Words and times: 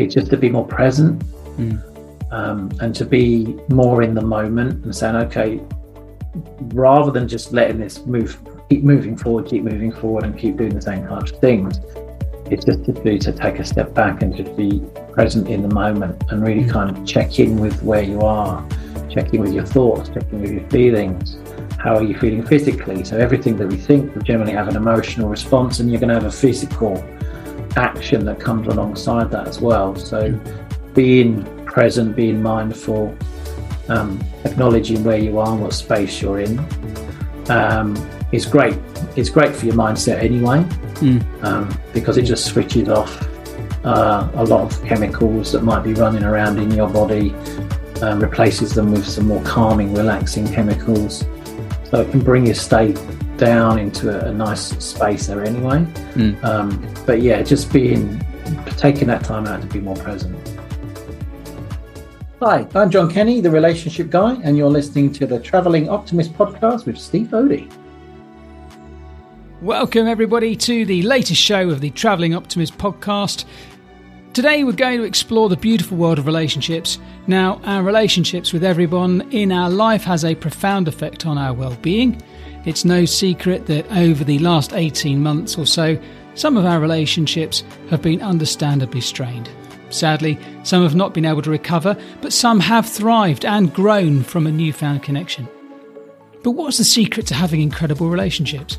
it's 0.00 0.14
just 0.14 0.30
to 0.30 0.36
be 0.36 0.48
more 0.48 0.66
present 0.66 1.22
um, 2.30 2.70
and 2.80 2.94
to 2.94 3.04
be 3.04 3.58
more 3.68 4.02
in 4.02 4.14
the 4.14 4.22
moment 4.22 4.84
and 4.84 4.94
saying, 4.94 5.16
okay, 5.16 5.60
rather 6.74 7.10
than 7.10 7.28
just 7.28 7.52
letting 7.52 7.78
this 7.78 8.04
move, 8.06 8.38
keep 8.68 8.82
moving 8.84 9.16
forward, 9.16 9.46
keep 9.46 9.62
moving 9.62 9.92
forward, 9.92 10.24
and 10.24 10.38
keep 10.38 10.56
doing 10.56 10.74
the 10.74 10.82
same 10.82 11.06
kinds 11.06 11.32
of 11.32 11.40
things. 11.40 11.80
It's 12.50 12.64
just 12.64 12.84
to 12.84 12.92
do 12.92 13.18
to 13.18 13.32
take 13.32 13.58
a 13.58 13.64
step 13.64 13.94
back 13.94 14.22
and 14.22 14.34
just 14.34 14.56
be 14.56 14.80
present 15.12 15.48
in 15.48 15.62
the 15.62 15.72
moment 15.74 16.22
and 16.30 16.42
really 16.42 16.68
kind 16.68 16.96
of 16.96 17.06
check 17.06 17.38
in 17.38 17.58
with 17.58 17.82
where 17.82 18.02
you 18.02 18.20
are, 18.22 18.66
check 19.08 19.32
in 19.34 19.40
with 19.40 19.52
your 19.52 19.66
thoughts, 19.66 20.08
check 20.08 20.24
in 20.32 20.40
with 20.40 20.52
your 20.52 20.68
feelings. 20.68 21.38
How 21.78 21.96
are 21.96 22.02
you 22.02 22.18
feeling 22.18 22.44
physically? 22.44 23.04
So 23.04 23.16
everything 23.16 23.56
that 23.56 23.68
we 23.68 23.76
think 23.76 24.14
will 24.14 24.22
generally 24.22 24.52
have 24.52 24.68
an 24.68 24.76
emotional 24.76 25.28
response, 25.28 25.80
and 25.80 25.90
you're 25.90 26.00
going 26.00 26.08
to 26.08 26.14
have 26.14 26.24
a 26.24 26.30
physical 26.30 26.96
action 27.76 28.24
that 28.24 28.40
comes 28.40 28.66
alongside 28.66 29.30
that 29.30 29.46
as 29.48 29.60
well. 29.60 29.94
So 29.96 30.32
being 30.94 31.44
present, 31.66 32.16
being 32.16 32.42
mindful, 32.42 33.16
um, 33.88 34.22
acknowledging 34.44 35.04
where 35.04 35.18
you 35.18 35.38
are 35.38 35.52
and 35.52 35.60
what 35.60 35.72
space 35.72 36.20
you're 36.20 36.40
in 36.40 36.58
um, 37.48 37.96
is 38.32 38.46
great. 38.46 38.76
It's 39.16 39.28
great 39.28 39.54
for 39.54 39.66
your 39.66 39.74
mindset 39.74 40.22
anyway, 40.22 40.64
um, 41.42 41.68
because 41.92 42.16
it 42.16 42.22
just 42.22 42.44
switches 42.46 42.88
off 42.88 43.26
uh, 43.84 44.28
a 44.34 44.44
lot 44.44 44.60
of 44.60 44.84
chemicals 44.84 45.52
that 45.52 45.62
might 45.62 45.82
be 45.82 45.94
running 45.94 46.22
around 46.22 46.58
in 46.58 46.70
your 46.70 46.88
body, 46.88 47.34
um, 48.02 48.20
replaces 48.20 48.74
them 48.74 48.92
with 48.92 49.06
some 49.06 49.26
more 49.26 49.42
calming, 49.42 49.94
relaxing 49.94 50.46
chemicals. 50.52 51.24
So 51.90 52.02
it 52.02 52.10
can 52.10 52.20
bring 52.20 52.46
your 52.46 52.54
state 52.54 52.98
down 53.40 53.78
into 53.78 54.10
a, 54.10 54.28
a 54.28 54.34
nice 54.34 54.68
space 54.84 55.26
there 55.26 55.42
anyway. 55.42 55.78
Um, 56.42 56.94
but 57.06 57.22
yeah, 57.22 57.42
just 57.42 57.72
being 57.72 58.22
taking 58.76 59.08
that 59.08 59.24
time 59.24 59.46
out 59.46 59.62
to 59.62 59.66
be 59.66 59.80
more 59.80 59.96
present. 59.96 60.36
Hi, 62.40 62.66
I'm 62.74 62.90
John 62.90 63.10
Kenny, 63.10 63.40
the 63.40 63.50
relationship 63.50 64.10
guy, 64.10 64.34
and 64.42 64.58
you're 64.58 64.70
listening 64.70 65.10
to 65.14 65.26
the 65.26 65.40
Traveling 65.40 65.88
Optimist 65.88 66.34
podcast 66.34 66.84
with 66.84 66.98
Steve 66.98 67.28
Odie. 67.28 67.72
Welcome, 69.62 70.06
everybody, 70.06 70.54
to 70.56 70.84
the 70.84 71.02
latest 71.02 71.40
show 71.40 71.70
of 71.70 71.80
the 71.80 71.90
Travelling 71.90 72.34
Optimist 72.34 72.76
podcast. 72.76 73.46
Today, 74.34 74.64
we're 74.64 74.72
going 74.72 74.98
to 74.98 75.04
explore 75.04 75.48
the 75.48 75.56
beautiful 75.56 75.96
world 75.96 76.18
of 76.18 76.26
relationships. 76.26 76.98
Now, 77.26 77.58
our 77.64 77.82
relationships 77.82 78.52
with 78.52 78.64
everyone 78.64 79.22
in 79.32 79.50
our 79.50 79.70
life 79.70 80.04
has 80.04 80.26
a 80.26 80.34
profound 80.34 80.88
effect 80.88 81.24
on 81.24 81.38
our 81.38 81.54
well 81.54 81.76
being. 81.80 82.22
It's 82.64 82.84
no 82.84 83.04
secret 83.06 83.66
that 83.66 83.90
over 83.90 84.22
the 84.22 84.38
last 84.38 84.74
18 84.74 85.22
months 85.22 85.56
or 85.56 85.66
so, 85.66 85.98
some 86.34 86.56
of 86.56 86.66
our 86.66 86.78
relationships 86.78 87.64
have 87.88 88.02
been 88.02 88.20
understandably 88.20 89.00
strained. 89.00 89.48
Sadly, 89.88 90.38
some 90.62 90.82
have 90.82 90.94
not 90.94 91.14
been 91.14 91.24
able 91.24 91.42
to 91.42 91.50
recover, 91.50 91.96
but 92.20 92.32
some 92.32 92.60
have 92.60 92.86
thrived 92.86 93.44
and 93.44 93.74
grown 93.74 94.22
from 94.22 94.46
a 94.46 94.52
newfound 94.52 95.02
connection. 95.02 95.48
But 96.42 96.52
what's 96.52 96.78
the 96.78 96.84
secret 96.84 97.26
to 97.28 97.34
having 97.34 97.60
incredible 97.60 98.08
relationships? 98.08 98.78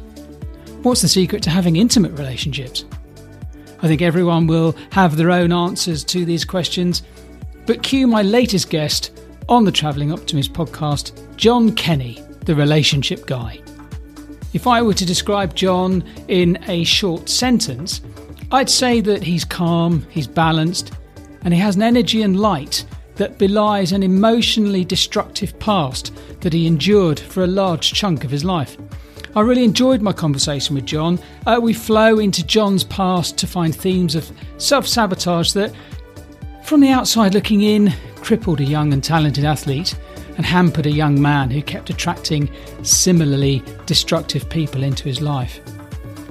What's 0.84 1.02
the 1.02 1.08
secret 1.08 1.44
to 1.44 1.50
having 1.50 1.76
intimate 1.76 2.14
relationships? 2.14 2.86
I 3.82 3.88
think 3.88 4.02
everyone 4.02 4.48
will 4.48 4.76
have 4.92 5.18
their 5.18 5.32
own 5.32 5.52
answers 5.52 6.04
to 6.06 6.24
these 6.24 6.46
questions, 6.46 7.02
but 7.66 7.84
cue 7.84 8.08
my 8.08 8.22
latest 8.22 8.70
guest 8.70 9.12
on 9.50 9.66
the 9.66 9.72
Travelling 9.72 10.12
Optimist 10.12 10.54
podcast, 10.54 11.14
John 11.36 11.74
Kenny, 11.76 12.24
the 12.46 12.56
relationship 12.56 13.26
guy. 13.26 13.60
If 14.54 14.68
I 14.68 14.82
were 14.82 14.94
to 14.94 15.06
describe 15.06 15.56
John 15.56 16.04
in 16.28 16.62
a 16.68 16.84
short 16.84 17.30
sentence, 17.30 18.02
I'd 18.52 18.70
say 18.70 19.00
that 19.02 19.24
he's 19.24 19.46
calm, 19.46 20.06
he's 20.10 20.28
balanced, 20.28 20.92
and 21.44 21.54
he 21.54 21.60
has 21.62 21.78
an 21.78 21.84
energy 21.84 22.22
and 22.22 22.40
light 22.40 22.86
that 23.16 23.38
belies 23.38 23.94
an 23.94 24.04
emotionally 24.04 24.84
destructive 24.84 25.58
past 25.60 26.14
that 26.42 26.52
he 26.52 26.68
endured 26.68 27.20
for 27.20 27.44
a 27.44 27.48
large 27.48 27.94
chunk 27.94 28.26
of 28.26 28.32
his 28.32 28.44
life. 28.44 28.78
I 29.36 29.42
really 29.42 29.64
enjoyed 29.64 30.02
my 30.02 30.12
conversation 30.12 30.76
with 30.76 30.86
John. 30.86 31.18
Uh, 31.46 31.60
we 31.62 31.74
flow 31.74 32.20
into 32.20 32.46
John's 32.46 32.84
past 32.84 33.38
to 33.38 33.48
find 33.48 33.74
themes 33.74 34.16
of 34.16 34.30
self 34.58 34.86
sabotage 34.86 35.54
that, 35.54 35.74
from 36.64 36.82
the 36.82 36.90
outside 36.90 37.34
looking 37.34 37.62
in, 37.62 37.94
crippled 38.18 38.60
a 38.60 38.66
young 38.66 38.92
and 38.92 39.02
talented 39.02 39.46
athlete 39.46 39.96
and 40.42 40.46
hampered 40.48 40.88
a 40.88 40.92
young 40.92 41.22
man 41.22 41.52
who 41.52 41.62
kept 41.62 41.92
attracting 41.92 42.50
similarly 42.82 43.62
destructive 43.86 44.50
people 44.50 44.82
into 44.82 45.04
his 45.04 45.22
life. 45.22 45.60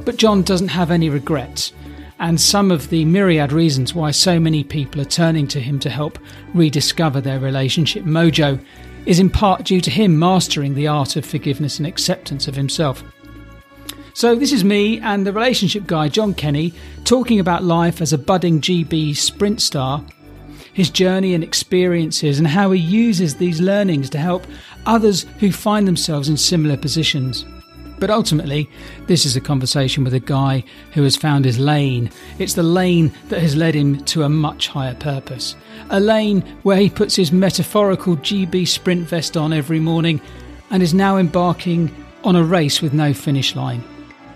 But 0.05 0.17
John 0.17 0.43
doesn't 0.43 0.67
have 0.67 0.91
any 0.91 1.09
regrets 1.09 1.73
and 2.19 2.41
some 2.41 2.73
of 2.73 2.91
the 2.91 3.05
myriad 3.05 3.53
reasons 3.53 3.95
why 3.95 4.11
so 4.11 4.41
many 4.41 4.65
people 4.65 5.01
are 5.01 5.05
turning 5.05 5.47
to 5.47 5.61
him 5.61 5.79
to 5.79 5.89
help 5.89 6.19
rediscover 6.55 7.21
their 7.21 7.39
relationship 7.39 8.03
mojo 8.03 8.61
is 9.07 9.21
in 9.21 9.31
part 9.31 9.63
due 9.63 9.81
to 9.81 9.93
him 9.93 10.19
mastering 10.19 10.75
the 10.75 10.89
art 10.89 11.15
of 11.15 11.25
forgiveness 11.25 11.79
and 11.79 11.87
acceptance 11.87 12.49
of 12.49 12.57
himself. 12.57 13.05
So, 14.13 14.35
this 14.35 14.51
is 14.51 14.65
me 14.65 14.99
and 14.99 15.25
the 15.25 15.33
relationship 15.33 15.87
guy, 15.87 16.09
John 16.09 16.35
Kenny, 16.35 16.75
talking 17.05 17.39
about 17.39 17.63
life 17.63 18.01
as 18.03 18.13
a 18.13 18.19
budding 18.19 18.61
GB 18.61 19.17
sprint 19.17 19.63
star, 19.63 20.05
his 20.73 20.91
journey 20.91 21.35
and 21.35 21.45
experiences, 21.45 22.39
and 22.39 22.49
how 22.49 22.71
he 22.71 22.81
uses 22.81 23.37
these 23.37 23.61
learnings 23.61 24.11
to 24.11 24.19
help 24.19 24.47
others 24.87 25.27
who 25.39 25.53
find 25.53 25.87
themselves 25.87 26.29
in 26.29 26.37
similar 26.37 26.77
positions. 26.77 27.45
But 28.01 28.11
ultimately, 28.11 28.69
this 29.07 29.27
is 29.27 29.37
a 29.37 29.43
conversation 29.43 30.05
with 30.05 30.15
a 30.15 30.21
guy 30.21 30.65
who 30.93 31.03
has 31.03 31.17
found 31.17 31.45
his 31.45 31.59
lane. 31.59 32.11
It's 32.39 32.55
the 32.55 32.63
lane 32.63 33.13
that 33.29 33.43
has 33.43 33.55
led 33.55 33.75
him 33.75 34.03
to 34.07 34.23
a 34.23 34.29
much 34.29 34.69
higher 34.69 34.95
purpose. 34.95 35.55
A 35.91 36.01
lane 36.01 36.41
where 36.63 36.79
he 36.79 36.89
puts 36.89 37.15
his 37.15 37.31
metaphorical 37.31 38.17
GB 38.17 38.67
sprint 38.67 39.07
vest 39.07 39.37
on 39.37 39.53
every 39.53 39.81
morning 39.81 40.21
and 40.71 40.83
is 40.83 40.95
now 40.95 41.19
embarking 41.19 41.95
on 42.25 42.37
a 42.37 42.43
race 42.43 42.81
with 42.81 42.95
no 42.95 43.13
finish 43.13 43.55
line. 43.55 43.85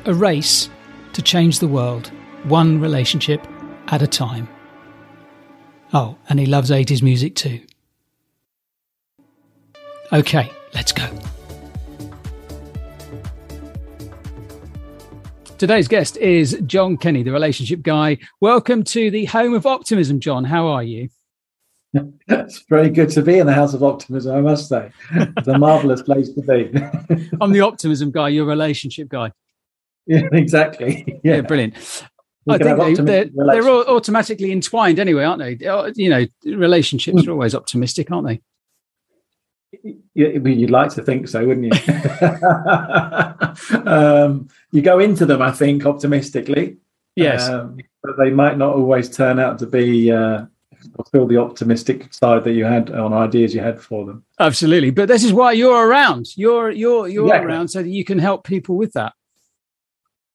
A 0.04 0.12
race 0.12 0.68
to 1.14 1.22
change 1.22 1.58
the 1.58 1.68
world, 1.68 2.08
one 2.44 2.80
relationship 2.80 3.46
at 3.88 4.02
a 4.02 4.06
time. 4.06 4.46
Oh, 5.92 6.16
and 6.28 6.38
he 6.40 6.46
loves 6.46 6.70
80s 6.70 7.02
music 7.02 7.34
too. 7.34 7.60
Okay, 10.12 10.50
let's 10.74 10.92
go. 10.92 11.08
Today's 15.58 15.88
guest 15.88 16.16
is 16.16 16.60
John 16.66 16.96
Kenny, 16.96 17.22
the 17.22 17.32
relationship 17.32 17.82
guy. 17.82 18.18
Welcome 18.40 18.82
to 18.84 19.10
the 19.10 19.24
home 19.26 19.54
of 19.54 19.66
optimism, 19.66 20.20
John. 20.20 20.44
How 20.44 20.66
are 20.66 20.82
you? 20.82 21.08
It's 22.26 22.64
very 22.68 22.90
good 22.90 23.08
to 23.10 23.22
be 23.22 23.38
in 23.38 23.46
the 23.46 23.52
House 23.52 23.72
of 23.72 23.84
Optimism, 23.84 24.34
I 24.34 24.40
must 24.40 24.68
say. 24.68 24.90
It's 25.12 25.46
a 25.46 25.56
marvelous 25.56 26.02
place 26.02 26.28
to 26.30 26.42
be. 26.42 27.28
I'm 27.40 27.52
the 27.52 27.60
optimism 27.60 28.10
guy, 28.10 28.30
you're 28.30 28.44
a 28.44 28.48
relationship 28.48 29.08
guy. 29.08 29.30
yeah, 30.06 30.22
exactly. 30.32 31.04
Yeah, 31.22 31.36
Yeah, 31.36 31.40
brilliant. 31.42 31.76
I 32.48 32.58
think 32.58 32.78
they, 32.78 32.94
they're, 32.94 33.30
they're 33.34 33.68
all 33.68 33.84
automatically 33.84 34.52
entwined 34.52 34.98
anyway, 34.98 35.24
aren't 35.24 35.40
they? 35.40 35.56
You 35.96 36.10
know, 36.10 36.26
relationships 36.44 37.26
are 37.26 37.32
always 37.32 37.54
optimistic, 37.54 38.10
aren't 38.10 38.28
they? 38.28 38.40
You'd 40.14 40.70
like 40.70 40.90
to 40.94 41.02
think 41.02 41.28
so, 41.28 41.46
wouldn't 41.46 41.66
you? 41.66 41.72
um, 43.86 44.48
you 44.70 44.82
go 44.82 44.98
into 44.98 45.26
them, 45.26 45.42
I 45.42 45.50
think, 45.50 45.86
optimistically. 45.86 46.76
Yes. 47.16 47.48
Um, 47.48 47.78
but 48.02 48.16
they 48.18 48.30
might 48.30 48.58
not 48.58 48.74
always 48.74 49.08
turn 49.08 49.38
out 49.38 49.58
to 49.60 49.66
be 49.66 50.12
uh, 50.12 50.44
fulfill 50.96 51.26
the 51.26 51.38
optimistic 51.38 52.12
side 52.12 52.44
that 52.44 52.52
you 52.52 52.64
had 52.64 52.90
on 52.90 53.12
ideas 53.12 53.54
you 53.54 53.60
had 53.60 53.80
for 53.80 54.04
them. 54.04 54.24
Absolutely. 54.38 54.90
But 54.90 55.08
this 55.08 55.24
is 55.24 55.32
why 55.32 55.52
you're 55.52 55.86
around. 55.86 56.36
You're 56.36 56.70
you're 56.70 57.08
you're 57.08 57.26
Exactly. 57.26 57.52
around 57.52 57.68
so 57.68 57.82
that 57.82 57.88
you 57.88 58.04
can 58.04 58.18
help 58.18 58.44
people 58.44 58.76
with 58.76 58.92
that. 58.92 59.12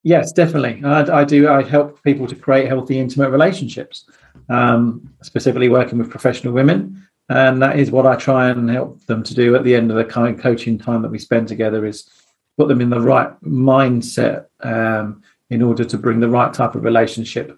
Yes, 0.03 0.31
definitely. 0.31 0.81
I, 0.83 1.21
I 1.21 1.23
do. 1.25 1.49
I 1.49 1.61
help 1.61 2.01
people 2.03 2.25
to 2.27 2.35
create 2.35 2.67
healthy, 2.67 2.99
intimate 2.99 3.29
relationships, 3.31 4.09
um, 4.49 5.09
specifically 5.23 5.69
working 5.69 5.97
with 5.99 6.09
professional 6.09 6.53
women, 6.53 7.05
and 7.27 7.61
that 7.61 7.77
is 7.77 7.91
what 7.91 8.05
I 8.05 8.15
try 8.15 8.49
and 8.49 8.69
help 8.69 9.05
them 9.07 9.23
to 9.23 9.33
do 9.35 9.55
at 9.55 9.63
the 9.63 9.75
end 9.75 9.91
of 9.91 9.97
the 9.97 10.05
kind 10.05 10.33
of 10.33 10.41
coaching 10.41 10.77
time 10.77 11.01
that 11.01 11.11
we 11.11 11.19
spend 11.19 11.47
together. 11.49 11.85
Is 11.85 12.09
put 12.57 12.67
them 12.69 12.81
in 12.81 12.89
the 12.89 12.99
right 13.01 13.29
mindset 13.41 14.45
um, 14.61 15.21
in 15.49 15.61
order 15.61 15.83
to 15.85 15.97
bring 15.97 16.19
the 16.19 16.29
right 16.29 16.53
type 16.53 16.75
of 16.75 16.83
relationship 16.83 17.57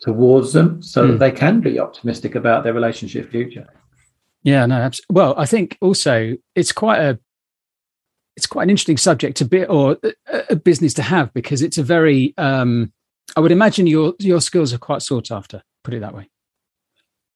towards 0.00 0.52
them, 0.52 0.82
so 0.82 1.04
Mm. 1.04 1.08
that 1.12 1.18
they 1.18 1.30
can 1.30 1.60
be 1.60 1.78
optimistic 1.78 2.34
about 2.34 2.64
their 2.64 2.74
relationship 2.74 3.30
future. 3.30 3.68
Yeah, 4.42 4.66
no, 4.66 4.76
abs- 4.76 5.00
well, 5.10 5.34
I 5.38 5.46
think 5.46 5.78
also 5.80 6.36
it's 6.54 6.72
quite 6.72 7.00
a 7.00 7.18
it's 8.36 8.46
quite 8.46 8.64
an 8.64 8.70
interesting 8.70 8.96
subject 8.96 9.36
to 9.38 9.44
be 9.44 9.64
or 9.64 9.98
a, 10.48 10.56
business 10.56 10.94
to 10.94 11.02
have 11.02 11.32
because 11.34 11.62
it's 11.62 11.78
a 11.78 11.82
very 11.82 12.34
um 12.38 12.92
I 13.36 13.40
would 13.40 13.52
imagine 13.52 13.86
your 13.86 14.14
your 14.18 14.40
skills 14.40 14.72
are 14.72 14.78
quite 14.78 15.02
sought 15.02 15.30
after, 15.30 15.62
put 15.84 15.94
it 15.94 16.00
that 16.00 16.14
way. 16.14 16.28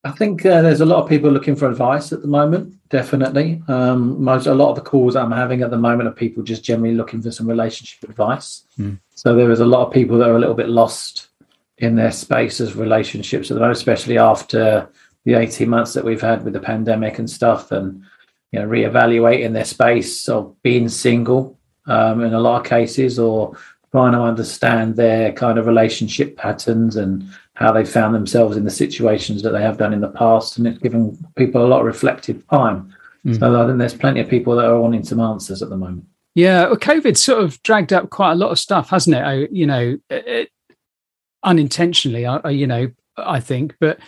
I 0.05 0.13
think 0.13 0.47
uh, 0.47 0.63
there's 0.63 0.81
a 0.81 0.87
lot 0.87 1.03
of 1.03 1.09
people 1.09 1.31
looking 1.31 1.57
for 1.57 1.69
advice 1.69 2.13
at 2.13 2.23
the 2.23 2.29
moment. 2.29 2.75
Definitely, 2.91 3.61
um, 3.67 4.23
most 4.23 4.47
a 4.47 4.55
lot 4.55 4.71
of 4.71 4.77
the 4.77 4.83
calls 4.83 5.17
I'm 5.17 5.33
having 5.33 5.63
at 5.63 5.71
the 5.71 5.79
moment 5.79 6.09
are 6.09 6.13
people 6.13 6.45
just 6.45 6.63
generally 6.63 6.95
looking 6.95 7.21
for 7.21 7.33
some 7.33 7.49
relationship 7.49 8.09
advice. 8.09 8.63
Hmm. 8.77 8.95
So 9.15 9.35
there 9.35 9.51
is 9.51 9.61
a 9.61 9.67
lot 9.67 9.87
of 9.87 9.93
people 9.93 10.19
that 10.19 10.29
are 10.29 10.37
a 10.37 10.39
little 10.39 10.55
bit 10.55 10.69
lost 10.69 11.29
in 11.79 11.97
their 11.97 12.13
space 12.13 12.61
as 12.61 12.77
relationships 12.77 13.51
at 13.51 13.55
the 13.55 13.61
moment, 13.61 13.79
especially 13.79 14.17
after 14.17 14.89
the 15.25 15.35
18 15.35 15.69
months 15.69 15.93
that 15.95 16.05
we've 16.05 16.21
had 16.21 16.45
with 16.45 16.53
the 16.53 16.61
pandemic 16.61 17.19
and 17.19 17.29
stuff 17.29 17.73
and 17.73 18.03
you 18.53 18.59
know 18.59 18.67
reevaluating 18.67 19.53
their 19.53 19.65
space 19.65 20.29
of 20.29 20.55
being 20.63 20.89
single 20.89 21.59
um, 21.87 22.23
in 22.23 22.35
a 22.35 22.41
lot 22.41 22.61
of 22.61 22.67
cases 22.67 23.19
or 23.19 23.57
trying 23.93 24.13
to 24.13 24.21
understand 24.21 24.97
their 24.97 25.33
kind 25.33 25.59
of 25.59 25.67
relationship 25.67 26.37
patterns 26.37 26.97
and 26.97 27.29
how 27.55 27.73
they 27.73 27.85
found 27.85 28.15
themselves 28.15 28.57
in 28.57 28.65
the 28.65 28.71
situations 28.71 29.43
that 29.43 29.51
they 29.51 29.63
have 29.63 29.79
done 29.79 29.93
in 29.93 30.01
the 30.01 30.09
past 30.09 30.59
and 30.59 30.67
it's 30.67 30.79
given 30.79 31.17
people 31.37 31.65
a 31.65 31.69
lot 31.69 31.81
of 31.81 31.87
reflective 31.87 32.47
time. 32.49 32.93
Mm. 33.25 33.39
so 33.39 33.63
i 33.63 33.67
think 33.67 33.79
there's 33.79 33.95
plenty 33.95 34.21
of 34.21 34.29
people 34.29 34.55
that 34.57 34.67
are 34.67 34.81
wanting 34.81 35.05
some 35.05 35.21
answers 35.21 35.63
at 35.63 35.69
the 35.69 35.77
moment. 35.77 36.05
Yeah 36.35 36.67
well, 36.67 36.77
covid 36.77 37.17
sort 37.17 37.43
of 37.43 37.61
dragged 37.63 37.93
up 37.93 38.11
quite 38.11 38.33
a 38.33 38.37
lot 38.37 38.53
of 38.53 38.59
stuff 38.59 38.91
hasn't 38.91 39.17
it? 39.17 39.23
I, 39.23 39.49
you 39.51 39.67
know 39.67 39.97
it, 40.11 40.51
unintentionally 41.43 42.27
I, 42.27 42.51
you 42.51 42.67
know 42.67 42.91
i 43.17 43.41
think 43.41 43.77
but 43.81 43.99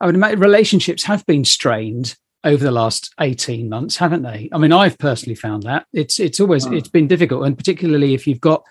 i 0.00 0.06
would 0.06 0.14
imagine 0.14 0.40
relationships 0.40 1.02
have 1.04 1.24
been 1.26 1.44
strained 1.44 2.16
over 2.44 2.62
the 2.62 2.70
last 2.70 3.14
18 3.20 3.68
months 3.68 3.96
haven't 3.96 4.22
they 4.22 4.48
i 4.52 4.58
mean 4.58 4.72
i've 4.72 4.98
personally 4.98 5.34
found 5.34 5.62
that 5.62 5.86
it's 5.92 6.18
it's 6.18 6.40
always 6.40 6.66
oh. 6.66 6.72
it's 6.72 6.88
been 6.88 7.06
difficult 7.06 7.44
and 7.44 7.56
particularly 7.56 8.14
if 8.14 8.26
you've 8.26 8.40
got 8.40 8.64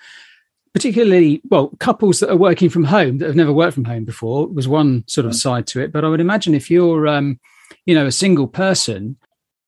particularly 0.74 1.42
well 1.50 1.72
couples 1.80 2.20
that 2.20 2.30
are 2.30 2.38
working 2.38 2.70
from 2.70 2.84
home 2.84 3.18
that 3.18 3.28
have 3.28 3.36
never 3.36 3.54
worked 3.54 3.74
from 3.74 3.86
home 3.86 4.06
before 4.06 4.48
was 4.48 4.68
one 4.68 5.04
sort 5.08 5.26
of 5.26 5.36
side 5.36 5.68
to 5.68 5.82
it 5.82 5.92
but 5.92 6.04
i 6.04 6.08
would 6.08 6.22
imagine 6.22 6.54
if 6.54 6.70
you're 6.70 7.08
um 7.08 7.40
you 7.86 7.96
know 7.96 8.06
a 8.06 8.12
single 8.12 8.48
person 8.48 9.18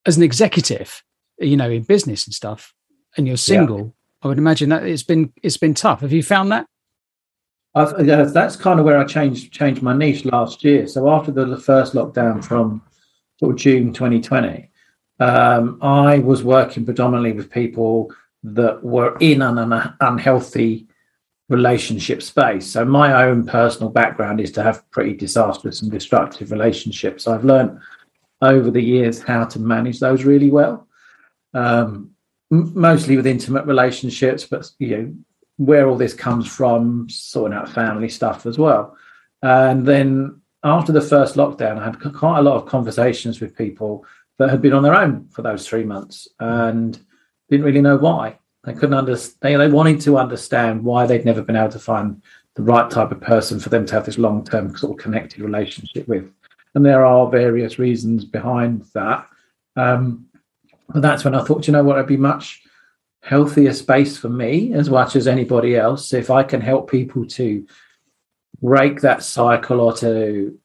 as 0.06 0.18
an 0.18 0.24
executive 0.24 1.04
you 1.40 1.58
know 1.58 1.70
in 1.70 1.84
business 1.84 2.26
and 2.26 2.34
stuff 2.34 2.74
and 3.18 3.28
you're 3.28 3.38
single 3.38 3.80
yeah. 3.80 3.92
i 4.24 4.28
would 4.28 4.38
imagine 4.38 4.70
that 4.70 4.84
it's 4.84 5.04
been 5.04 5.32
it's 5.42 5.58
been 5.58 5.74
tough 5.74 6.02
have 6.02 6.14
you 6.14 6.24
found 6.24 6.52
that 6.52 6.68
I've, 7.76 8.34
that's 8.34 8.56
kind 8.56 8.80
of 8.80 8.86
where 8.86 9.00
I 9.00 9.04
changed 9.04 9.52
changed 9.52 9.82
my 9.82 9.94
niche 9.94 10.26
last 10.26 10.64
year. 10.64 10.86
So 10.88 11.10
after 11.10 11.32
the, 11.32 11.46
the 11.46 11.58
first 11.58 11.94
lockdown 11.94 12.44
from 12.44 12.84
sort 13.44 13.56
of 13.56 13.60
June 13.60 13.92
2020, 13.92 14.70
um, 15.20 15.78
I 15.82 16.20
was 16.20 16.44
working 16.44 16.86
predominantly 16.86 17.34
with 17.34 17.52
people 17.52 18.14
that 18.44 18.82
were 18.82 19.18
in 19.20 19.42
an 19.42 19.94
unhealthy 20.00 20.88
relationship 21.50 22.22
space. 22.22 22.72
So 22.72 22.86
my 22.86 23.26
own 23.26 23.46
personal 23.46 23.90
background 23.90 24.40
is 24.40 24.52
to 24.54 24.64
have 24.64 24.90
pretty 24.92 25.14
disastrous 25.14 25.82
and 25.82 25.92
destructive 25.92 26.52
relationships. 26.52 27.28
I've 27.28 27.44
learned 27.44 27.80
over 28.42 28.72
the 28.72 28.82
years 28.82 29.22
how 29.22 29.44
to 29.46 29.60
manage 29.60 30.00
those 30.00 30.24
really 30.24 30.50
well. 30.50 30.88
Um, 31.54 32.12
mostly 32.50 33.18
with 33.18 33.28
intimate 33.28 33.66
relationships, 33.66 34.46
but 34.46 34.70
you 34.80 34.98
know 34.98 35.14
where 35.58 35.90
all 35.90 35.98
this 35.98 36.14
comes 36.14 36.48
from, 36.48 37.08
sorting 37.10 37.58
out 37.58 37.70
family 37.70 38.10
stuff 38.10 38.46
as 38.46 38.58
well. 38.58 38.96
And 39.42 39.86
then 39.86 40.42
after 40.64 40.92
the 40.92 41.02
first 41.02 41.36
lockdown, 41.36 41.78
I 41.78 41.86
had 41.86 42.00
quite 42.14 42.40
a 42.40 42.44
lot 42.44 42.56
of 42.56 42.66
conversations 42.68 43.40
with 43.42 43.58
people 43.58 44.06
that 44.40 44.50
had 44.50 44.62
been 44.62 44.74
on 44.74 44.84
their 44.84 44.96
own 44.96 45.28
for 45.30 45.42
those 45.42 45.68
three 45.68 45.84
months 45.84 46.28
and 46.40 46.98
didn't 47.50 47.66
really 47.66 47.82
know 47.82 47.98
why. 47.98 48.40
They 48.64 48.74
couldn't 48.74 48.94
understand. 48.94 49.38
They, 49.42 49.56
they 49.56 49.72
wanted 49.72 50.00
to 50.02 50.18
understand 50.18 50.84
why 50.84 51.06
they'd 51.06 51.26
never 51.26 51.42
been 51.42 51.56
able 51.56 51.72
to 51.72 51.80
find 51.80 52.22
the 52.56 52.64
right 52.64 52.90
type 52.90 53.12
of 53.12 53.20
person 53.20 53.60
for 53.60 53.70
them 53.70 53.86
to 53.86 53.94
have 53.94 54.06
this 54.06 54.18
long-term 54.18 54.78
sort 54.78 54.98
of 54.98 55.04
connected 55.04 55.42
relationship 55.42 56.08
with. 56.08 56.32
And 56.76 56.86
there 56.86 57.06
are 57.06 57.30
various 57.30 57.78
reasons 57.78 58.26
behind 58.26 58.84
that. 58.94 59.28
Um, 59.76 60.28
but 60.90 61.02
that's 61.02 61.26
when 61.26 61.36
I 61.36 61.44
thought, 61.44 61.68
you 61.68 61.74
know 61.74 61.84
what, 61.84 61.98
it'd 61.98 62.08
be 62.08 62.18
much 62.18 62.62
healthier 63.22 63.74
space 63.74 64.18
for 64.18 64.30
me 64.30 64.74
as 64.74 64.90
much 64.90 65.16
as 65.16 65.28
anybody 65.28 65.76
else 65.76 66.14
if 66.14 66.30
I 66.30 66.44
can 66.44 66.62
help 66.62 66.92
people 66.92 67.26
to 67.26 67.66
break 68.64 69.02
that 69.02 69.22
cycle 69.22 69.82
or 69.82 69.94
to 69.94 70.58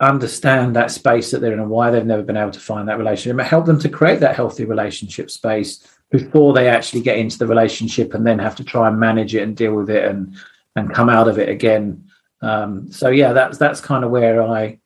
understand 0.00 0.74
that 0.76 0.90
space 0.90 1.30
that 1.30 1.40
they're 1.40 1.52
in 1.52 1.60
and 1.60 1.70
why 1.70 1.90
they've 1.90 2.06
never 2.06 2.22
been 2.22 2.36
able 2.36 2.52
to 2.52 2.60
find 2.60 2.88
that 2.88 2.98
relationship, 2.98 3.44
help 3.44 3.66
them 3.66 3.80
to 3.80 3.88
create 3.88 4.20
that 4.20 4.36
healthy 4.36 4.64
relationship 4.64 5.30
space 5.30 5.86
before 6.10 6.52
they 6.52 6.68
actually 6.68 7.00
get 7.00 7.18
into 7.18 7.38
the 7.38 7.46
relationship 7.46 8.14
and 8.14 8.26
then 8.26 8.38
have 8.38 8.56
to 8.56 8.64
try 8.64 8.88
and 8.88 8.98
manage 8.98 9.34
it 9.34 9.42
and 9.42 9.56
deal 9.56 9.74
with 9.74 9.90
it 9.90 10.04
and 10.04 10.36
and 10.76 10.94
come 10.94 11.10
out 11.10 11.28
of 11.28 11.38
it 11.38 11.50
again. 11.50 12.02
Um, 12.40 12.90
so 12.90 13.08
yeah, 13.10 13.32
that's 13.32 13.58
that's 13.58 13.80
kind 13.80 14.04
of 14.04 14.10
where 14.10 14.42
I 14.42 14.78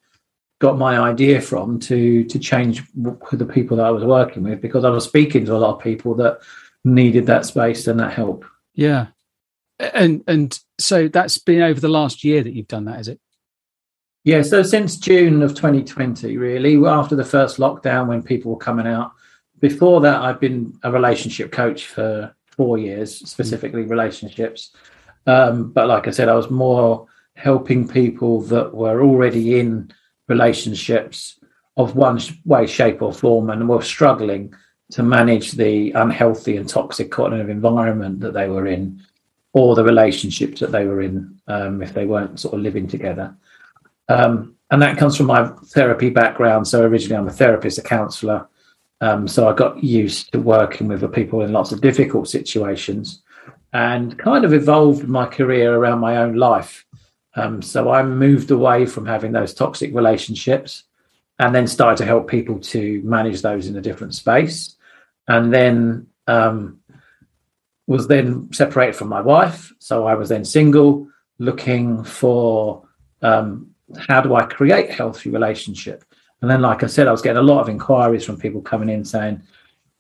got 0.59 0.79
my 0.79 0.99
idea 0.99 1.41
from 1.41 1.79
to 1.81 2.25
to 2.25 2.39
change 2.39 2.83
the 2.95 3.47
people 3.47 3.77
that 3.77 3.87
I 3.87 3.91
was 3.91 4.05
working 4.05 4.45
with 4.45 4.61
because 4.61 4.85
I 4.85 4.91
was 4.91 5.05
speaking 5.05 5.45
to 5.47 5.57
a 5.57 5.59
lot 5.59 5.77
of 5.77 5.83
people 5.83 6.15
that 6.17 6.41
needed 6.85 7.27
that 7.27 7.45
space 7.45 7.87
and 7.87 8.01
that 8.01 8.13
help. 8.13 8.45
Yeah, 8.75 9.09
and 9.79 10.23
and 10.27 10.59
so 10.79 11.09
that's 11.09 11.39
been 11.39 11.63
over 11.63 11.81
the 11.81 11.89
last 11.89 12.25
year 12.25 12.43
that 12.43 12.53
you've 12.53 12.69
done 12.69 12.85
that, 12.87 13.01
is 13.01 13.09
it? 13.09 13.21
Yeah, 14.25 14.43
so 14.43 14.63
since 14.65 14.97
June 14.97 15.41
of 15.43 15.55
2020, 15.55 16.37
really, 16.37 16.85
after 16.85 17.15
the 17.15 17.25
first 17.25 17.59
lockdown 17.59 18.09
when 18.09 18.25
people 18.25 18.51
were 18.51 18.59
coming 18.59 18.87
out, 18.87 19.13
before 19.61 20.01
that, 20.01 20.21
I've 20.21 20.41
been 20.41 20.77
a 20.83 20.91
relationship 20.91 21.53
coach 21.53 21.87
for 21.87 22.35
four 22.57 22.77
years, 22.79 23.17
specifically 23.29 23.85
mm. 23.85 23.91
relationships. 23.91 24.75
Um, 25.27 25.71
but 25.71 25.89
like 25.89 26.09
I 26.09 26.11
said, 26.11 26.29
I 26.29 26.35
was 26.35 26.51
more 26.51 27.07
helping 27.35 27.87
people 27.87 28.41
that 28.43 28.75
were 28.75 29.03
already 29.03 29.61
in 29.61 29.93
relationships 30.29 31.39
of 31.77 31.95
one 31.95 32.21
way, 32.45 32.67
shape, 32.67 33.03
or 33.03 33.13
form 33.13 33.51
and 33.51 33.69
were 33.69 33.83
struggling 33.83 34.55
to 34.91 35.03
manage 35.03 35.53
the 35.53 35.93
unhealthy 35.93 36.57
and 36.57 36.69
toxic 36.69 37.11
kind 37.11 37.35
of 37.35 37.49
environment 37.49 38.21
that 38.21 38.35
they 38.35 38.49
were 38.49 38.67
in 38.67 39.03
or 39.53 39.75
the 39.75 39.85
relationships 39.85 40.61
that 40.61 40.73
they 40.73 40.85
were 40.85 41.01
in 41.01 41.39
um, 41.47 41.83
if 41.83 41.95
they 41.95 42.07
weren't 42.07 42.39
sort 42.41 42.55
of 42.55 42.61
living 42.61 42.87
together. 42.87 43.35
Um, 44.09 44.55
and 44.71 44.83
that 44.83 44.99
comes 44.99 45.17
from 45.17 45.27
my 45.27 45.49
therapy 45.67 46.11
background. 46.11 46.67
So 46.69 46.83
originally, 46.83 47.17
I'm 47.17 47.29
a 47.29 47.33
therapist, 47.33 47.79
a 47.79 47.83
counsellor, 47.83 48.49
um, 49.01 49.29
so 49.29 49.49
I 49.49 49.53
got 49.53 49.83
used 49.83 50.33
to 50.33 50.41
working 50.41 50.89
with 50.89 51.13
people 51.13 51.43
in 51.43 51.53
lots 51.53 51.73
of 51.73 51.81
difficult 51.81 52.29
situations 52.29 53.23
and 53.73 54.19
kind 54.19 54.45
of 54.45 54.55
evolved 54.55 55.07
my 55.07 55.27
career 55.27 55.75
around 55.75 55.99
my 55.99 56.19
own 56.19 56.37
life. 56.37 56.87
Um, 57.35 57.61
so 57.61 57.91
I 57.91 58.03
moved 58.03 58.51
away 58.51 58.87
from 58.87 59.05
having 59.05 59.33
those 59.33 59.53
toxic 59.53 59.95
relationships 59.95 60.85
and 61.39 61.55
then 61.55 61.67
started 61.67 61.99
to 61.99 62.07
help 62.07 62.29
people 62.29 62.59
to 62.59 63.03
manage 63.05 63.43
those 63.43 63.67
in 63.67 63.77
a 63.77 63.83
different 63.83 64.15
space. 64.15 64.77
And 65.29 65.53
then 65.53 66.07
um, 66.27 66.81
was 67.87 68.09
then 68.09 68.53
separated 68.53 68.97
from 68.97 69.09
my 69.09 69.21
wife. 69.21 69.73
So 69.79 70.07
I 70.07 70.15
was 70.15 70.29
then 70.29 70.45
single, 70.45 71.09
looking 71.39 72.03
for 72.05 72.87
um, 73.23 73.71
how 74.09 74.21
do 74.21 74.35
I 74.35 74.45
create 74.45 74.91
healthy 74.91 75.31
relationship. 75.31 76.05
And 76.43 76.51
then, 76.51 76.63
like 76.63 76.83
I 76.83 76.87
said, 76.87 77.09
I 77.09 77.13
was 77.13 77.23
getting 77.23 77.39
a 77.39 77.43
lot 77.43 77.61
of 77.61 77.69
inquiries 77.69 78.25
from 78.25 78.39
people 78.39 78.61
coming 78.61 78.89
in 78.89 79.05
saying, 79.05 79.43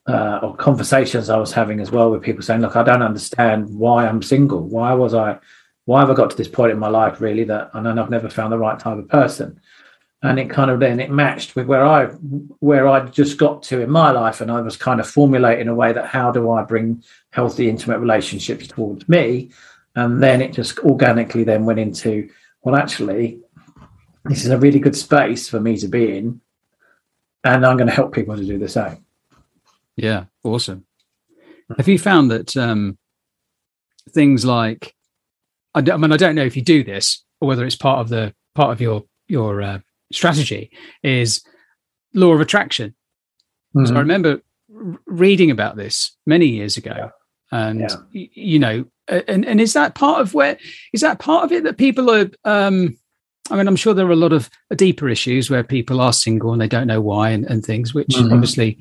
uh, 0.06 0.40
or 0.42 0.56
conversations 0.56 1.30
I 1.30 1.38
was 1.38 1.52
having 1.52 1.80
as 1.80 1.90
well 1.90 2.10
with 2.10 2.22
people 2.22 2.42
saying, 2.42 2.60
"Look, 2.60 2.76
I 2.76 2.82
don't 2.82 3.02
understand 3.02 3.70
why 3.70 4.06
I'm 4.06 4.22
single. 4.22 4.62
Why 4.62 4.92
was 4.94 5.14
I? 5.14 5.38
Why 5.84 6.00
have 6.00 6.10
I 6.10 6.14
got 6.14 6.30
to 6.30 6.36
this 6.36 6.48
point 6.48 6.72
in 6.72 6.78
my 6.78 6.88
life 6.88 7.20
really 7.20 7.44
that 7.44 7.70
I 7.72 7.80
know 7.80 8.02
I've 8.02 8.10
never 8.10 8.28
found 8.28 8.52
the 8.52 8.58
right 8.58 8.78
type 8.78 8.98
of 8.98 9.08
person?" 9.08 9.60
And 10.22 10.38
it 10.38 10.50
kind 10.50 10.70
of 10.70 10.80
then 10.80 10.98
it 10.98 11.10
matched 11.10 11.54
with 11.54 11.66
where 11.66 11.84
I 11.86 12.06
where 12.06 12.88
I 12.88 13.06
just 13.06 13.38
got 13.38 13.62
to 13.64 13.82
in 13.82 13.90
my 13.90 14.10
life, 14.10 14.40
and 14.40 14.50
I 14.50 14.60
was 14.60 14.76
kind 14.76 14.98
of 14.98 15.06
formulating 15.06 15.68
a 15.68 15.74
way 15.74 15.92
that 15.92 16.06
how 16.06 16.32
do 16.32 16.50
I 16.50 16.62
bring 16.62 17.04
healthy, 17.30 17.68
intimate 17.68 17.98
relationships 17.98 18.66
towards 18.66 19.08
me, 19.08 19.50
and 19.94 20.22
then 20.22 20.40
it 20.40 20.52
just 20.52 20.78
organically 20.80 21.44
then 21.44 21.64
went 21.64 21.78
into 21.78 22.28
well, 22.62 22.74
actually, 22.74 23.38
this 24.24 24.44
is 24.44 24.50
a 24.50 24.58
really 24.58 24.80
good 24.80 24.96
space 24.96 25.48
for 25.48 25.60
me 25.60 25.76
to 25.76 25.86
be 25.86 26.16
in 26.16 26.40
and 27.46 27.64
i'm 27.64 27.76
going 27.76 27.88
to 27.88 27.94
help 27.94 28.12
people 28.12 28.36
to 28.36 28.44
do 28.44 28.58
the 28.58 28.68
same. 28.68 29.04
Yeah 29.96 30.24
awesome. 30.44 30.84
Have 31.76 31.88
you 31.88 31.98
found 31.98 32.30
that 32.30 32.56
um, 32.56 32.98
things 34.10 34.44
like 34.44 34.94
I, 35.74 35.80
I, 35.80 35.96
mean 35.96 36.12
i 36.12 36.16
don't 36.16 36.34
know 36.34 36.44
if 36.44 36.56
you 36.56 36.62
do 36.62 36.84
this 36.84 37.24
or 37.40 37.48
whether 37.48 37.64
it's 37.64 37.76
part 37.76 38.00
of 38.00 38.08
the 38.08 38.34
part 38.54 38.72
of 38.72 38.80
your 38.80 39.04
your 39.28 39.62
uh, 39.62 39.78
strategy 40.12 40.70
is 41.02 41.42
law 42.14 42.32
of 42.32 42.40
attraction 42.40 42.94
mm-hmm. 43.74 43.84
so 43.84 43.90
i 43.90 43.92
mm-hmm. 43.92 43.98
remember 43.98 44.40
reading 45.06 45.50
about 45.50 45.76
this 45.76 46.16
many 46.26 46.46
years 46.46 46.76
ago 46.76 46.94
yeah. 47.52 47.68
and 47.68 47.80
yeah. 48.12 48.26
you 48.34 48.58
know 48.58 48.84
and 49.08 49.44
and 49.44 49.60
is 49.60 49.72
that 49.72 49.94
part 49.94 50.20
of 50.20 50.34
where 50.34 50.58
is 50.92 51.00
that 51.00 51.18
part 51.18 51.44
of 51.44 51.52
it 51.52 51.64
that 51.64 51.76
people 51.76 52.10
are 52.10 52.30
um 52.44 52.96
I 53.50 53.56
mean, 53.56 53.68
I'm 53.68 53.76
sure 53.76 53.94
there 53.94 54.06
are 54.06 54.12
a 54.12 54.16
lot 54.16 54.32
of 54.32 54.50
deeper 54.74 55.08
issues 55.08 55.50
where 55.50 55.62
people 55.62 56.00
are 56.00 56.12
single 56.12 56.52
and 56.52 56.60
they 56.60 56.68
don't 56.68 56.86
know 56.86 57.00
why 57.00 57.30
and, 57.30 57.44
and 57.44 57.64
things, 57.64 57.94
which 57.94 58.08
mm-hmm. 58.08 58.32
obviously 58.32 58.78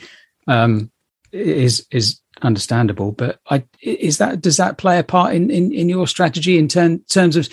um, 0.48 0.91
is 1.32 1.86
is 1.91 2.20
understandable. 2.41 3.12
But 3.12 3.39
I, 3.50 3.63
is 3.82 4.17
that 4.17 4.41
does 4.41 4.58
that 4.58 4.77
play 4.77 5.00
a 5.00 5.03
part 5.03 5.36
in 5.36 5.50
in, 5.50 5.72
in 5.72 5.89
your 5.89 6.08
strategy 6.08 6.58
in 6.58 6.67
term, 6.67 7.00
terms 7.10 7.36
of 7.36 7.48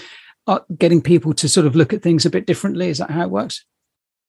getting 0.78 1.02
people 1.02 1.32
to 1.34 1.48
sort 1.48 1.66
of 1.66 1.76
look 1.76 1.92
at 1.92 2.02
things 2.02 2.26
a 2.26 2.30
bit 2.30 2.46
differently? 2.46 2.88
Is 2.88 2.98
that 2.98 3.10
how 3.10 3.22
it 3.22 3.30
works? 3.30 3.64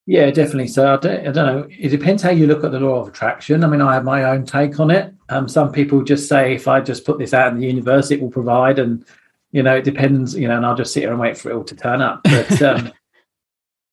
Yeah, 0.06 0.30
definitely. 0.32 0.68
So 0.68 0.94
I 0.94 0.98
don't, 0.98 1.28
I 1.28 1.32
don't, 1.32 1.36
know. 1.36 1.68
It 1.70 1.90
depends 1.90 2.22
how 2.22 2.32
you 2.32 2.46
look 2.46 2.64
at 2.64 2.72
the 2.72 2.80
law 2.80 3.00
of 3.00 3.08
attraction. 3.08 3.64
I 3.64 3.68
mean, 3.68 3.82
I 3.82 3.94
have 3.94 4.04
my 4.04 4.26
own 4.26 4.46
take 4.46 4.80
on 4.80 4.92
it. 4.92 5.14
Um, 5.30 5.48
some 5.48 5.72
people 5.72 6.04
just 6.04 6.28
say 6.28 6.54
if 6.54 6.68
I 6.68 6.82
just 6.82 7.06
put 7.06 7.20
this 7.20 7.34
out 7.34 7.54
in 7.54 7.60
the 7.60 7.68
universe, 7.68 8.12
it 8.12 8.22
will 8.22 8.30
provide, 8.30 8.80
and 8.80 9.06
you 9.52 9.64
know, 9.64 9.78
it 9.78 9.86
depends, 9.86 10.36
you 10.36 10.48
know, 10.48 10.58
and 10.58 10.66
I'll 10.66 10.76
just 10.76 10.94
sit 10.94 11.04
here 11.04 11.12
and 11.12 11.20
wait 11.20 11.38
for 11.38 11.52
it 11.52 11.56
all 11.56 11.64
to 11.64 11.76
turn 11.76 12.02
up. 12.02 12.22
But 12.24 12.62
um, 12.62 12.92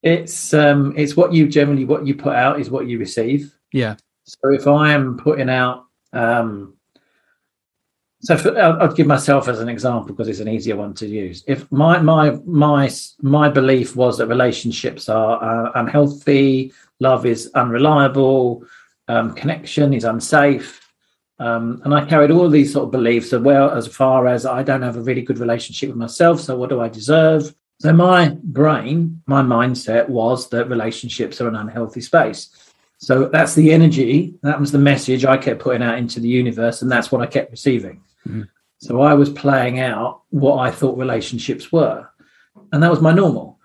it's 0.03 0.53
um, 0.53 0.95
it's 0.97 1.17
what 1.17 1.33
you 1.33 1.49
generally 1.49 1.85
what 1.85 2.07
you 2.07 2.15
put 2.15 2.35
out 2.35 2.59
is 2.59 2.71
what 2.71 2.89
you 2.89 2.99
receive. 2.99 3.55
Yeah. 3.73 3.97
So 4.25 4.53
if 4.53 4.67
I 4.67 4.93
am 4.93 5.17
putting 5.17 5.49
out, 5.49 5.87
um, 6.13 6.75
so 8.23 8.37
for, 8.37 8.59
I'll, 8.59 8.83
I'll 8.83 8.93
give 8.93 9.07
myself 9.07 9.49
as 9.49 9.61
an 9.61 9.69
example 9.69 10.15
because 10.15 10.29
it's 10.29 10.41
an 10.41 10.49
easier 10.49 10.77
one 10.77 10.93
to 10.95 11.07
use. 11.07 11.43
If 11.47 11.71
my 11.73 11.99
my 12.01 12.39
my 12.45 12.91
my 13.23 13.49
belief 13.49 13.97
was 13.97 14.19
that 14.19 14.27
relationships 14.27 15.09
are 15.09 15.43
uh, 15.43 15.73
unhealthy, 15.75 16.73
love 17.01 17.25
is 17.25 17.51
unreliable, 17.55 18.65
um, 19.09 19.35
connection 19.35 19.95
is 19.95 20.05
unsafe, 20.05 20.81
um, 21.39 21.81
and 21.85 21.95
I 21.95 22.05
carried 22.05 22.31
all 22.31 22.51
these 22.51 22.73
sort 22.73 22.85
of 22.85 22.91
beliefs 22.91 23.33
as 23.33 23.41
well 23.41 23.71
as 23.71 23.87
far 23.87 24.27
as 24.27 24.45
I 24.45 24.63
don't 24.63 24.83
have 24.83 24.97
a 24.97 25.03
really 25.03 25.23
good 25.23 25.39
relationship 25.39 25.89
with 25.89 25.99
myself. 25.99 26.41
So 26.41 26.59
what 26.59 26.69
do 26.69 26.81
I 26.83 26.89
deserve? 26.89 27.55
So 27.79 27.95
my 27.95 28.37
brain, 28.45 29.23
my 29.27 29.41
mindset 29.41 30.07
was 30.11 30.51
that 30.51 30.69
relationships 30.69 31.41
are 31.41 31.49
an 31.49 31.57
unhealthy 31.57 32.03
space. 32.03 32.55
So 32.99 33.25
that's 33.25 33.55
the 33.55 33.73
energy, 33.73 34.35
that 34.43 34.61
was 34.61 34.73
the 34.73 34.79
message 34.79 35.25
I 35.25 35.39
kept 35.39 35.61
putting 35.63 35.83
out 35.83 35.97
into 35.97 36.21
the 36.21 36.29
universe, 36.29 36.83
and 36.83 36.93
that's 36.93 37.11
what 37.11 37.23
I 37.23 37.27
kept 37.27 37.51
receiving. 37.51 38.03
Mm. 38.27 38.49
So 38.79 39.03
I 39.03 39.15
was 39.15 39.31
playing 39.31 39.81
out 39.81 40.23
what 40.31 40.59
I 40.59 40.71
thought 40.71 40.99
relationships 40.99 41.71
were, 41.71 42.09
and 42.73 42.83
that 42.83 42.91
was 42.91 43.03
my 43.03 43.13
normal. 43.13 43.59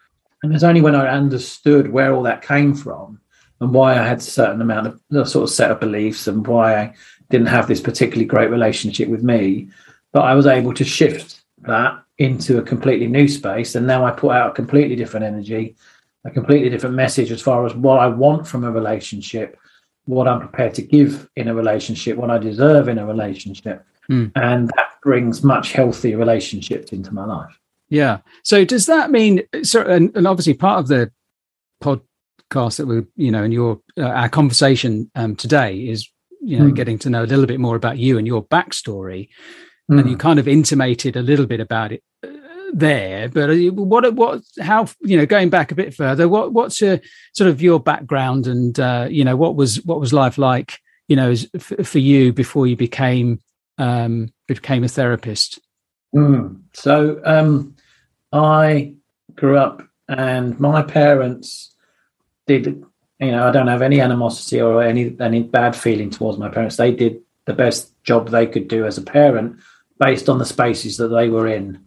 And 0.44 0.54
it's 0.54 0.64
only 0.64 0.82
when 0.82 0.96
I 0.96 1.08
understood 1.08 1.92
where 1.92 2.14
all 2.14 2.24
that 2.24 2.42
came 2.42 2.76
from 2.76 3.20
and 3.62 3.74
why 3.74 3.94
I 3.94 4.06
had 4.06 4.20
a 4.20 4.22
certain 4.22 4.62
amount 4.62 4.88
of 4.88 5.02
a 5.12 5.26
sort 5.26 5.44
of 5.44 5.50
set 5.50 5.72
of 5.72 5.80
beliefs 5.80 6.28
and 6.28 6.46
why 6.46 6.78
I 6.78 6.94
didn't 7.30 7.48
have 7.48 7.68
this 7.68 7.82
particularly 7.82 8.26
great 8.26 8.52
relationship 8.52 9.10
with 9.10 9.24
me, 9.24 9.70
but 10.12 10.24
I 10.24 10.36
was 10.36 10.46
able 10.46 10.74
to 10.74 10.84
shift 10.84 11.42
that 11.60 12.00
into 12.18 12.58
a 12.58 12.64
completely 12.64 13.08
new 13.08 13.28
space. 13.28 13.76
And 13.76 13.88
now 13.88 14.06
I 14.06 14.12
put 14.12 14.32
out 14.32 14.52
a 14.52 14.54
completely 14.54 14.96
different 14.96 15.26
energy, 15.26 15.76
a 16.26 16.32
completely 16.32 16.70
different 16.70 16.96
message 16.96 17.32
as 17.32 17.42
far 17.42 17.66
as 17.66 17.74
what 17.74 18.00
I 18.00 18.08
want 18.08 18.48
from 18.48 18.64
a 18.64 18.72
relationship, 18.72 19.58
what 20.06 20.28
I'm 20.28 20.40
prepared 20.40 20.74
to 20.76 20.82
give 20.82 21.30
in 21.36 21.48
a 21.48 21.56
relationship, 21.56 22.18
what 22.18 22.32
I 22.32 22.38
deserve 22.38 22.88
in 22.88 23.00
a 23.00 23.06
relationship. 23.06 23.86
Mm. 24.10 24.32
And 24.36 24.70
that 24.76 24.92
brings 25.04 25.44
much 25.44 25.72
healthier 25.72 26.18
relationships 26.18 26.92
into 26.92 27.14
my 27.14 27.26
life. 27.26 27.60
Yeah. 27.90 28.20
So 28.44 28.66
does 28.66 28.88
that 28.88 29.12
mean 29.12 29.44
so 29.64 29.82
and, 29.82 30.16
and 30.16 30.28
obviously 30.28 30.56
part 30.56 30.80
of 30.80 30.88
the 30.88 31.12
podcast 31.84 32.78
that 32.78 32.88
we 32.88 33.04
you 33.16 33.32
know 33.32 33.44
and 33.44 33.54
your 33.54 33.82
uh, 33.98 34.04
our 34.04 34.30
conversation 34.30 35.12
um, 35.16 35.36
today 35.36 35.88
is 35.88 36.10
you 36.46 36.60
know, 36.60 36.66
mm. 36.66 36.76
getting 36.76 37.00
to 37.00 37.10
know 37.10 37.24
a 37.24 37.26
little 37.26 37.48
bit 37.48 37.60
more 37.60 37.76
about 37.76 37.98
you 37.98 38.18
and 38.18 38.28
your 38.28 38.44
backstory. 38.46 39.30
Mm. 39.92 40.00
And 40.00 40.10
you 40.10 40.18
kind 40.18 40.40
of 40.40 40.48
intimated 40.48 41.16
a 41.16 41.22
little 41.22 41.46
bit 41.48 41.60
about 41.60 41.92
it 41.92 42.04
uh, 42.24 42.30
there. 42.74 43.30
But 43.30 43.56
what, 43.74 44.14
what, 44.14 44.42
how, 44.62 44.88
you 45.02 45.18
know, 45.18 45.26
going 45.26 45.50
back 45.50 45.72
a 45.72 45.76
bit 45.76 45.94
further, 45.94 46.30
what, 46.30 46.54
what's 46.54 46.82
your 46.82 47.00
sort 47.34 47.50
of 47.50 47.62
your 47.62 47.80
background 47.80 48.48
and, 48.48 48.80
uh, 48.80 49.08
you 49.10 49.24
know, 49.24 49.36
what 49.36 49.56
was, 49.56 49.84
what 49.86 50.00
was 50.00 50.14
life 50.14 50.38
like, 50.38 50.80
you 51.08 51.16
know, 51.16 51.36
for 51.60 52.00
you 52.00 52.32
before 52.32 52.68
you 52.68 52.76
became, 52.76 53.40
um, 53.78 54.30
became 54.48 54.84
a 54.84 54.88
therapist? 54.88 55.60
Mm. 56.16 56.62
So, 56.74 57.22
um, 57.26 57.76
I 58.32 58.96
grew 59.36 59.58
up 59.58 59.82
and 60.08 60.60
my 60.60 60.82
parents 60.82 61.74
did 62.48 62.84
you 63.20 63.32
know, 63.32 63.48
I 63.48 63.52
don't 63.52 63.68
have 63.68 63.82
any 63.82 64.02
animosity 64.02 64.62
or 64.62 64.84
any 64.84 65.16
any 65.20 65.44
bad 65.44 65.76
feeling 65.76 66.10
towards 66.10 66.38
my 66.38 66.50
parents. 66.50 66.76
They 66.76 66.92
did 66.92 67.22
the 67.46 67.54
best 67.54 67.92
job 68.04 68.30
they 68.30 68.48
could 68.48 68.68
do 68.68 68.86
as 68.86 68.98
a 68.98 69.02
parent 69.02 69.58
based 70.00 70.28
on 70.28 70.38
the 70.38 70.46
spaces 70.46 70.98
that 70.98 71.08
they 71.08 71.30
were 71.30 71.48
in 71.48 71.80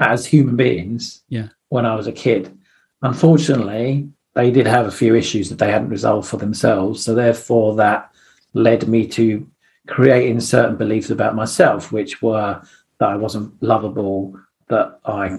as 0.00 0.26
human 0.26 0.56
beings. 0.56 1.22
Yeah. 1.28 1.48
When 1.68 1.86
I 1.86 1.94
was 1.94 2.08
a 2.08 2.12
kid, 2.12 2.56
unfortunately, 3.02 4.08
they 4.34 4.50
did 4.50 4.66
have 4.66 4.86
a 4.86 4.92
few 4.92 5.14
issues 5.14 5.48
that 5.48 5.58
they 5.58 5.70
hadn't 5.70 5.90
resolved 5.90 6.28
for 6.28 6.38
themselves. 6.38 7.04
So 7.04 7.14
therefore, 7.14 7.76
that 7.76 8.10
led 8.52 8.88
me 8.88 9.06
to 9.08 9.46
creating 9.90 10.40
certain 10.40 10.76
beliefs 10.76 11.10
about 11.10 11.34
myself, 11.34 11.92
which 11.92 12.22
were 12.22 12.62
that 12.98 13.08
I 13.08 13.16
wasn't 13.16 13.60
lovable, 13.62 14.38
that 14.68 15.00
I, 15.04 15.38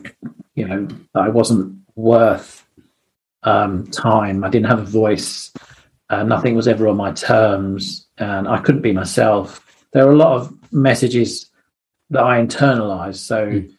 you 0.56 0.68
know, 0.68 0.88
that 1.14 1.22
I 1.22 1.30
wasn't 1.30 1.78
worth 1.96 2.68
um, 3.44 3.88
time. 3.88 4.44
I 4.44 4.50
didn't 4.50 4.68
have 4.68 4.80
a 4.80 4.84
voice. 4.84 5.54
Uh, 6.10 6.24
nothing 6.24 6.56
was 6.56 6.68
ever 6.68 6.88
on 6.88 6.98
my 6.98 7.12
terms, 7.14 8.08
and 8.18 8.48
I 8.48 8.60
couldn't 8.60 8.82
be 8.82 8.92
myself. 8.92 9.66
There 9.94 10.06
were 10.06 10.12
a 10.12 10.18
lot 10.18 10.36
of 10.36 10.54
messages 10.74 11.50
that 12.10 12.22
I 12.22 12.46
internalized. 12.46 13.16
So, 13.16 13.48
mm. 13.48 13.72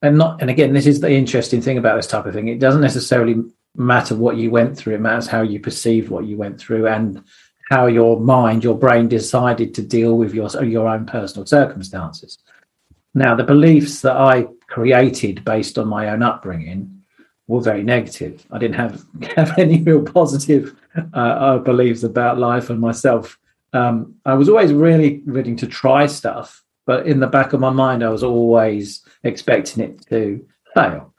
and 0.00 0.16
not, 0.16 0.40
and 0.40 0.48
again, 0.48 0.72
this 0.72 0.86
is 0.86 1.00
the 1.00 1.12
interesting 1.12 1.60
thing 1.60 1.76
about 1.76 1.96
this 1.96 2.06
type 2.06 2.24
of 2.24 2.32
thing. 2.32 2.48
It 2.48 2.58
doesn't 2.58 2.80
necessarily 2.80 3.36
matter 3.76 4.16
what 4.16 4.38
you 4.38 4.50
went 4.50 4.78
through. 4.78 4.94
It 4.94 5.00
matters 5.00 5.26
how 5.26 5.42
you 5.42 5.60
perceived 5.60 6.08
what 6.08 6.24
you 6.24 6.38
went 6.38 6.58
through 6.58 6.88
and 6.88 7.22
how 7.70 7.86
your 7.86 8.18
mind, 8.18 8.64
your 8.64 8.76
brain 8.76 9.06
decided 9.06 9.74
to 9.74 9.82
deal 9.82 10.18
with 10.18 10.34
your 10.34 10.48
your 10.64 10.88
own 10.88 11.06
personal 11.06 11.46
circumstances. 11.46 12.38
Now, 13.14 13.34
the 13.34 13.44
beliefs 13.44 14.02
that 14.02 14.16
I 14.16 14.48
created 14.66 15.44
based 15.44 15.78
on 15.78 15.88
my 15.88 16.10
own 16.10 16.22
upbringing 16.22 17.02
were 17.46 17.60
very 17.60 17.82
negative. 17.82 18.44
I 18.50 18.58
didn't 18.58 18.76
have 18.76 19.04
have 19.36 19.58
any 19.58 19.80
real 19.82 20.02
positive 20.02 20.76
uh, 21.14 21.16
uh, 21.16 21.58
beliefs 21.58 22.02
about 22.02 22.38
life 22.38 22.70
and 22.70 22.80
myself. 22.80 23.38
Um, 23.72 24.16
I 24.26 24.34
was 24.34 24.48
always 24.48 24.72
really 24.72 25.22
willing 25.26 25.56
to 25.56 25.68
try 25.68 26.06
stuff, 26.06 26.64
but 26.86 27.06
in 27.06 27.20
the 27.20 27.28
back 27.28 27.52
of 27.52 27.60
my 27.60 27.70
mind, 27.70 28.02
I 28.02 28.08
was 28.08 28.24
always 28.24 29.02
expecting 29.22 29.84
it 29.84 30.04
to 30.08 30.44
fail. 30.74 31.14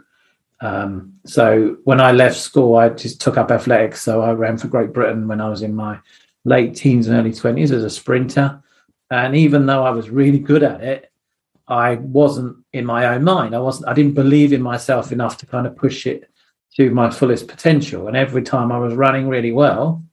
Um, 0.59 1.13
so 1.25 1.77
when 1.85 2.01
I 2.01 2.11
left 2.11 2.37
school, 2.37 2.75
I 2.75 2.89
just 2.89 3.21
took 3.21 3.37
up 3.37 3.51
athletics. 3.51 4.01
So 4.01 4.21
I 4.21 4.31
ran 4.33 4.57
for 4.57 4.67
Great 4.67 4.93
Britain 4.93 5.27
when 5.27 5.41
I 5.41 5.49
was 5.49 5.63
in 5.63 5.73
my 5.73 5.97
late 6.43 6.75
teens 6.75 7.07
and 7.07 7.17
early 7.17 7.33
twenties 7.33 7.71
as 7.71 7.83
a 7.83 7.89
sprinter. 7.89 8.61
And 9.09 9.35
even 9.35 9.65
though 9.65 9.83
I 9.83 9.91
was 9.91 10.09
really 10.09 10.39
good 10.39 10.63
at 10.63 10.81
it, 10.81 11.11
I 11.67 11.95
wasn't 11.95 12.57
in 12.73 12.85
my 12.85 13.05
own 13.07 13.23
mind. 13.23 13.55
I 13.55 13.59
wasn't. 13.59 13.89
I 13.89 13.93
didn't 13.93 14.13
believe 14.13 14.53
in 14.53 14.61
myself 14.61 15.11
enough 15.11 15.37
to 15.37 15.45
kind 15.45 15.67
of 15.67 15.75
push 15.75 16.05
it 16.05 16.29
to 16.75 16.89
my 16.91 17.09
fullest 17.09 17.47
potential. 17.47 18.07
And 18.07 18.17
every 18.17 18.41
time 18.41 18.71
I 18.71 18.79
was 18.79 18.93
running 18.93 19.27
really 19.27 19.51
well, 19.51 20.03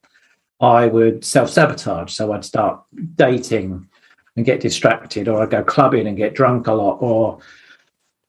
I 0.61 0.87
would 0.87 1.25
self 1.25 1.50
sabotage. 1.50 2.12
So 2.12 2.32
I'd 2.32 2.44
start 2.44 2.82
dating 3.14 3.88
and 4.37 4.47
get 4.47 4.61
distracted, 4.61 5.28
or 5.28 5.42
I'd 5.42 5.50
go 5.50 5.64
clubbing 5.64 6.06
and 6.06 6.16
get 6.16 6.35
drunk 6.35 6.68
a 6.68 6.73
lot, 6.73 6.99
or 7.00 7.40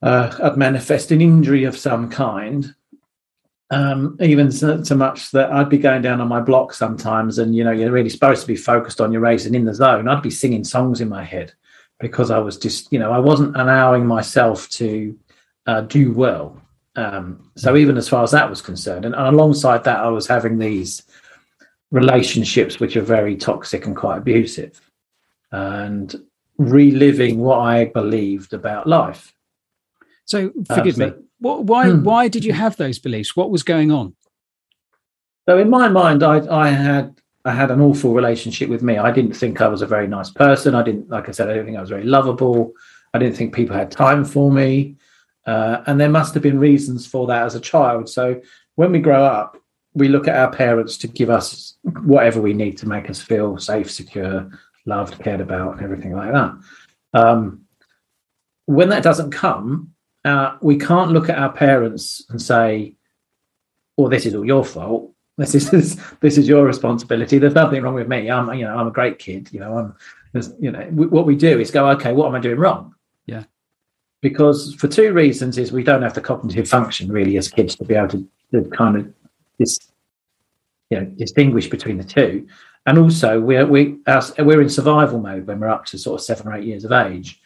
uh, 0.02 0.36
I'd 0.42 0.58
manifest 0.58 1.12
an 1.12 1.22
injury 1.22 1.66
of 1.66 1.78
some 1.78 2.10
kind. 2.10 2.74
Um, 3.72 4.18
even 4.20 4.52
so, 4.52 4.82
so, 4.84 4.96
much 4.96 5.30
that 5.32 5.52
I'd 5.52 5.70
be 5.70 5.78
going 5.78 6.02
down 6.02 6.22
on 6.22 6.28
my 6.28 6.42
block 6.42 6.74
sometimes, 6.74 7.38
and 7.38 7.56
you 7.56 7.64
know, 7.64 7.72
you're 7.72 7.92
really 7.92 8.10
supposed 8.10 8.42
to 8.42 8.48
be 8.48 8.56
focused 8.56 9.00
on 9.00 9.12
your 9.12 9.22
race 9.22 9.46
and 9.46 9.56
in 9.56 9.66
the 9.66 9.76
zone. 9.76 10.08
I'd 10.08 10.24
be 10.24 10.32
singing 10.32 10.64
songs 10.64 11.02
in 11.02 11.10
my 11.10 11.24
head 11.24 11.54
because 12.00 12.32
I 12.32 12.40
was 12.40 12.58
just, 12.58 12.92
you 12.92 12.98
know, 12.98 13.12
I 13.12 13.20
wasn't 13.20 13.56
allowing 13.56 14.08
myself 14.08 14.68
to 14.70 15.16
uh, 15.68 15.82
do 15.82 16.12
well. 16.14 16.60
Um, 16.96 17.52
so 17.56 17.76
even 17.76 17.96
as 17.98 18.10
far 18.10 18.24
as 18.24 18.32
that 18.32 18.50
was 18.50 18.62
concerned, 18.62 19.06
and, 19.06 19.14
and, 19.14 19.28
alongside 19.28 19.84
that, 19.84 20.00
I 20.00 20.10
was 20.10 20.26
having 20.26 20.58
these 20.58 21.04
relationships 21.92 22.80
which 22.80 22.98
are 22.98 23.04
very 23.04 23.36
toxic 23.36 23.86
and 23.86 23.96
quite 23.96 24.18
abusive, 24.18 24.82
and 25.52 26.16
reliving 26.58 27.40
what 27.40 27.60
I 27.60 27.86
believed 27.86 28.54
about 28.54 28.88
life. 28.88 29.34
So 30.26 30.52
forgive 30.68 31.00
um, 31.00 31.10
so, 31.10 31.16
me. 31.18 31.24
What, 31.40 31.64
why 31.64 31.90
hmm. 31.90 32.04
why 32.04 32.28
did 32.28 32.44
you 32.44 32.54
have 32.54 32.78
those 32.78 33.00
beliefs? 33.00 33.36
What 33.36 33.52
was 33.52 33.64
going 33.64 33.92
on? 33.92 34.16
So 35.48 35.58
in 35.58 35.70
my 35.70 35.88
mind, 35.88 36.24
I 36.24 36.38
I 36.54 36.70
had 36.70 37.20
I 37.46 37.54
had 37.54 37.72
an 37.72 37.82
awful 37.82 38.14
relationship 38.14 38.70
with 38.70 38.84
me. 38.84 38.98
I 38.98 39.12
didn't 39.12 39.34
think 39.34 39.62
I 39.62 39.68
was 39.68 39.82
a 39.82 39.88
very 39.88 40.08
nice 40.08 40.30
person. 40.30 40.76
I 40.76 40.84
didn't, 40.84 41.10
like 41.10 41.30
I 41.30 41.32
said, 41.32 41.50
I 41.50 41.54
didn't 41.54 41.68
think 41.68 41.78
I 41.78 41.82
was 41.82 41.90
very 41.90 42.04
lovable. 42.04 42.74
I 43.14 43.20
didn't 43.20 43.38
think 43.38 43.56
people 43.56 43.76
had 43.76 43.92
time 43.92 44.26
for 44.26 44.52
me. 44.52 44.98
Uh, 45.46 45.82
and 45.88 46.00
there 46.00 46.10
must 46.10 46.34
have 46.34 46.44
been 46.44 46.60
reasons 46.60 47.08
for 47.08 47.26
that 47.28 47.44
as 47.44 47.56
a 47.56 47.60
child. 47.60 48.10
So 48.10 48.42
when 48.76 48.92
we 48.92 49.00
grow 49.00 49.24
up, 49.24 49.58
we 49.94 50.10
look 50.10 50.28
at 50.28 50.36
our 50.36 50.52
parents 50.52 50.98
to 50.98 51.08
give 51.08 51.30
us 51.30 51.78
whatever 52.04 52.42
we 52.42 52.54
need 52.54 52.78
to 52.80 52.88
make 52.88 53.10
us 53.10 53.22
feel 53.22 53.58
safe, 53.58 53.90
secure, 53.90 54.52
loved, 54.86 55.18
cared 55.24 55.42
about, 55.42 55.74
and 55.74 55.82
everything 55.82 56.14
like 56.14 56.32
that. 56.32 56.54
Um, 57.14 57.62
when 58.66 58.90
that 58.90 59.02
doesn't 59.02 59.32
come, 59.32 59.94
uh, 60.26 60.58
we 60.62 60.78
can't 60.78 61.12
look 61.12 61.30
at 61.30 61.38
our 61.38 61.52
parents 61.52 62.26
and 62.30 62.42
say, 62.42 62.96
"Well, 63.98 64.10
this 64.10 64.26
is 64.26 64.36
all 64.36 64.46
your 64.46 64.66
fault." 64.66 65.14
This 65.40 65.56
is 65.56 65.96
this 66.20 66.38
is 66.38 66.50
your 66.50 66.66
responsibility. 66.66 67.38
There's 67.38 67.54
nothing 67.56 67.82
wrong 67.82 67.94
with 67.94 68.10
me. 68.10 68.30
I'm 68.30 68.54
you 68.56 68.66
know 68.66 68.76
I'm 68.76 68.88
a 68.88 68.92
great 68.92 69.20
kid. 69.20 69.48
You 69.54 69.62
know 69.62 69.78
I'm 69.78 69.96
you 70.60 70.70
know 70.70 70.82
what 70.92 71.26
we 71.26 71.38
do 71.38 71.62
is 71.62 71.72
go 71.72 71.90
okay. 71.92 72.12
What 72.12 72.28
am 72.28 72.36
I 72.36 72.42
doing 72.42 72.60
wrong? 72.60 72.94
Yeah. 73.26 73.46
Because 74.22 74.76
for 74.76 74.90
two 74.90 75.14
reasons 75.14 75.58
is 75.58 75.72
we 75.72 75.82
don't 75.82 76.02
have 76.02 76.14
the 76.14 76.20
cognitive 76.20 76.68
function 76.68 77.10
really 77.10 77.38
as 77.38 77.48
kids 77.48 77.74
to 77.78 77.86
be 77.86 77.96
able 77.96 78.10
to, 78.10 78.28
to 78.52 78.70
kind 78.72 78.98
of 78.98 79.14
dis, 79.58 79.80
you 80.90 81.00
know 81.00 81.06
distinguish 81.06 81.70
between 81.70 81.98
the 81.98 82.04
two, 82.04 82.46
and 82.86 82.98
also 82.98 83.40
we're 83.40 83.66
we 83.66 83.98
we're 84.40 84.62
in 84.62 84.70
survival 84.70 85.22
mode 85.22 85.48
when 85.48 85.62
we're 85.62 85.70
up 85.70 85.86
to 85.86 85.98
sort 85.98 86.20
of 86.20 86.26
seven 86.26 86.48
or 86.48 86.56
eight 86.56 86.66
years 86.66 86.84
of 86.84 86.92
age. 86.92 87.40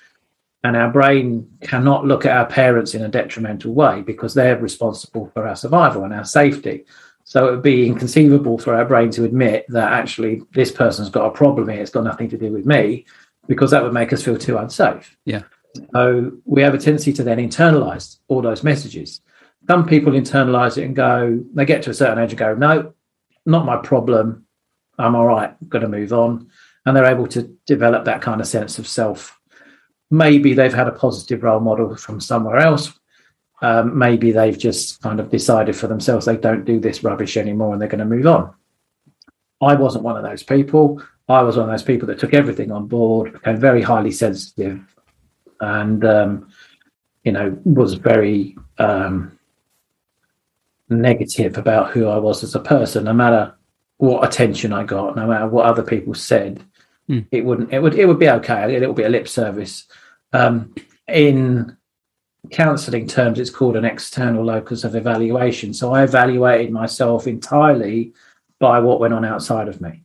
And 0.63 0.77
our 0.77 0.89
brain 0.89 1.49
cannot 1.61 2.05
look 2.05 2.25
at 2.25 2.37
our 2.37 2.45
parents 2.45 2.93
in 2.93 3.01
a 3.01 3.09
detrimental 3.09 3.73
way 3.73 4.01
because 4.01 4.33
they're 4.33 4.57
responsible 4.57 5.29
for 5.33 5.47
our 5.47 5.55
survival 5.55 6.03
and 6.03 6.13
our 6.13 6.23
safety. 6.23 6.85
So 7.25 7.47
it 7.47 7.51
would 7.51 7.63
be 7.63 7.87
inconceivable 7.87 8.57
for 8.57 8.75
our 8.75 8.85
brain 8.85 9.09
to 9.11 9.25
admit 9.25 9.65
that 9.69 9.91
actually 9.91 10.41
this 10.53 10.71
person's 10.71 11.09
got 11.09 11.25
a 11.25 11.31
problem 11.31 11.67
here. 11.69 11.81
It's 11.81 11.91
got 11.91 12.03
nothing 12.03 12.29
to 12.29 12.37
do 12.37 12.51
with 12.51 12.65
me, 12.65 13.05
because 13.47 13.71
that 13.71 13.83
would 13.83 13.93
make 13.93 14.13
us 14.13 14.23
feel 14.23 14.37
too 14.37 14.57
unsafe. 14.57 15.17
Yeah. 15.25 15.43
So 15.93 16.31
we 16.45 16.61
have 16.61 16.73
a 16.73 16.77
tendency 16.77 17.11
to 17.13 17.23
then 17.23 17.39
internalize 17.39 18.19
all 18.27 18.41
those 18.41 18.63
messages. 18.63 19.21
Some 19.67 19.85
people 19.87 20.13
internalize 20.13 20.77
it 20.77 20.83
and 20.83 20.95
go, 20.95 21.43
they 21.53 21.65
get 21.65 21.83
to 21.83 21.89
a 21.89 21.93
certain 21.93 22.23
age 22.23 22.31
and 22.31 22.39
go, 22.39 22.55
no, 22.55 22.93
not 23.45 23.65
my 23.65 23.77
problem. 23.77 24.45
I'm 24.97 25.15
all 25.15 25.25
right, 25.25 25.55
I'm 25.61 25.67
going 25.67 25.81
to 25.81 25.87
move 25.89 26.13
on. 26.13 26.47
And 26.85 26.95
they're 26.95 27.05
able 27.05 27.27
to 27.27 27.43
develop 27.65 28.05
that 28.05 28.21
kind 28.21 28.39
of 28.41 28.47
sense 28.47 28.77
of 28.77 28.87
self. 28.87 29.39
Maybe 30.11 30.53
they've 30.53 30.73
had 30.73 30.87
a 30.87 30.91
positive 30.91 31.43
role 31.43 31.59
model 31.59 31.95
from 31.95 32.19
somewhere 32.19 32.57
else. 32.57 32.93
Um, 33.61 33.97
maybe 33.97 34.31
they've 34.31 34.57
just 34.57 35.01
kind 35.01 35.19
of 35.19 35.29
decided 35.29 35.75
for 35.75 35.87
themselves 35.87 36.25
they 36.25 36.35
don't 36.35 36.65
do 36.65 36.79
this 36.79 37.03
rubbish 37.03 37.37
anymore 37.37 37.71
and 37.71 37.81
they're 37.81 37.87
going 37.87 37.99
to 37.99 38.05
move 38.05 38.27
on. 38.27 38.53
I 39.61 39.75
wasn't 39.75 40.03
one 40.03 40.17
of 40.17 40.23
those 40.23 40.43
people. 40.43 41.01
I 41.29 41.41
was 41.41 41.55
one 41.55 41.69
of 41.69 41.71
those 41.71 41.83
people 41.83 42.07
that 42.07 42.19
took 42.19 42.33
everything 42.33 42.71
on 42.71 42.87
board, 42.87 43.33
became 43.33 43.57
very 43.57 43.81
highly 43.81 44.11
sensitive, 44.11 44.81
and 45.61 46.03
um, 46.03 46.49
you 47.23 47.31
know 47.31 47.57
was 47.63 47.93
very 47.93 48.57
um, 48.77 49.37
negative 50.89 51.57
about 51.57 51.91
who 51.91 52.07
I 52.07 52.17
was 52.17 52.43
as 52.43 52.55
a 52.55 52.59
person. 52.59 53.05
No 53.05 53.13
matter 53.13 53.55
what 53.97 54.27
attention 54.27 54.73
I 54.73 54.83
got, 54.83 55.15
no 55.15 55.25
matter 55.25 55.47
what 55.47 55.65
other 55.65 55.83
people 55.83 56.13
said, 56.13 56.61
mm. 57.09 57.25
it 57.31 57.43
wouldn't. 57.43 57.73
It 57.73 57.79
would. 57.79 57.95
It 57.95 58.05
would 58.05 58.19
be 58.19 58.29
okay. 58.29 58.75
It 58.75 58.87
would 58.87 58.95
be 58.95 59.03
a 59.03 59.09
lip 59.09 59.27
service. 59.27 59.85
Um, 60.31 60.73
in 61.07 61.77
counselling 62.51 63.07
terms, 63.07 63.39
it's 63.39 63.49
called 63.49 63.75
an 63.75 63.85
external 63.85 64.43
locus 64.43 64.83
of 64.83 64.95
evaluation. 64.95 65.73
So 65.73 65.93
I 65.93 66.03
evaluated 66.03 66.71
myself 66.71 67.27
entirely 67.27 68.13
by 68.59 68.79
what 68.79 68.99
went 68.99 69.13
on 69.13 69.25
outside 69.25 69.67
of 69.67 69.81
me. 69.81 70.03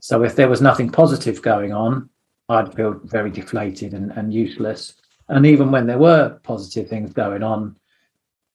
So 0.00 0.22
if 0.22 0.36
there 0.36 0.48
was 0.48 0.62
nothing 0.62 0.90
positive 0.90 1.42
going 1.42 1.72
on, 1.72 2.08
I'd 2.48 2.74
feel 2.74 3.00
very 3.04 3.30
deflated 3.30 3.94
and, 3.94 4.12
and 4.12 4.32
useless. 4.32 4.94
And 5.28 5.44
even 5.44 5.70
when 5.70 5.86
there 5.86 5.98
were 5.98 6.38
positive 6.42 6.88
things 6.88 7.12
going 7.12 7.42
on, 7.42 7.76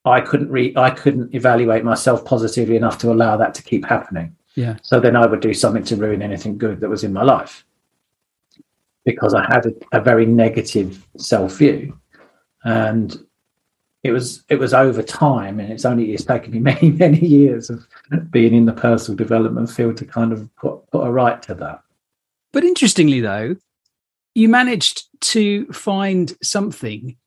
I 0.06 0.20
couldn't 0.22 0.50
re 0.50 0.74
I 0.76 0.90
couldn't 0.90 1.34
evaluate 1.34 1.84
myself 1.84 2.26
positively 2.26 2.76
enough 2.76 2.98
to 3.00 3.12
allow 3.12 3.38
that 3.38 3.54
to 3.56 3.64
keep 3.64 3.86
happening. 3.86 4.36
Yeah. 4.56 4.78
So 4.84 5.00
then 5.00 5.16
I 5.16 5.26
would 5.26 5.40
do 5.40 5.54
something 5.54 5.84
to 5.86 5.96
ruin 5.96 6.22
anything 6.22 6.58
good 6.58 6.80
that 6.80 6.90
was 6.90 7.04
in 7.04 7.14
my 7.14 7.24
life 7.24 7.66
because 9.06 9.34
I 9.34 9.44
had 9.46 9.66
a, 9.66 9.98
a 9.98 10.02
very 10.02 10.26
negative 10.26 11.06
self 11.18 11.58
view, 11.58 11.98
and 12.64 13.16
it 14.04 14.12
was 14.12 14.44
it 14.50 14.60
was 14.60 14.74
over 14.74 15.02
time, 15.02 15.60
and 15.60 15.72
it's 15.72 15.86
only 15.86 16.14
it's 16.14 16.26
taken 16.26 16.52
me 16.52 16.60
many 16.72 16.92
many 16.92 17.26
years 17.26 17.70
of 17.70 17.86
being 18.32 18.54
in 18.54 18.66
the 18.66 18.74
personal 18.74 19.18
development 19.18 19.70
field 19.70 19.98
to 19.98 20.06
kind 20.06 20.32
of 20.32 20.54
put 20.56 20.86
put 20.92 21.06
a 21.06 21.12
right 21.12 21.42
to 21.44 21.56
that. 21.56 21.82
But 22.52 22.64
interestingly, 22.64 23.20
though, 23.20 23.56
you 24.36 24.48
managed 24.50 25.08
to 25.32 25.66
find 25.68 26.36
something 26.44 27.18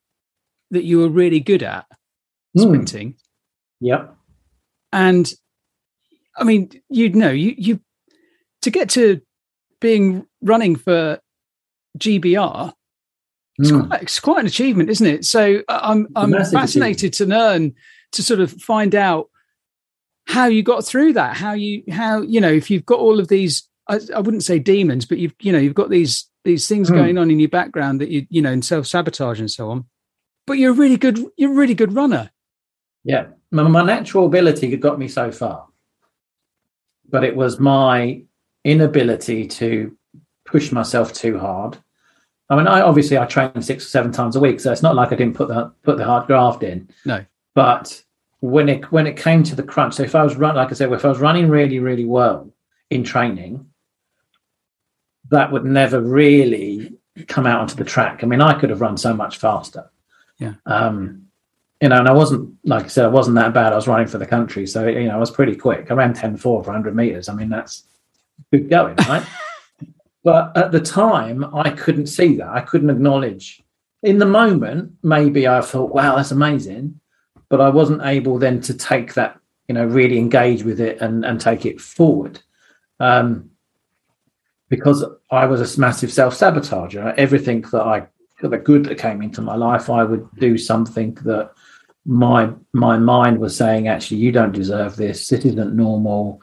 that 0.70 0.84
you 0.84 0.98
were 0.98 1.08
really 1.08 1.40
good 1.40 1.62
at 1.62 1.86
hmm. 2.54 2.62
sprinting. 2.62 3.12
Mm. 3.12 3.16
Yep. 3.80 4.16
And 4.92 5.32
I 6.38 6.44
mean, 6.44 6.70
you'd 6.88 7.16
know 7.16 7.30
you 7.30 7.54
you 7.56 7.80
to 8.62 8.70
get 8.70 8.90
to 8.90 9.20
being 9.80 10.26
running 10.42 10.76
for 10.76 11.20
GBR 11.98 12.72
it's, 13.58 13.70
mm. 13.70 13.88
quite, 13.88 14.02
it's 14.02 14.20
quite 14.20 14.40
an 14.40 14.46
achievement, 14.46 14.90
isn't 14.90 15.06
it? 15.06 15.24
So 15.24 15.62
I'm 15.68 16.08
I'm 16.14 16.32
fascinated 16.32 17.12
to 17.14 17.26
learn 17.26 17.74
to 18.12 18.22
sort 18.22 18.40
of 18.40 18.52
find 18.52 18.94
out 18.94 19.28
how 20.26 20.46
you 20.46 20.62
got 20.62 20.84
through 20.84 21.14
that. 21.14 21.36
How 21.36 21.52
you 21.52 21.82
how 21.90 22.22
you 22.22 22.40
know 22.40 22.52
if 22.52 22.70
you've 22.70 22.86
got 22.86 22.98
all 22.98 23.18
of 23.18 23.28
these, 23.28 23.66
I, 23.88 24.00
I 24.14 24.20
wouldn't 24.20 24.44
say 24.44 24.58
demons, 24.58 25.06
but 25.06 25.18
you've 25.18 25.34
you 25.40 25.52
know 25.52 25.58
you've 25.58 25.74
got 25.74 25.90
these 25.90 26.28
these 26.44 26.68
things 26.68 26.90
mm. 26.90 26.94
going 26.94 27.18
on 27.18 27.30
in 27.30 27.40
your 27.40 27.48
background 27.48 28.00
that 28.00 28.10
you 28.10 28.26
you 28.28 28.42
know 28.42 28.52
in 28.52 28.62
self 28.62 28.86
sabotage 28.86 29.40
and 29.40 29.50
so 29.50 29.70
on. 29.70 29.86
But 30.46 30.54
you're 30.54 30.72
a 30.72 30.74
really 30.74 30.98
good 30.98 31.18
you're 31.36 31.52
a 31.52 31.56
really 31.56 31.74
good 31.74 31.94
runner. 31.94 32.30
Yeah, 33.04 33.26
my, 33.50 33.62
my 33.62 33.84
natural 33.84 34.26
ability 34.26 34.76
got 34.76 34.98
me 34.98 35.08
so 35.08 35.32
far, 35.32 35.66
but 37.10 37.24
it 37.24 37.34
was 37.34 37.58
my 37.58 38.22
inability 38.64 39.46
to 39.46 39.96
push 40.44 40.72
myself 40.72 41.12
too 41.12 41.38
hard 41.38 41.78
I 42.48 42.56
mean, 42.56 42.66
I 42.68 42.80
obviously 42.80 43.18
I 43.18 43.26
train 43.26 43.60
six 43.60 43.84
or 43.84 43.88
seven 43.88 44.12
times 44.12 44.36
a 44.36 44.40
week, 44.40 44.60
so 44.60 44.70
it's 44.70 44.82
not 44.82 44.94
like 44.94 45.12
I 45.12 45.16
didn't 45.16 45.34
put 45.34 45.48
the 45.48 45.72
put 45.82 45.98
the 45.98 46.04
hard 46.04 46.26
graft 46.26 46.62
in. 46.62 46.88
No, 47.04 47.24
but 47.54 48.02
when 48.40 48.68
it 48.68 48.92
when 48.92 49.06
it 49.06 49.16
came 49.16 49.42
to 49.44 49.56
the 49.56 49.64
crunch, 49.64 49.94
so 49.94 50.04
if 50.04 50.14
I 50.14 50.22
was 50.22 50.36
run 50.36 50.54
like 50.54 50.70
I 50.70 50.74
said, 50.74 50.92
if 50.92 51.04
I 51.04 51.08
was 51.08 51.18
running 51.18 51.48
really 51.48 51.80
really 51.80 52.04
well 52.04 52.52
in 52.90 53.02
training, 53.02 53.66
that 55.30 55.50
would 55.50 55.64
never 55.64 56.00
really 56.00 56.94
come 57.26 57.46
out 57.46 57.60
onto 57.60 57.74
the 57.74 57.84
track. 57.84 58.22
I 58.22 58.26
mean, 58.26 58.40
I 58.40 58.58
could 58.58 58.70
have 58.70 58.80
run 58.80 58.96
so 58.96 59.12
much 59.12 59.38
faster. 59.38 59.90
Yeah. 60.38 60.54
Um, 60.66 61.25
you 61.80 61.88
know, 61.90 61.98
and 61.98 62.08
I 62.08 62.12
wasn't 62.12 62.54
like 62.64 62.84
I 62.84 62.88
said, 62.88 63.04
I 63.04 63.08
wasn't 63.08 63.36
that 63.36 63.52
bad. 63.52 63.72
I 63.72 63.76
was 63.76 63.88
running 63.88 64.06
for 64.06 64.18
the 64.18 64.26
country, 64.26 64.66
so 64.66 64.86
you 64.86 65.08
know, 65.08 65.16
I 65.16 65.18
was 65.18 65.30
pretty 65.30 65.56
quick. 65.56 65.90
I 65.90 65.94
ran 65.94 66.14
10-4 66.14 66.40
for 66.40 66.60
100 66.60 66.96
meters. 66.96 67.28
I 67.28 67.34
mean, 67.34 67.48
that's 67.48 67.84
good 68.52 68.70
going, 68.70 68.96
right? 69.08 69.26
But 70.26 70.56
at 70.56 70.72
the 70.72 70.80
time, 70.80 71.44
I 71.54 71.70
couldn't 71.70 72.08
see 72.08 72.34
that. 72.38 72.48
I 72.48 72.60
couldn't 72.60 72.90
acknowledge. 72.90 73.62
In 74.02 74.18
the 74.18 74.26
moment, 74.26 74.94
maybe 75.04 75.46
I 75.46 75.60
thought, 75.60 75.94
wow, 75.94 76.16
that's 76.16 76.32
amazing. 76.32 76.98
But 77.48 77.60
I 77.60 77.68
wasn't 77.68 78.02
able 78.02 78.36
then 78.36 78.60
to 78.62 78.74
take 78.74 79.14
that, 79.14 79.38
you 79.68 79.76
know, 79.76 79.86
really 79.86 80.18
engage 80.18 80.64
with 80.64 80.80
it 80.80 81.00
and, 81.00 81.24
and 81.24 81.40
take 81.40 81.64
it 81.64 81.80
forward. 81.80 82.40
Um, 82.98 83.50
because 84.68 85.04
I 85.30 85.46
was 85.46 85.60
a 85.76 85.80
massive 85.80 86.12
self 86.12 86.34
sabotager. 86.34 87.14
Everything 87.16 87.60
that 87.70 87.82
I, 87.82 88.08
the 88.42 88.58
good 88.58 88.86
that 88.86 88.98
came 88.98 89.22
into 89.22 89.42
my 89.42 89.54
life, 89.54 89.88
I 89.88 90.02
would 90.02 90.28
do 90.40 90.58
something 90.58 91.14
that 91.22 91.52
my 92.06 92.52
my 92.72 92.96
mind 92.98 93.38
was 93.38 93.56
saying, 93.56 93.88
actually, 93.88 94.18
you 94.18 94.32
don't 94.32 94.52
deserve 94.52 94.96
this. 94.96 95.28
This 95.28 95.44
isn't 95.44 95.74
normal. 95.74 96.40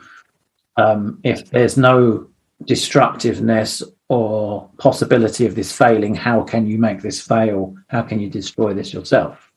Um, 0.75 1.19
if 1.23 1.49
there's 1.49 1.77
no 1.77 2.27
destructiveness 2.65 3.83
or 4.09 4.69
possibility 4.77 5.45
of 5.45 5.55
this 5.55 5.75
failing 5.75 6.15
how 6.15 6.41
can 6.41 6.67
you 6.67 6.77
make 6.77 7.01
this 7.01 7.21
fail? 7.21 7.75
How 7.87 8.01
can 8.01 8.19
you 8.19 8.29
destroy 8.29 8.73
this 8.73 8.93
yourself? 8.93 9.51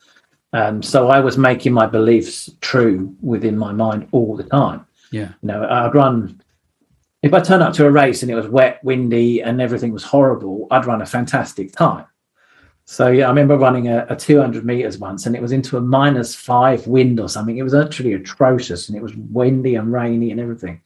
Um, 0.52 0.82
so 0.82 1.08
i 1.08 1.20
was 1.20 1.36
making 1.36 1.72
my 1.72 1.86
beliefs 1.86 2.50
true 2.60 3.14
within 3.20 3.58
my 3.58 3.72
mind 3.72 4.08
all 4.12 4.36
the 4.36 4.44
time. 4.44 4.86
Yeah. 5.10 5.32
You 5.42 5.48
know 5.48 5.66
i'd 5.68 5.94
run 5.94 6.40
if 7.22 7.32
i 7.34 7.40
turn 7.40 7.62
up 7.62 7.74
to 7.74 7.86
a 7.86 7.90
race 7.90 8.22
and 8.22 8.30
it 8.30 8.34
was 8.34 8.48
wet 8.48 8.82
windy 8.82 9.42
and 9.42 9.60
everything 9.60 9.92
was 9.92 10.04
horrible 10.04 10.66
i'd 10.70 10.86
run 10.86 11.02
a 11.02 11.06
fantastic 11.06 11.72
time 11.72 12.06
so 12.86 13.08
yeah 13.08 13.26
i 13.26 13.28
remember 13.28 13.58
running 13.58 13.88
a, 13.88 14.06
a 14.08 14.16
200 14.16 14.64
meters 14.64 14.98
once 14.98 15.26
and 15.26 15.36
it 15.36 15.42
was 15.42 15.52
into 15.52 15.76
a 15.76 15.80
minus 15.80 16.34
five 16.34 16.86
wind 16.86 17.20
or 17.20 17.28
something 17.28 17.58
it 17.58 17.62
was 17.62 17.74
actually 17.74 18.14
atrocious 18.14 18.88
and 18.88 18.96
it 18.96 19.02
was 19.02 19.14
windy 19.16 19.74
and 19.74 19.92
rainy 19.92 20.30
and 20.30 20.40
everything 20.40 20.80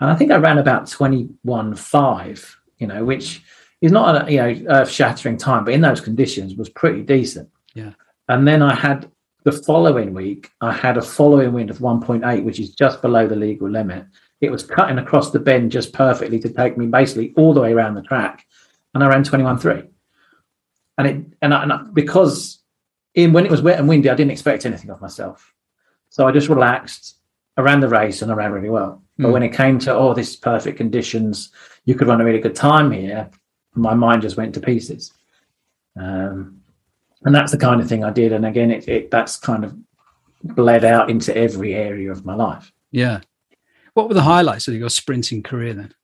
and 0.00 0.10
I 0.10 0.14
think 0.14 0.30
I 0.30 0.36
ran 0.36 0.58
about 0.58 0.84
21.5, 0.84 2.54
you 2.78 2.86
know, 2.86 3.04
which 3.04 3.42
is 3.80 3.92
not 3.92 4.28
a 4.28 4.32
you 4.32 4.38
know 4.38 4.72
earth 4.72 4.90
shattering 4.90 5.36
time, 5.36 5.64
but 5.64 5.74
in 5.74 5.80
those 5.80 6.00
conditions 6.00 6.54
was 6.54 6.68
pretty 6.68 7.02
decent. 7.02 7.48
Yeah. 7.74 7.92
And 8.28 8.46
then 8.46 8.62
I 8.62 8.74
had 8.74 9.10
the 9.44 9.52
following 9.52 10.12
week, 10.12 10.50
I 10.60 10.72
had 10.72 10.96
a 10.96 11.02
following 11.02 11.52
wind 11.52 11.70
of 11.70 11.78
1.8, 11.78 12.44
which 12.44 12.58
is 12.58 12.74
just 12.74 13.00
below 13.00 13.26
the 13.26 13.36
legal 13.36 13.70
limit. 13.70 14.04
It 14.40 14.50
was 14.50 14.64
cutting 14.64 14.98
across 14.98 15.30
the 15.30 15.38
bend 15.38 15.70
just 15.70 15.92
perfectly 15.92 16.38
to 16.40 16.48
take 16.50 16.76
me 16.76 16.86
basically 16.86 17.32
all 17.36 17.54
the 17.54 17.60
way 17.60 17.72
around 17.72 17.94
the 17.94 18.02
track. 18.02 18.44
And 18.92 19.04
I 19.04 19.08
ran 19.08 19.24
21.3. 19.24 19.88
And 20.98 21.06
it 21.06 21.26
and, 21.42 21.54
I, 21.54 21.62
and 21.62 21.72
I, 21.72 21.82
because 21.92 22.60
in 23.14 23.32
when 23.32 23.44
it 23.44 23.50
was 23.50 23.62
wet 23.62 23.78
and 23.78 23.88
windy, 23.88 24.10
I 24.10 24.14
didn't 24.14 24.32
expect 24.32 24.66
anything 24.66 24.90
of 24.90 25.00
myself. 25.00 25.52
So 26.10 26.26
I 26.26 26.32
just 26.32 26.48
relaxed, 26.48 27.16
around 27.58 27.80
the 27.80 27.88
race 27.88 28.22
and 28.22 28.30
I 28.30 28.34
ran 28.34 28.52
really 28.52 28.70
well. 28.70 29.02
But 29.18 29.28
mm. 29.28 29.32
when 29.32 29.42
it 29.42 29.52
came 29.52 29.78
to, 29.80 29.94
oh, 29.94 30.14
this 30.14 30.30
is 30.30 30.36
perfect 30.36 30.76
conditions, 30.76 31.50
you 31.84 31.94
could 31.94 32.08
run 32.08 32.20
a 32.20 32.24
really 32.24 32.40
good 32.40 32.54
time 32.54 32.90
here, 32.90 33.30
my 33.74 33.94
mind 33.94 34.22
just 34.22 34.36
went 34.36 34.54
to 34.54 34.60
pieces. 34.60 35.12
Um, 35.98 36.60
and 37.24 37.34
that's 37.34 37.52
the 37.52 37.58
kind 37.58 37.80
of 37.80 37.88
thing 37.88 38.04
I 38.04 38.10
did. 38.10 38.32
And 38.32 38.44
again, 38.44 38.70
it, 38.70 38.88
it 38.88 39.10
that's 39.10 39.36
kind 39.36 39.64
of 39.64 39.76
bled 40.42 40.84
out 40.84 41.10
into 41.10 41.36
every 41.36 41.74
area 41.74 42.10
of 42.10 42.24
my 42.24 42.34
life. 42.34 42.72
Yeah. 42.90 43.20
What 43.94 44.08
were 44.08 44.14
the 44.14 44.22
highlights 44.22 44.68
of 44.68 44.74
your 44.74 44.90
sprinting 44.90 45.42
career 45.42 45.74
then? 45.74 45.94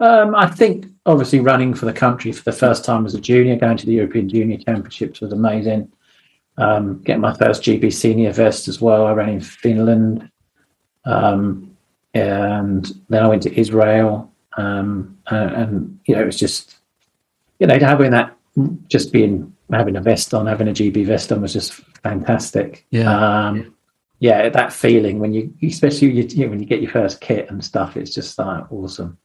Um, 0.00 0.34
I 0.34 0.46
think 0.46 0.86
obviously 1.06 1.40
running 1.40 1.74
for 1.74 1.86
the 1.86 1.92
country 1.92 2.32
for 2.32 2.44
the 2.44 2.52
first 2.52 2.84
time 2.84 3.06
as 3.06 3.14
a 3.14 3.20
junior, 3.20 3.56
going 3.56 3.76
to 3.76 3.86
the 3.86 3.94
European 3.94 4.28
Junior 4.28 4.58
Championships 4.58 5.20
was 5.20 5.32
amazing. 5.32 5.90
Um, 6.58 7.02
getting 7.02 7.22
my 7.22 7.34
first 7.34 7.62
GB 7.62 7.92
senior 7.92 8.32
vest 8.32 8.68
as 8.68 8.80
well. 8.80 9.06
I 9.06 9.12
ran 9.12 9.30
in 9.30 9.40
Finland. 9.40 10.30
Um, 11.04 11.72
and 12.14 12.90
then 13.08 13.22
I 13.22 13.28
went 13.28 13.42
to 13.44 13.58
Israel, 13.58 14.30
um, 14.56 15.18
and, 15.28 15.50
and, 15.50 16.00
you 16.06 16.14
know 16.14 16.22
it 16.22 16.26
was 16.26 16.38
just 16.38 16.76
you 17.58 17.66
know 17.66 17.78
having 17.78 18.10
that 18.10 18.36
just 18.88 19.12
being 19.12 19.52
having 19.70 19.96
a 19.96 20.00
vest 20.00 20.34
on, 20.34 20.46
having 20.46 20.68
a 20.68 20.72
GB 20.72 21.06
vest 21.06 21.32
on 21.32 21.40
was 21.40 21.52
just 21.52 21.72
fantastic. 22.02 22.86
Yeah. 22.90 23.46
Um, 23.48 23.74
yeah, 24.18 24.48
that 24.50 24.72
feeling 24.72 25.18
when 25.18 25.32
you, 25.32 25.52
especially 25.64 26.12
you, 26.12 26.22
you 26.22 26.44
know, 26.44 26.50
when 26.50 26.60
you 26.60 26.66
get 26.66 26.82
your 26.82 26.92
first 26.92 27.20
kit 27.20 27.50
and 27.50 27.64
stuff, 27.64 27.96
it's 27.96 28.14
just 28.14 28.38
like 28.38 28.70
awesome. 28.70 29.18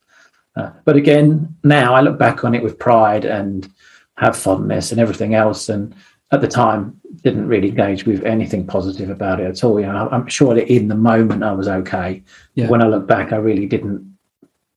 Uh, 0.57 0.71
but 0.85 0.95
again, 0.95 1.55
now 1.63 1.93
I 1.93 2.01
look 2.01 2.17
back 2.17 2.43
on 2.43 2.55
it 2.55 2.63
with 2.63 2.79
pride 2.79 3.25
and 3.25 3.69
have 4.17 4.35
fondness 4.35 4.91
and 4.91 4.99
everything 4.99 5.35
else. 5.35 5.69
And 5.69 5.93
at 6.31 6.41
the 6.41 6.47
time, 6.47 6.99
didn't 7.21 7.47
really 7.47 7.69
engage 7.69 8.05
with 8.05 8.23
anything 8.23 8.65
positive 8.65 9.09
about 9.09 9.39
it 9.39 9.45
at 9.45 9.63
all. 9.63 9.79
You 9.79 9.85
know, 9.85 10.09
I'm 10.11 10.27
sure 10.27 10.55
that 10.55 10.71
in 10.71 10.87
the 10.87 10.95
moment 10.95 11.43
I 11.43 11.51
was 11.51 11.67
okay. 11.67 12.23
Yeah. 12.55 12.69
When 12.69 12.81
I 12.81 12.87
look 12.87 13.07
back, 13.07 13.33
I 13.33 13.37
really 13.37 13.65
didn't 13.65 14.17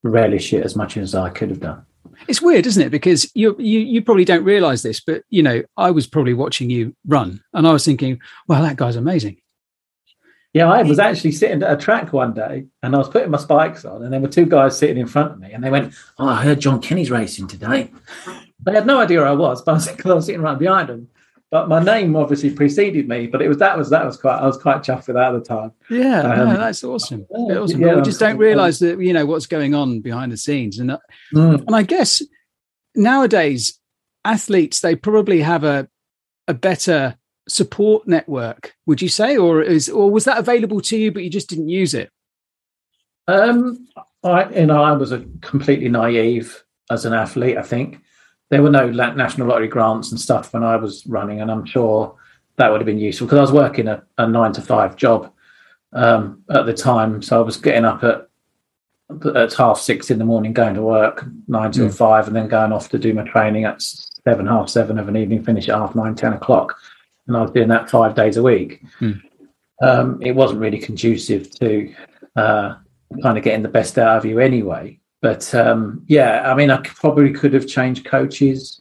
relish 0.02 0.52
it 0.52 0.64
as 0.64 0.76
much 0.76 0.96
as 0.96 1.14
I 1.14 1.30
could 1.30 1.50
have 1.50 1.60
done. 1.60 1.84
It's 2.28 2.42
weird, 2.42 2.66
isn't 2.66 2.82
it? 2.82 2.90
Because 2.90 3.30
you 3.34 3.56
you 3.58 3.80
you 3.80 4.02
probably 4.02 4.26
don't 4.26 4.44
realize 4.44 4.82
this, 4.82 5.00
but 5.00 5.22
you 5.30 5.42
know, 5.42 5.62
I 5.76 5.90
was 5.90 6.06
probably 6.06 6.34
watching 6.34 6.68
you 6.68 6.94
run, 7.06 7.42
and 7.54 7.66
I 7.66 7.72
was 7.72 7.84
thinking, 7.84 8.20
"Well, 8.46 8.62
that 8.62 8.76
guy's 8.76 8.96
amazing." 8.96 9.39
Yeah, 10.52 10.68
I 10.68 10.82
was 10.82 10.98
actually 10.98 11.32
sitting 11.32 11.62
at 11.62 11.72
a 11.72 11.76
track 11.76 12.12
one 12.12 12.34
day, 12.34 12.64
and 12.82 12.94
I 12.94 12.98
was 12.98 13.08
putting 13.08 13.30
my 13.30 13.38
spikes 13.38 13.84
on, 13.84 14.02
and 14.02 14.12
there 14.12 14.20
were 14.20 14.26
two 14.28 14.46
guys 14.46 14.76
sitting 14.76 14.96
in 14.98 15.06
front 15.06 15.32
of 15.32 15.38
me, 15.38 15.52
and 15.52 15.62
they 15.62 15.70
went, 15.70 15.94
"Oh, 16.18 16.28
I 16.28 16.42
heard 16.42 16.58
John 16.60 16.80
Kenny's 16.80 17.10
racing 17.10 17.46
today." 17.46 17.90
They 18.64 18.72
had 18.72 18.86
no 18.86 18.98
idea 19.00 19.22
I 19.22 19.30
was, 19.32 19.62
but 19.62 19.70
I 19.72 19.74
was, 19.74 19.88
I 20.04 20.14
was 20.14 20.26
sitting 20.26 20.42
right 20.42 20.58
behind 20.58 20.88
them. 20.88 21.08
But 21.52 21.68
my 21.68 21.82
name 21.82 22.14
obviously 22.14 22.50
preceded 22.50 23.08
me, 23.08 23.26
but 23.26 23.42
it 23.42 23.48
was 23.48 23.58
that 23.58 23.76
was 23.78 23.90
that 23.90 24.04
was 24.04 24.16
quite 24.16 24.38
I 24.38 24.46
was 24.46 24.56
quite 24.58 24.82
chuffed 24.82 25.06
with 25.08 25.16
that 25.16 25.34
at 25.34 25.38
the 25.42 25.48
time. 25.48 25.72
Yeah, 25.88 26.20
Um, 26.20 26.48
no, 26.48 26.56
that's 26.56 26.82
awesome. 26.84 27.26
yeah, 27.30 27.56
awesome. 27.58 27.80
yeah, 27.80 27.94
we 27.96 28.02
just 28.02 28.20
don't 28.20 28.36
realize 28.38 28.78
that 28.80 29.00
you 29.00 29.12
know 29.12 29.26
what's 29.26 29.46
going 29.46 29.74
on 29.74 30.00
behind 30.00 30.30
the 30.32 30.36
scenes, 30.36 30.78
and 30.80 30.90
uh, 30.92 30.98
Mm. 31.34 31.64
and 31.66 31.74
I 31.76 31.82
guess 31.82 32.22
nowadays 32.94 33.78
athletes 34.24 34.80
they 34.80 34.94
probably 34.96 35.40
have 35.40 35.64
a 35.64 35.88
a 36.48 36.54
better 36.54 37.16
support 37.48 38.06
network. 38.06 38.74
Would 38.86 39.02
you 39.02 39.08
say, 39.08 39.36
or 39.36 39.62
is 39.62 39.88
or 39.88 40.10
was 40.10 40.24
that 40.24 40.38
available 40.38 40.80
to 40.82 40.96
you, 40.96 41.10
but 41.12 41.22
you 41.24 41.30
just 41.30 41.48
didn't 41.48 41.68
use 41.68 41.94
it? 41.94 42.10
Um, 43.28 43.86
I 44.24 44.48
you 44.50 44.66
know 44.66 44.82
I 44.82 44.92
was 44.92 45.12
a 45.12 45.24
completely 45.40 45.88
naive 45.88 46.64
as 46.90 47.04
an 47.04 47.12
athlete. 47.12 47.56
I 47.56 47.62
think 47.62 48.00
there 48.50 48.62
were 48.62 48.70
no 48.70 48.90
national 48.90 49.46
lottery 49.48 49.68
grants 49.68 50.10
and 50.10 50.20
stuff 50.20 50.52
when 50.52 50.64
I 50.64 50.76
was 50.76 51.06
running, 51.06 51.40
and 51.40 51.50
I'm 51.50 51.64
sure 51.64 52.16
that 52.56 52.70
would 52.70 52.80
have 52.80 52.86
been 52.86 52.98
useful 52.98 53.26
because 53.26 53.38
I 53.38 53.42
was 53.42 53.52
working 53.52 53.88
a, 53.88 54.02
a 54.18 54.26
nine 54.26 54.52
to 54.52 54.62
five 54.62 54.96
job 54.96 55.32
um, 55.92 56.42
at 56.50 56.66
the 56.66 56.74
time, 56.74 57.22
so 57.22 57.40
I 57.40 57.44
was 57.44 57.56
getting 57.56 57.84
up 57.84 58.02
at 58.04 58.28
at 59.34 59.52
half 59.54 59.80
six 59.80 60.10
in 60.10 60.18
the 60.18 60.24
morning, 60.24 60.52
going 60.52 60.74
to 60.74 60.82
work 60.82 61.26
nine 61.48 61.72
till 61.72 61.88
Mm. 61.88 61.96
five, 61.96 62.26
and 62.26 62.36
then 62.36 62.48
going 62.48 62.72
off 62.72 62.88
to 62.90 62.98
do 62.98 63.12
my 63.12 63.24
training 63.24 63.64
at 63.64 63.82
seven, 63.82 64.46
half 64.46 64.68
seven 64.68 64.98
of 64.98 65.08
an 65.08 65.16
evening, 65.16 65.42
finish 65.42 65.68
at 65.68 65.74
half 65.74 65.94
nine, 65.94 66.14
ten 66.14 66.32
o'clock, 66.32 66.76
and 67.30 67.36
I 67.36 67.42
was 67.42 67.52
doing 67.52 67.68
that 67.68 67.88
five 67.88 68.14
days 68.14 68.36
a 68.36 68.42
week. 68.42 68.82
Mm. 69.00 69.22
Um, 69.82 70.20
it 70.20 70.32
wasn't 70.32 70.60
really 70.60 70.78
conducive 70.78 71.50
to 71.58 71.94
uh, 72.36 72.74
kind 73.22 73.38
of 73.38 73.44
getting 73.44 73.62
the 73.62 73.68
best 73.68 73.96
out 73.98 74.18
of 74.18 74.24
you 74.24 74.40
anyway. 74.40 74.98
But 75.22 75.54
um, 75.54 76.04
yeah, 76.08 76.50
I 76.50 76.54
mean, 76.54 76.70
I 76.70 76.78
probably 76.78 77.32
could 77.32 77.54
have 77.54 77.66
changed 77.66 78.04
coaches. 78.04 78.80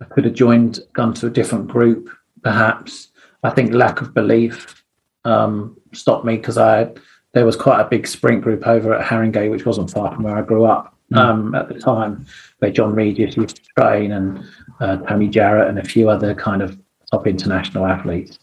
I 0.00 0.04
could 0.04 0.24
have 0.24 0.34
joined, 0.34 0.80
gone 0.92 1.12
to 1.14 1.26
a 1.26 1.30
different 1.30 1.68
group, 1.68 2.08
perhaps. 2.42 3.08
I 3.42 3.50
think 3.50 3.74
lack 3.74 4.00
of 4.00 4.14
belief 4.14 4.84
um, 5.24 5.76
stopped 5.92 6.24
me 6.24 6.36
because 6.36 6.58
I 6.58 6.92
there 7.32 7.46
was 7.46 7.56
quite 7.56 7.80
a 7.80 7.88
big 7.88 8.06
sprint 8.06 8.42
group 8.42 8.66
over 8.66 8.94
at 8.94 9.06
Haringey, 9.06 9.50
which 9.50 9.66
wasn't 9.66 9.90
far 9.90 10.14
from 10.14 10.24
where 10.24 10.36
I 10.36 10.42
grew 10.42 10.64
up 10.64 10.96
Mm. 11.12 11.18
um, 11.18 11.54
at 11.56 11.68
the 11.68 11.74
time, 11.74 12.24
where 12.60 12.70
John 12.70 12.94
Regis 12.94 13.36
used 13.36 13.56
to 13.56 13.62
train 13.76 14.12
and 14.12 14.44
uh, 14.78 14.98
Tony 14.98 15.26
Jarrett 15.26 15.68
and 15.68 15.78
a 15.80 15.84
few 15.84 16.08
other 16.08 16.36
kind 16.36 16.62
of 16.62 16.78
top 17.10 17.26
international 17.26 17.86
athletes. 17.86 18.38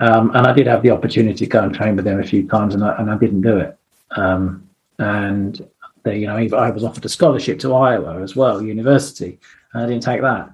Um, 0.00 0.30
and 0.34 0.46
I 0.46 0.52
did 0.52 0.66
have 0.66 0.82
the 0.82 0.90
opportunity 0.90 1.46
to 1.46 1.46
go 1.46 1.62
and 1.62 1.74
train 1.74 1.96
with 1.96 2.04
them 2.04 2.20
a 2.20 2.24
few 2.24 2.46
times, 2.48 2.74
and 2.74 2.84
I, 2.84 2.96
and 2.98 3.10
I 3.10 3.16
didn't 3.16 3.42
do 3.42 3.56
it. 3.58 3.76
Um, 4.16 4.68
and 4.98 5.66
they, 6.02 6.18
you 6.18 6.26
know, 6.26 6.36
I 6.36 6.70
was 6.70 6.84
offered 6.84 7.04
a 7.04 7.08
scholarship 7.08 7.58
to 7.60 7.74
Iowa 7.74 8.20
as 8.22 8.34
well, 8.36 8.60
university, 8.62 9.38
and 9.72 9.84
I 9.84 9.86
didn't 9.86 10.02
take 10.02 10.20
that. 10.20 10.50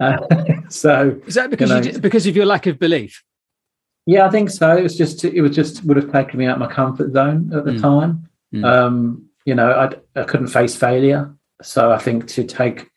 Uh, 0.00 0.18
so 0.68 1.20
Is 1.26 1.34
that 1.34 1.50
because 1.50 1.70
You 1.70 1.76
know- 1.76 1.82
did, 1.82 2.02
because 2.02 2.26
of 2.26 2.36
your 2.36 2.46
lack 2.46 2.66
of 2.66 2.78
belief? 2.78 3.22
yeah, 4.06 4.26
I 4.26 4.30
think 4.30 4.50
so. 4.50 4.76
It 4.76 4.82
was 4.82 4.96
just 4.96 5.24
it 5.24 5.40
was 5.40 5.54
just 5.56 5.84
would 5.84 5.96
have 5.96 6.12
taken 6.12 6.38
me 6.38 6.46
out 6.46 6.60
of 6.60 6.60
my 6.60 6.72
comfort 6.72 7.12
zone 7.12 7.50
at 7.54 7.64
the 7.64 7.72
Mm. 7.72 7.80
time. 7.80 8.28
Mm. 8.54 8.64
Um, 8.64 9.24
you 9.44 9.54
know, 9.54 9.72
I'd, 9.74 10.00
I 10.14 10.24
couldn't 10.24 10.48
face 10.48 10.76
failure, 10.76 11.32
so 11.62 11.90
I 11.90 11.98
think 11.98 12.28
to 12.28 12.44
take 12.44 12.90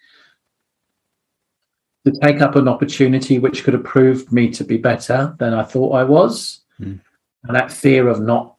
to 2.11 2.19
take 2.19 2.41
up 2.41 2.55
an 2.55 2.67
opportunity 2.67 3.37
which 3.37 3.63
could 3.63 3.73
have 3.73 3.83
proved 3.83 4.31
me 4.31 4.49
to 4.49 4.63
be 4.63 4.77
better 4.77 5.35
than 5.39 5.53
I 5.53 5.63
thought 5.63 5.91
I 5.93 6.03
was, 6.03 6.61
Mm. 6.79 6.99
and 7.43 7.55
that 7.55 7.71
fear 7.71 8.07
of 8.07 8.21
not 8.21 8.55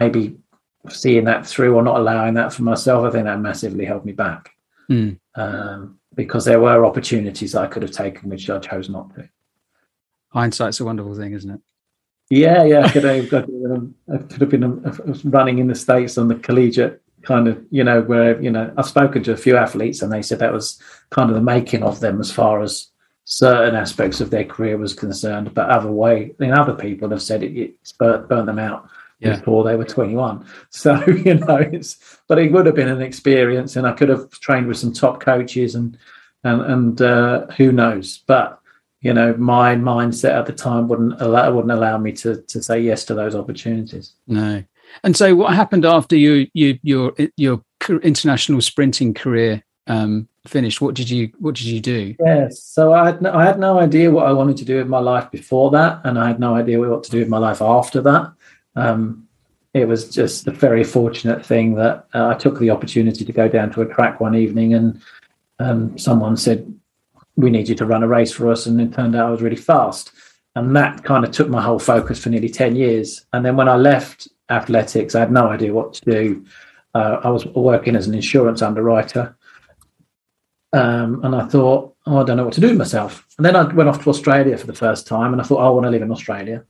maybe 0.00 0.36
seeing 0.88 1.24
that 1.24 1.46
through 1.46 1.74
or 1.76 1.82
not 1.82 1.98
allowing 1.98 2.34
that 2.34 2.52
for 2.52 2.62
myself, 2.62 3.04
I 3.04 3.10
think 3.10 3.24
that 3.24 3.40
massively 3.40 3.84
held 3.84 4.04
me 4.04 4.12
back 4.12 4.50
Mm. 4.90 5.18
um, 5.36 5.98
because 6.14 6.44
there 6.44 6.60
were 6.60 6.84
opportunities 6.84 7.54
I 7.54 7.68
could 7.68 7.82
have 7.82 7.92
taken 7.92 8.28
which 8.28 8.50
I 8.50 8.58
chose 8.58 8.90
not 8.90 9.14
to. 9.14 9.28
Hindsight's 10.28 10.80
a 10.80 10.84
wonderful 10.84 11.14
thing, 11.14 11.32
isn't 11.32 11.50
it? 11.50 11.60
Yeah, 12.28 12.64
yeah, 12.64 12.84
I 12.84 12.90
could 12.90 13.04
have, 13.04 13.34
I 14.12 14.16
could 14.18 14.40
have 14.40 14.50
been 14.50 14.84
running 15.24 15.58
in 15.58 15.68
the 15.68 15.74
states 15.74 16.18
on 16.18 16.28
the 16.28 16.36
collegiate 16.36 17.02
kind 17.22 17.48
of, 17.48 17.62
you 17.70 17.84
know, 17.84 18.02
where 18.02 18.40
you 18.40 18.50
know 18.50 18.72
I've 18.76 18.86
spoken 18.86 19.22
to 19.24 19.32
a 19.32 19.36
few 19.36 19.56
athletes 19.56 20.02
and 20.02 20.12
they 20.12 20.22
said 20.22 20.38
that 20.38 20.52
was 20.52 20.80
kind 21.10 21.28
of 21.30 21.34
the 21.36 21.42
making 21.42 21.82
of 21.82 22.00
them 22.00 22.20
as 22.20 22.30
far 22.32 22.62
as 22.62 22.89
certain 23.30 23.76
aspects 23.76 24.20
of 24.20 24.28
their 24.28 24.44
career 24.44 24.76
was 24.76 24.92
concerned. 24.92 25.54
But 25.54 25.70
other 25.70 25.90
way, 25.90 26.34
mean, 26.40 26.52
other 26.52 26.74
people 26.74 27.08
have 27.10 27.22
said 27.22 27.44
it, 27.44 27.56
it's 27.56 27.92
burnt, 27.92 28.28
burnt 28.28 28.46
them 28.46 28.58
out 28.58 28.88
Yeah. 29.20 29.36
before 29.36 29.62
they 29.62 29.76
were 29.76 29.84
21. 29.84 30.44
So 30.70 31.00
you 31.06 31.34
know, 31.34 31.56
it's 31.56 32.18
but 32.28 32.38
it 32.38 32.50
would 32.52 32.66
have 32.66 32.74
been 32.74 32.88
an 32.88 33.02
experience, 33.02 33.76
and 33.76 33.86
I 33.86 33.92
could 33.92 34.08
have 34.08 34.28
trained 34.30 34.66
with 34.66 34.78
some 34.78 34.92
top 34.92 35.20
coaches 35.20 35.74
and 35.76 35.96
and 36.42 36.60
and 36.62 37.02
uh, 37.02 37.46
who 37.56 37.70
knows, 37.70 38.18
but 38.26 38.58
you 39.00 39.14
know 39.14 39.34
my 39.38 39.76
mindset 39.76 40.34
at 40.38 40.46
the 40.46 40.52
time 40.52 40.88
wouldn't 40.88 41.20
allow 41.22 41.52
wouldn't 41.52 41.72
allow 41.72 41.96
me 41.98 42.12
to 42.12 42.42
to 42.42 42.62
say 42.62 42.80
yes 42.80 43.04
to 43.06 43.14
those 43.14 43.34
opportunities 43.34 44.12
No. 44.26 44.62
And 45.04 45.16
so, 45.16 45.34
what 45.36 45.54
happened 45.54 45.84
after 45.86 46.16
you 46.16 46.48
you 46.52 46.78
your 46.82 47.14
your 47.36 47.62
international 48.02 48.60
sprinting 48.60 49.14
career 49.14 49.62
um, 49.86 50.28
finished? 50.46 50.80
What 50.80 50.94
did 50.94 51.10
you 51.10 51.30
What 51.38 51.54
did 51.54 51.66
you 51.66 51.80
do? 51.80 52.14
yes 52.18 52.62
so 52.62 52.92
i 52.92 53.04
had 53.06 53.20
no, 53.20 53.32
i 53.32 53.44
had 53.44 53.58
no 53.58 53.78
idea 53.78 54.10
what 54.10 54.26
i 54.26 54.32
wanted 54.32 54.56
to 54.56 54.64
do 54.64 54.76
with 54.78 54.88
my 54.88 54.98
life 54.98 55.30
before 55.30 55.70
that 55.70 56.00
and 56.04 56.18
i 56.18 56.26
had 56.26 56.40
no 56.40 56.54
idea 56.54 56.80
what 56.80 57.04
to 57.04 57.10
do 57.10 57.18
with 57.18 57.28
my 57.28 57.38
life 57.38 57.60
after 57.60 58.00
that 58.00 58.32
um, 58.76 59.26
it 59.74 59.86
was 59.86 60.08
just 60.08 60.46
a 60.46 60.50
very 60.50 60.82
fortunate 60.82 61.44
thing 61.44 61.74
that 61.74 62.06
uh, 62.14 62.28
i 62.28 62.34
took 62.34 62.58
the 62.58 62.70
opportunity 62.70 63.24
to 63.24 63.32
go 63.32 63.48
down 63.48 63.70
to 63.70 63.82
a 63.82 63.86
track 63.94 64.20
one 64.20 64.34
evening 64.34 64.74
and 64.74 65.00
um, 65.58 65.96
someone 65.98 66.36
said 66.36 66.72
we 67.36 67.50
need 67.50 67.68
you 67.68 67.74
to 67.74 67.86
run 67.86 68.02
a 68.02 68.08
race 68.08 68.32
for 68.32 68.50
us 68.50 68.66
and 68.66 68.80
it 68.80 68.94
turned 68.94 69.14
out 69.14 69.28
i 69.28 69.30
was 69.30 69.42
really 69.42 69.56
fast 69.56 70.12
and 70.56 70.74
that 70.74 71.04
kind 71.04 71.24
of 71.24 71.30
took 71.30 71.48
my 71.48 71.60
whole 71.62 71.78
focus 71.78 72.22
for 72.22 72.30
nearly 72.30 72.48
10 72.48 72.76
years 72.76 73.26
and 73.34 73.44
then 73.44 73.56
when 73.56 73.68
i 73.68 73.76
left 73.76 74.26
athletics 74.48 75.14
i 75.14 75.20
had 75.20 75.32
no 75.32 75.48
idea 75.48 75.72
what 75.72 75.92
to 75.92 76.04
do 76.10 76.44
uh, 76.94 77.20
i 77.24 77.28
was 77.28 77.44
working 77.46 77.94
as 77.94 78.06
an 78.06 78.14
insurance 78.14 78.62
underwriter 78.62 79.36
um, 80.72 81.24
and 81.24 81.34
I 81.34 81.46
thought, 81.46 81.94
oh, 82.06 82.18
I 82.18 82.24
don't 82.24 82.36
know 82.36 82.44
what 82.44 82.54
to 82.54 82.60
do 82.60 82.68
with 82.68 82.78
myself. 82.78 83.26
And 83.38 83.44
then 83.44 83.56
I 83.56 83.62
went 83.72 83.88
off 83.88 84.02
to 84.04 84.10
Australia 84.10 84.56
for 84.56 84.66
the 84.66 84.74
first 84.74 85.06
time, 85.06 85.32
and 85.32 85.40
I 85.40 85.44
thought, 85.44 85.60
oh, 85.60 85.66
I 85.66 85.70
want 85.70 85.84
to 85.84 85.90
live 85.90 86.02
in 86.02 86.12
Australia. 86.12 86.64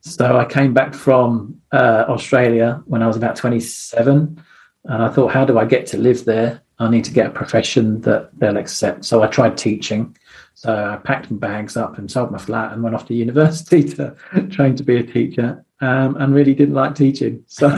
So 0.00 0.38
I 0.38 0.44
came 0.46 0.72
back 0.72 0.94
from 0.94 1.60
uh, 1.72 2.04
Australia 2.08 2.82
when 2.86 3.02
I 3.02 3.06
was 3.06 3.16
about 3.16 3.36
27, 3.36 4.42
and 4.84 5.02
I 5.02 5.08
thought, 5.10 5.32
how 5.32 5.44
do 5.44 5.58
I 5.58 5.64
get 5.64 5.86
to 5.88 5.98
live 5.98 6.24
there? 6.24 6.62
I 6.78 6.88
need 6.88 7.04
to 7.04 7.12
get 7.12 7.26
a 7.26 7.30
profession 7.30 8.00
that 8.02 8.30
they'll 8.38 8.56
accept. 8.56 9.04
So 9.04 9.22
I 9.22 9.26
tried 9.26 9.58
teaching. 9.58 10.16
So 10.54 10.74
I 10.74 10.96
packed 10.96 11.30
my 11.30 11.36
bags 11.36 11.76
up 11.76 11.98
and 11.98 12.10
sold 12.10 12.30
my 12.30 12.38
flat 12.38 12.72
and 12.72 12.82
went 12.82 12.94
off 12.94 13.06
to 13.08 13.14
university 13.14 13.82
to 13.94 14.16
train 14.50 14.76
to 14.76 14.82
be 14.82 14.96
a 14.96 15.02
teacher, 15.02 15.64
um, 15.80 16.16
and 16.16 16.34
really 16.34 16.54
didn't 16.54 16.74
like 16.74 16.94
teaching. 16.94 17.44
So 17.46 17.68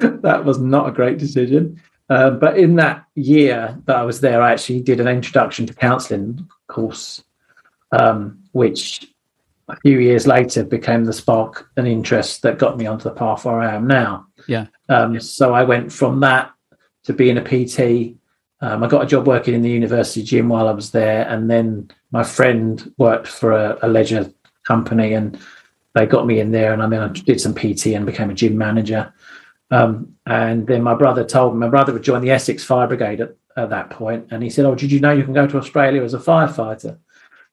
that 0.00 0.42
was 0.44 0.58
not 0.58 0.88
a 0.88 0.92
great 0.92 1.18
decision. 1.18 1.80
Uh, 2.10 2.30
but 2.30 2.58
in 2.58 2.74
that 2.74 3.06
year 3.14 3.78
that 3.86 3.96
I 3.96 4.02
was 4.02 4.20
there, 4.20 4.42
I 4.42 4.52
actually 4.52 4.80
did 4.80 4.98
an 4.98 5.06
introduction 5.06 5.64
to 5.66 5.74
counselling 5.74 6.48
course, 6.66 7.22
um, 7.92 8.42
which 8.50 9.06
a 9.68 9.76
few 9.76 10.00
years 10.00 10.26
later 10.26 10.64
became 10.64 11.04
the 11.04 11.12
spark 11.12 11.70
and 11.76 11.86
interest 11.86 12.42
that 12.42 12.58
got 12.58 12.76
me 12.76 12.86
onto 12.86 13.04
the 13.04 13.14
path 13.14 13.44
where 13.44 13.60
I 13.60 13.74
am 13.74 13.86
now. 13.86 14.26
Yeah. 14.48 14.66
Um, 14.88 15.20
so 15.20 15.54
I 15.54 15.62
went 15.62 15.92
from 15.92 16.18
that 16.20 16.52
to 17.04 17.12
being 17.12 17.38
a 17.38 17.42
PT. 17.42 18.16
Um, 18.60 18.82
I 18.82 18.88
got 18.88 19.04
a 19.04 19.06
job 19.06 19.28
working 19.28 19.54
in 19.54 19.62
the 19.62 19.70
university 19.70 20.24
gym 20.24 20.48
while 20.48 20.66
I 20.66 20.72
was 20.72 20.90
there, 20.90 21.26
and 21.28 21.48
then 21.48 21.90
my 22.10 22.24
friend 22.24 22.92
worked 22.98 23.28
for 23.28 23.52
a, 23.52 23.78
a 23.82 23.88
leisure 23.88 24.30
company, 24.64 25.14
and 25.14 25.38
they 25.94 26.06
got 26.06 26.26
me 26.26 26.40
in 26.40 26.50
there, 26.50 26.72
and 26.72 26.82
I 26.82 26.88
then 26.88 27.02
I 27.02 27.08
did 27.08 27.40
some 27.40 27.54
PT 27.54 27.86
and 27.88 28.04
became 28.04 28.30
a 28.30 28.34
gym 28.34 28.58
manager. 28.58 29.14
Um, 29.70 30.16
and 30.26 30.66
then 30.66 30.82
my 30.82 30.94
brother 30.94 31.24
told 31.24 31.54
me 31.54 31.60
my 31.60 31.68
brother 31.68 31.92
would 31.92 32.02
join 32.02 32.22
the 32.22 32.30
Essex 32.30 32.64
Fire 32.64 32.86
Brigade 32.86 33.20
at, 33.20 33.36
at 33.56 33.70
that 33.70 33.90
point, 33.90 34.28
and 34.30 34.42
he 34.42 34.50
said, 34.50 34.64
"Oh, 34.64 34.74
did 34.74 34.90
you 34.90 35.00
know 35.00 35.12
you 35.12 35.24
can 35.24 35.32
go 35.32 35.46
to 35.46 35.58
Australia 35.58 36.02
as 36.02 36.14
a 36.14 36.18
firefighter?" 36.18 36.98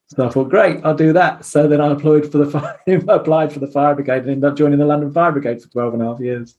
So 0.10 0.26
I 0.26 0.30
thought, 0.30 0.50
great, 0.50 0.80
I'll 0.86 0.96
do 0.96 1.12
that. 1.14 1.44
So 1.44 1.68
then 1.68 1.82
I 1.82 1.92
applied 1.92 2.32
for 2.32 2.38
the 2.38 2.50
fire, 2.50 2.80
applied 3.10 3.52
for 3.52 3.60
the 3.60 3.68
fire 3.68 3.94
brigade 3.94 4.20
and 4.20 4.30
ended 4.30 4.46
up 4.46 4.58
joining 4.58 4.80
the 4.80 4.86
London 4.86 5.12
Fire 5.12 5.34
Brigade 5.34 5.62
for 5.62 5.68
12 5.70 5.94
and 5.96 6.02
a 6.02 6.06
half 6.06 6.20
years. 6.20 6.56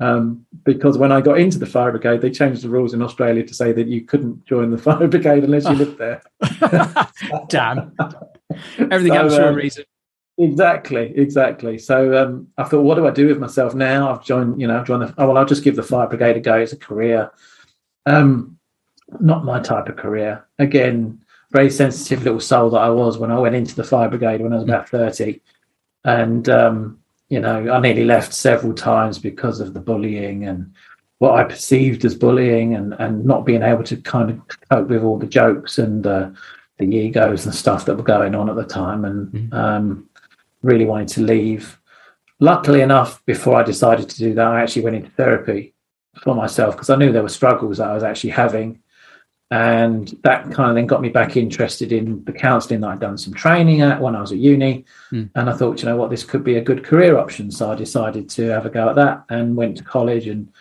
Um, 0.00 0.46
because 0.64 0.96
when 0.96 1.12
I 1.12 1.20
got 1.20 1.38
into 1.38 1.58
the 1.58 1.66
fire 1.66 1.90
brigade, 1.90 2.22
they 2.22 2.30
changed 2.30 2.62
the 2.62 2.70
rules 2.70 2.94
in 2.94 3.02
Australia 3.02 3.44
to 3.44 3.54
say 3.54 3.72
that 3.72 3.86
you 3.86 4.02
couldn't 4.02 4.44
join 4.46 4.70
the 4.70 4.78
fire 4.86 5.08
brigade 5.08 5.44
unless 5.44 5.64
you 5.64 5.74
lived 5.74 5.98
there. 5.98 6.22
Damn. 7.48 7.94
Everything 8.78 9.08
so, 9.08 9.14
happens 9.14 9.36
for 9.36 9.44
a 9.44 9.48
um, 9.48 9.54
reason. 9.54 9.84
Exactly, 10.40 11.12
exactly. 11.16 11.76
So 11.76 12.16
um, 12.16 12.48
I 12.56 12.64
thought, 12.64 12.80
what 12.80 12.94
do 12.94 13.06
I 13.06 13.10
do 13.10 13.28
with 13.28 13.38
myself 13.38 13.74
now? 13.74 14.10
I've 14.10 14.24
joined, 14.24 14.58
you 14.58 14.66
know, 14.66 14.78
I've 14.78 14.86
joined 14.86 15.02
the, 15.02 15.14
oh, 15.18 15.28
well, 15.28 15.36
I'll 15.36 15.44
just 15.44 15.62
give 15.62 15.76
the 15.76 15.82
fire 15.82 16.06
brigade 16.06 16.38
a 16.38 16.40
go. 16.40 16.56
It's 16.56 16.72
a 16.72 16.78
career. 16.78 17.30
Um, 18.06 18.58
not 19.20 19.44
my 19.44 19.60
type 19.60 19.90
of 19.90 19.96
career. 19.96 20.46
Again, 20.58 21.20
very 21.50 21.70
sensitive 21.70 22.24
little 22.24 22.40
soul 22.40 22.70
that 22.70 22.78
I 22.80 22.88
was 22.88 23.18
when 23.18 23.30
I 23.30 23.38
went 23.38 23.54
into 23.54 23.76
the 23.76 23.84
fire 23.84 24.08
brigade 24.08 24.40
when 24.40 24.54
I 24.54 24.56
was 24.56 24.64
about 24.64 24.88
30. 24.88 25.42
And, 26.06 26.48
um, 26.48 26.98
you 27.28 27.40
know, 27.40 27.70
I 27.70 27.78
nearly 27.78 28.04
left 28.04 28.32
several 28.32 28.72
times 28.72 29.18
because 29.18 29.60
of 29.60 29.74
the 29.74 29.80
bullying 29.80 30.46
and 30.46 30.72
what 31.18 31.34
I 31.34 31.44
perceived 31.44 32.02
as 32.06 32.14
bullying 32.14 32.74
and, 32.74 32.94
and 32.94 33.26
not 33.26 33.44
being 33.44 33.62
able 33.62 33.84
to 33.84 33.96
kind 33.98 34.30
of 34.30 34.40
cope 34.70 34.88
with 34.88 35.02
all 35.02 35.18
the 35.18 35.26
jokes 35.26 35.76
and 35.76 36.06
uh, 36.06 36.30
the 36.78 36.86
egos 36.86 37.44
and 37.44 37.54
stuff 37.54 37.84
that 37.84 37.96
were 37.96 38.02
going 38.02 38.34
on 38.34 38.48
at 38.48 38.56
the 38.56 38.64
time. 38.64 39.04
And, 39.04 39.28
mm-hmm. 39.28 39.52
um, 39.52 40.06
really 40.62 40.84
wanted 40.84 41.08
to 41.08 41.22
leave. 41.22 41.78
Luckily 42.38 42.80
enough, 42.80 43.24
before 43.26 43.56
I 43.56 43.62
decided 43.62 44.08
to 44.08 44.18
do 44.18 44.34
that, 44.34 44.46
I 44.46 44.62
actually 44.62 44.82
went 44.82 44.96
into 44.96 45.10
therapy 45.10 45.74
for 46.22 46.34
myself 46.34 46.74
because 46.74 46.90
I 46.90 46.96
knew 46.96 47.12
there 47.12 47.22
were 47.22 47.28
struggles 47.28 47.78
that 47.78 47.88
I 47.88 47.94
was 47.94 48.02
actually 48.02 48.30
having. 48.30 48.80
And 49.52 50.08
that 50.22 50.44
kind 50.52 50.70
of 50.70 50.76
then 50.76 50.86
got 50.86 51.02
me 51.02 51.08
back 51.08 51.36
interested 51.36 51.90
in 51.90 52.22
the 52.24 52.32
counselling 52.32 52.80
that 52.82 52.90
I'd 52.90 53.00
done 53.00 53.18
some 53.18 53.34
training 53.34 53.80
at 53.80 54.00
when 54.00 54.14
I 54.14 54.20
was 54.20 54.30
at 54.30 54.38
uni. 54.38 54.84
Mm. 55.10 55.30
And 55.34 55.50
I 55.50 55.52
thought, 55.54 55.82
you 55.82 55.88
know 55.88 55.96
what, 55.96 56.08
this 56.08 56.22
could 56.22 56.44
be 56.44 56.54
a 56.54 56.62
good 56.62 56.84
career 56.84 57.18
option. 57.18 57.50
So 57.50 57.70
I 57.70 57.74
decided 57.74 58.30
to 58.30 58.46
have 58.48 58.64
a 58.64 58.70
go 58.70 58.88
at 58.88 58.94
that 58.96 59.24
and 59.28 59.56
went 59.56 59.76
to 59.78 59.84
college 59.84 60.28
and 60.28 60.52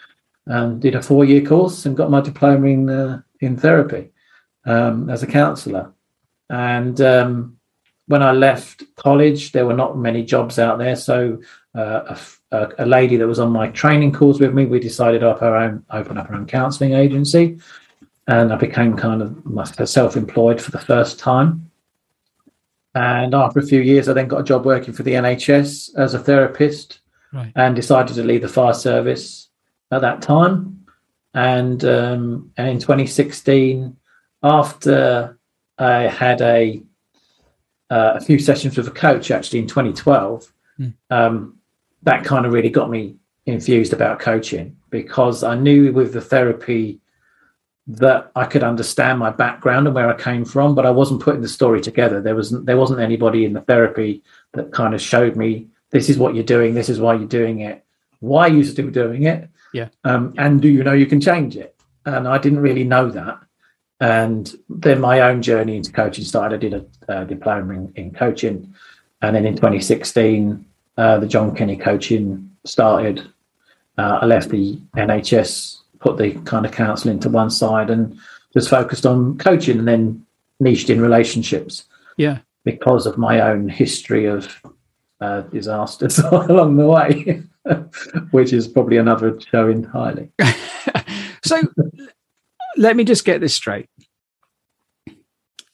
um, 0.47 0.79
did 0.79 0.95
a 0.95 1.03
four 1.03 1.23
year 1.23 1.45
course 1.45 1.85
and 1.85 1.95
got 1.95 2.09
my 2.09 2.19
diploma 2.19 2.67
in, 2.67 2.89
uh, 2.89 3.21
in 3.41 3.57
therapy 3.57 4.09
um, 4.65 5.07
as 5.09 5.21
a 5.21 5.27
counsellor. 5.27 5.93
And 6.49 6.99
um, 6.99 7.58
when 8.09 8.23
I 8.23 8.31
left 8.31 8.83
college, 8.95 9.51
there 9.51 9.67
were 9.67 9.75
not 9.75 9.95
many 9.95 10.23
jobs 10.23 10.57
out 10.57 10.79
there. 10.79 10.95
So 10.95 11.39
uh, 11.75 12.17
a, 12.51 12.69
a, 12.79 12.85
lady 12.87 13.17
that 13.17 13.27
was 13.27 13.37
on 13.37 13.51
my 13.51 13.67
training 13.67 14.13
course 14.13 14.39
with 14.39 14.51
me, 14.51 14.65
we 14.65 14.79
decided 14.79 15.19
to 15.19 15.39
our 15.39 15.55
own, 15.55 15.85
open 15.91 16.17
up 16.17 16.27
our 16.27 16.35
own 16.35 16.47
counselling 16.47 16.93
agency, 16.93 17.59
and 18.27 18.51
I 18.51 18.55
became 18.55 18.97
kind 18.97 19.21
of 19.21 19.87
self-employed 19.87 20.59
for 20.59 20.71
the 20.71 20.79
first 20.79 21.19
time. 21.19 21.69
And 22.95 23.35
after 23.35 23.59
a 23.59 23.67
few 23.67 23.81
years, 23.81 24.09
I 24.09 24.13
then 24.13 24.27
got 24.27 24.41
a 24.41 24.43
job 24.43 24.65
working 24.65 24.95
for 24.95 25.03
the 25.03 25.13
NHS 25.13 25.95
as 25.95 26.15
a 26.15 26.19
therapist, 26.19 27.01
right. 27.31 27.51
and 27.55 27.75
decided 27.75 28.15
to 28.15 28.23
leave 28.23 28.41
the 28.41 28.47
fire 28.47 28.73
service 28.73 29.49
at 29.91 30.01
that 30.01 30.23
time. 30.23 30.83
And 31.35 31.85
um, 31.85 32.51
and 32.57 32.69
in 32.69 32.79
2016, 32.79 33.95
after 34.41 35.37
I 35.77 36.07
had 36.07 36.41
a 36.41 36.81
uh, 37.89 38.13
a 38.15 38.21
few 38.21 38.39
sessions 38.39 38.78
with 38.78 38.88
a 38.88 38.91
coach 38.91 39.32
actually 39.32 39.60
in 39.60 39.67
2012. 39.67 40.52
Mm. 40.80 40.93
Um, 41.10 41.58
that 42.04 42.23
kind 42.23 42.45
of 42.45 42.54
really 42.54 42.69
got 42.69 42.89
me 42.89 43.15
infused 43.45 43.93
about 43.93 44.19
coaching 44.19 44.78
because 44.89 45.43
I 45.43 45.56
knew 45.56 45.91
with 45.91 46.13
the 46.13 46.21
therapy 46.21 46.99
that 47.88 48.32
I 48.36 48.45
could 48.45 48.63
understand 48.63 49.17
my 49.17 49.32
background 49.32 49.88
and 49.88 49.95
where 49.95 50.10
I 50.10 50.15
came 50.15 50.45
from, 50.45 50.75
but 50.75 50.86
I 50.86 50.91
wasn't 50.91 51.21
putting 51.21 51.41
the 51.41 51.47
story 51.47 51.82
together. 51.82 52.21
There 52.21 52.36
wasn't 52.36 52.67
there 52.67 52.78
wasn't 52.78 52.99
anybody 52.99 53.45
in 53.45 53.54
the 53.54 53.62
therapy 53.62 54.21
that 54.54 54.71
kind 54.71 54.93
of 54.93 55.02
showed 55.02 55.36
me 55.36 55.67
this 55.89 56.08
is 56.08 56.17
what 56.17 56.36
you're 56.36 56.43
doing, 56.43 56.75
this 56.75 56.89
is 56.89 56.99
why 56.99 57.15
you're 57.15 57.28
doing 57.28 57.62
it, 57.62 57.84
why 58.19 58.43
are 58.43 58.54
you 58.54 58.63
still 58.63 58.91
doing 58.91 59.23
it, 59.23 59.49
yeah, 59.73 59.89
um, 60.04 60.36
and 60.38 60.62
do 60.62 60.67
you 60.67 60.84
know 60.84 60.93
you 60.93 61.08
can 61.08 61.19
change 61.19 61.58
it? 61.58 61.75
And 62.06 62.28
I 62.28 62.38
didn't 62.38 62.60
really 62.60 62.84
know 62.84 63.10
that. 63.10 63.39
And 63.99 64.53
then 64.69 65.01
my 65.01 65.21
own 65.21 65.41
journey 65.41 65.75
into 65.75 65.91
coaching 65.91 66.23
started. 66.23 66.55
I 66.55 66.57
did 66.59 66.73
a, 67.07 67.21
a 67.21 67.25
diploma 67.25 67.73
in, 67.73 67.93
in, 67.95 68.12
coaching. 68.12 68.73
And 69.21 69.35
then 69.35 69.45
in 69.45 69.55
2016, 69.55 70.65
uh, 70.97 71.19
the 71.19 71.27
John 71.27 71.53
Kenny 71.55 71.75
coaching 71.75 72.49
started. 72.65 73.21
Uh, 73.97 74.19
I 74.21 74.25
left 74.25 74.49
the 74.49 74.77
NHS, 74.95 75.79
put 75.99 76.17
the 76.17 76.31
kind 76.45 76.65
of 76.65 76.71
counselling 76.71 77.19
to 77.19 77.29
one 77.29 77.49
side 77.49 77.89
and 77.89 78.17
just 78.53 78.69
focused 78.69 79.05
on 79.05 79.38
coaching 79.38 79.79
and 79.79 79.88
then 79.88 80.25
niched 80.62 80.89
in 80.89 81.01
relationships. 81.01 81.83
Yeah. 82.15 82.39
Because 82.63 83.05
of 83.05 83.17
my 83.17 83.41
own 83.41 83.67
history 83.67 84.25
of 84.25 84.62
uh, 85.21 85.41
disasters 85.41 86.19
along 86.31 86.77
the 86.77 86.88
way, 86.88 87.43
which 88.31 88.53
is 88.53 88.67
probably 88.67 88.97
another 88.97 89.38
show 89.41 89.67
entirely. 89.67 90.31
so 91.43 91.62
let 92.79 92.95
me 92.95 93.03
just 93.03 93.25
get 93.25 93.41
this 93.41 93.53
straight. 93.53 93.89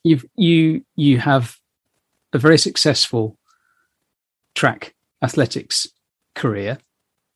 You've 0.04 0.26
you 0.36 0.84
you 0.96 1.20
have 1.20 1.56
a 2.34 2.40
very 2.40 2.58
successful 2.58 3.38
track 4.56 4.94
athletics 5.22 5.88
career. 6.34 6.80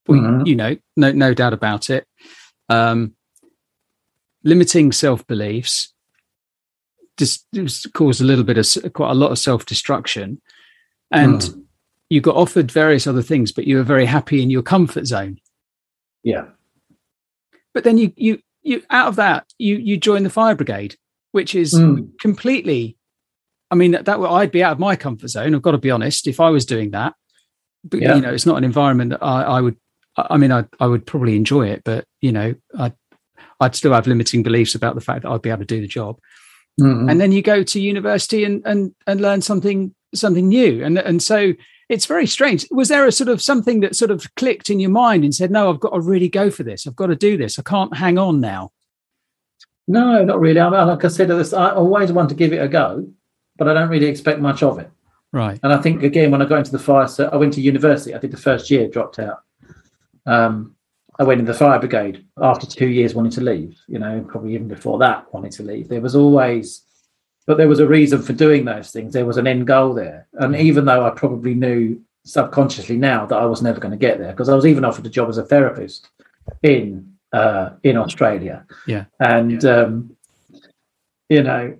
Mm-hmm. 0.09 0.47
You 0.47 0.55
know, 0.55 0.75
no 0.97 1.11
no 1.11 1.33
doubt 1.33 1.53
about 1.53 1.89
it. 1.89 2.05
Um, 2.67 3.13
limiting 4.43 4.91
self 4.91 5.25
beliefs 5.27 5.93
just, 7.17 7.45
just 7.53 7.93
caused 7.93 8.21
a 8.21 8.23
little 8.23 8.45
bit 8.45 8.57
of 8.57 8.93
quite 8.93 9.11
a 9.11 9.15
lot 9.15 9.31
of 9.31 9.37
self 9.37 9.65
destruction, 9.65 10.41
and 11.11 11.41
mm. 11.41 11.63
you 12.09 12.21
got 12.21 12.35
offered 12.35 12.71
various 12.71 13.05
other 13.05 13.21
things, 13.21 13.51
but 13.51 13.65
you 13.65 13.77
were 13.77 13.83
very 13.83 14.05
happy 14.05 14.41
in 14.41 14.49
your 14.49 14.63
comfort 14.63 15.05
zone. 15.05 15.39
Yeah. 16.23 16.45
But 17.73 17.83
then 17.83 17.99
you 17.99 18.13
you 18.15 18.39
you 18.69 18.83
out 18.89 19.07
of 19.07 19.15
that 19.17 19.45
you 19.57 19.77
you 19.77 19.97
join 19.97 20.23
the 20.23 20.29
fire 20.29 20.55
brigade, 20.55 20.95
which 21.31 21.55
is 21.55 21.73
mm. 21.73 22.09
completely. 22.19 22.95
I 23.71 23.75
mean 23.75 23.91
that, 23.91 24.05
that 24.05 24.19
I'd 24.19 24.51
be 24.51 24.63
out 24.63 24.73
of 24.73 24.79
my 24.79 24.95
comfort 24.95 25.27
zone. 25.27 25.53
I've 25.53 25.61
got 25.61 25.71
to 25.71 25.77
be 25.77 25.91
honest. 25.91 26.27
If 26.27 26.39
I 26.39 26.49
was 26.49 26.65
doing 26.65 26.91
that, 26.91 27.13
but 27.83 28.01
yeah. 28.01 28.15
you 28.15 28.21
know, 28.21 28.33
it's 28.33 28.45
not 28.45 28.57
an 28.57 28.63
environment 28.63 29.11
that 29.11 29.23
I, 29.23 29.43
I 29.43 29.61
would. 29.61 29.77
I 30.17 30.37
mean, 30.37 30.51
I 30.51 30.65
I 30.79 30.87
would 30.87 31.05
probably 31.05 31.35
enjoy 31.35 31.67
it, 31.67 31.83
but 31.83 32.05
you 32.21 32.31
know, 32.31 32.55
I 32.77 32.93
I'd 33.59 33.75
still 33.75 33.93
have 33.93 34.07
limiting 34.07 34.43
beliefs 34.43 34.75
about 34.75 34.95
the 34.95 35.01
fact 35.01 35.23
that 35.23 35.29
I'd 35.29 35.41
be 35.41 35.49
able 35.49 35.59
to 35.59 35.65
do 35.65 35.81
the 35.81 35.87
job. 35.87 36.19
Mm-hmm. 36.79 37.09
And 37.09 37.19
then 37.19 37.31
you 37.31 37.41
go 37.41 37.63
to 37.63 37.79
university 37.79 38.43
and 38.43 38.61
and 38.65 38.93
and 39.05 39.21
learn 39.21 39.41
something 39.41 39.93
something 40.13 40.47
new, 40.47 40.83
and 40.83 40.97
and 40.97 41.21
so 41.21 41.53
it's 41.89 42.05
very 42.05 42.27
strange. 42.27 42.67
Was 42.69 42.87
there 42.87 43.07
a 43.07 43.11
sort 43.11 43.29
of 43.29 43.41
something 43.41 43.79
that 43.79 43.95
sort 43.95 44.11
of 44.11 44.33
clicked 44.35 44.69
in 44.69 44.79
your 44.79 44.91
mind 44.91 45.23
and 45.23 45.33
said, 45.33 45.51
"No, 45.51 45.69
I've 45.69 45.79
got 45.79 45.89
to 45.89 45.99
really 45.99 46.29
go 46.29 46.51
for 46.51 46.63
this. 46.63 46.85
I've 46.85 46.95
got 46.95 47.07
to 47.07 47.15
do 47.15 47.35
this. 47.35 47.57
I 47.57 47.63
can't 47.63 47.97
hang 47.97 48.17
on 48.17 48.39
now." 48.39 48.71
No, 49.87 50.23
not 50.23 50.39
really. 50.39 50.59
I 50.59 50.69
mean, 50.69 50.87
like 50.87 51.03
I 51.03 51.07
said, 51.07 51.31
I 51.31 51.71
always 51.71 52.11
want 52.11 52.29
to 52.29 52.35
give 52.35 52.53
it 52.53 52.61
a 52.61 52.67
go, 52.67 53.07
but 53.57 53.67
I 53.67 53.73
don't 53.73 53.89
really 53.89 54.05
expect 54.05 54.39
much 54.39 54.61
of 54.61 54.77
it. 54.77 54.89
Right. 55.33 55.59
And 55.63 55.73
I 55.73 55.77
think 55.81 56.03
again, 56.03 56.29
when 56.29 56.43
I 56.43 56.45
got 56.45 56.59
into 56.59 56.71
the 56.71 56.79
fire, 56.79 57.07
so 57.07 57.27
I 57.33 57.37
went 57.37 57.53
to 57.55 57.61
university. 57.61 58.13
I 58.13 58.19
did 58.19 58.31
the 58.31 58.37
first 58.37 58.69
year, 58.69 58.87
dropped 58.87 59.17
out. 59.17 59.43
Um, 60.27 60.75
I 61.17 61.23
went 61.23 61.39
in 61.39 61.45
the 61.45 61.53
fire 61.55 61.79
brigade 61.79 62.25
after 62.39 62.67
two 62.67 62.87
years, 62.87 63.15
wanting 63.15 63.31
to 63.31 63.41
leave. 63.41 63.79
You 63.87 63.97
know, 63.97 64.23
probably 64.27 64.53
even 64.53 64.67
before 64.67 64.99
that, 64.99 65.33
wanting 65.33 65.51
to 65.51 65.63
leave. 65.63 65.89
There 65.89 66.01
was 66.01 66.15
always 66.15 66.83
but 67.49 67.57
there 67.57 67.67
was 67.67 67.79
a 67.79 67.87
reason 67.87 68.21
for 68.21 68.31
doing 68.31 68.63
those 68.63 68.91
things. 68.91 69.11
There 69.11 69.25
was 69.25 69.37
an 69.37 69.47
end 69.47 69.65
goal 69.65 69.95
there. 69.95 70.27
And 70.33 70.55
even 70.55 70.85
though 70.85 71.03
I 71.03 71.09
probably 71.09 71.55
knew 71.55 71.99
subconsciously 72.23 72.95
now 72.95 73.25
that 73.25 73.39
I 73.39 73.45
was 73.45 73.63
never 73.63 73.79
going 73.79 73.89
to 73.89 73.97
get 73.97 74.19
there, 74.19 74.33
because 74.33 74.49
I 74.49 74.53
was 74.53 74.67
even 74.67 74.85
offered 74.85 75.07
a 75.07 75.09
job 75.09 75.29
as 75.29 75.39
a 75.39 75.43
therapist 75.43 76.09
in 76.61 77.11
uh, 77.33 77.71
in 77.81 77.97
Australia. 77.97 78.67
Yeah. 78.85 79.05
And 79.19 79.63
yeah. 79.63 79.77
Um, 79.77 80.15
you 81.27 81.41
know, 81.41 81.75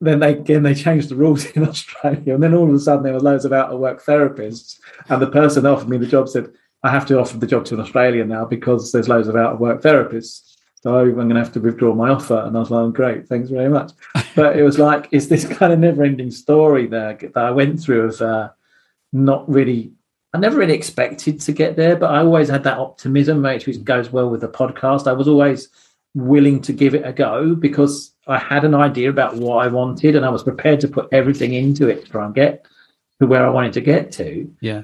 then 0.00 0.18
they 0.18 0.32
again 0.32 0.64
they 0.64 0.74
changed 0.74 1.10
the 1.10 1.14
rules 1.14 1.44
in 1.56 1.62
Australia, 1.62 2.34
and 2.34 2.42
then 2.42 2.54
all 2.54 2.68
of 2.68 2.74
a 2.74 2.80
sudden 2.80 3.04
there 3.04 3.12
were 3.12 3.20
loads 3.20 3.44
of 3.44 3.52
out 3.52 3.70
of 3.70 3.78
work 3.78 4.04
therapists, 4.04 4.80
and 5.08 5.22
the 5.22 5.30
person 5.30 5.64
offered 5.64 5.88
me 5.88 5.98
the 5.98 6.08
job 6.08 6.28
said, 6.28 6.50
"I 6.82 6.90
have 6.90 7.06
to 7.06 7.20
offer 7.20 7.38
the 7.38 7.46
job 7.46 7.66
to 7.66 7.74
an 7.74 7.82
Australian 7.82 8.26
now 8.26 8.46
because 8.46 8.90
there's 8.90 9.08
loads 9.08 9.28
of 9.28 9.36
out 9.36 9.52
of 9.52 9.60
work 9.60 9.80
therapists." 9.80 10.47
So 10.80 10.96
I'm 10.96 11.14
going 11.14 11.30
to 11.30 11.36
have 11.36 11.52
to 11.54 11.60
withdraw 11.60 11.94
my 11.94 12.10
offer. 12.10 12.38
And 12.38 12.56
I 12.56 12.60
was 12.60 12.70
like, 12.70 12.80
oh, 12.80 12.90
great, 12.90 13.26
thanks 13.26 13.50
very 13.50 13.68
much. 13.68 13.92
But 14.36 14.56
it 14.56 14.62
was 14.62 14.78
like, 14.78 15.08
it's 15.10 15.26
this 15.26 15.44
kind 15.58 15.72
of 15.72 15.80
never 15.80 16.04
ending 16.04 16.30
story 16.30 16.86
there 16.86 17.14
that 17.14 17.36
I 17.36 17.50
went 17.50 17.80
through 17.80 18.02
of 18.02 18.20
uh, 18.22 18.50
not 19.12 19.48
really, 19.48 19.92
I 20.32 20.38
never 20.38 20.58
really 20.58 20.74
expected 20.74 21.40
to 21.40 21.52
get 21.52 21.76
there, 21.76 21.96
but 21.96 22.10
I 22.10 22.18
always 22.18 22.48
had 22.48 22.62
that 22.64 22.78
optimism, 22.78 23.42
which 23.42 23.82
goes 23.82 24.12
well 24.12 24.30
with 24.30 24.42
the 24.42 24.48
podcast. 24.48 25.08
I 25.08 25.14
was 25.14 25.26
always 25.26 25.68
willing 26.14 26.60
to 26.62 26.72
give 26.72 26.94
it 26.94 27.06
a 27.06 27.12
go 27.12 27.54
because 27.54 28.14
I 28.28 28.38
had 28.38 28.64
an 28.64 28.74
idea 28.74 29.10
about 29.10 29.36
what 29.36 29.64
I 29.64 29.68
wanted 29.68 30.14
and 30.14 30.24
I 30.24 30.30
was 30.30 30.42
prepared 30.42 30.80
to 30.80 30.88
put 30.88 31.08
everything 31.12 31.54
into 31.54 31.88
it 31.88 32.04
to 32.04 32.10
try 32.10 32.24
and 32.24 32.34
get 32.34 32.66
to 33.20 33.26
where 33.26 33.44
I 33.44 33.50
wanted 33.50 33.72
to 33.74 33.80
get 33.80 34.12
to. 34.12 34.54
Yeah. 34.60 34.82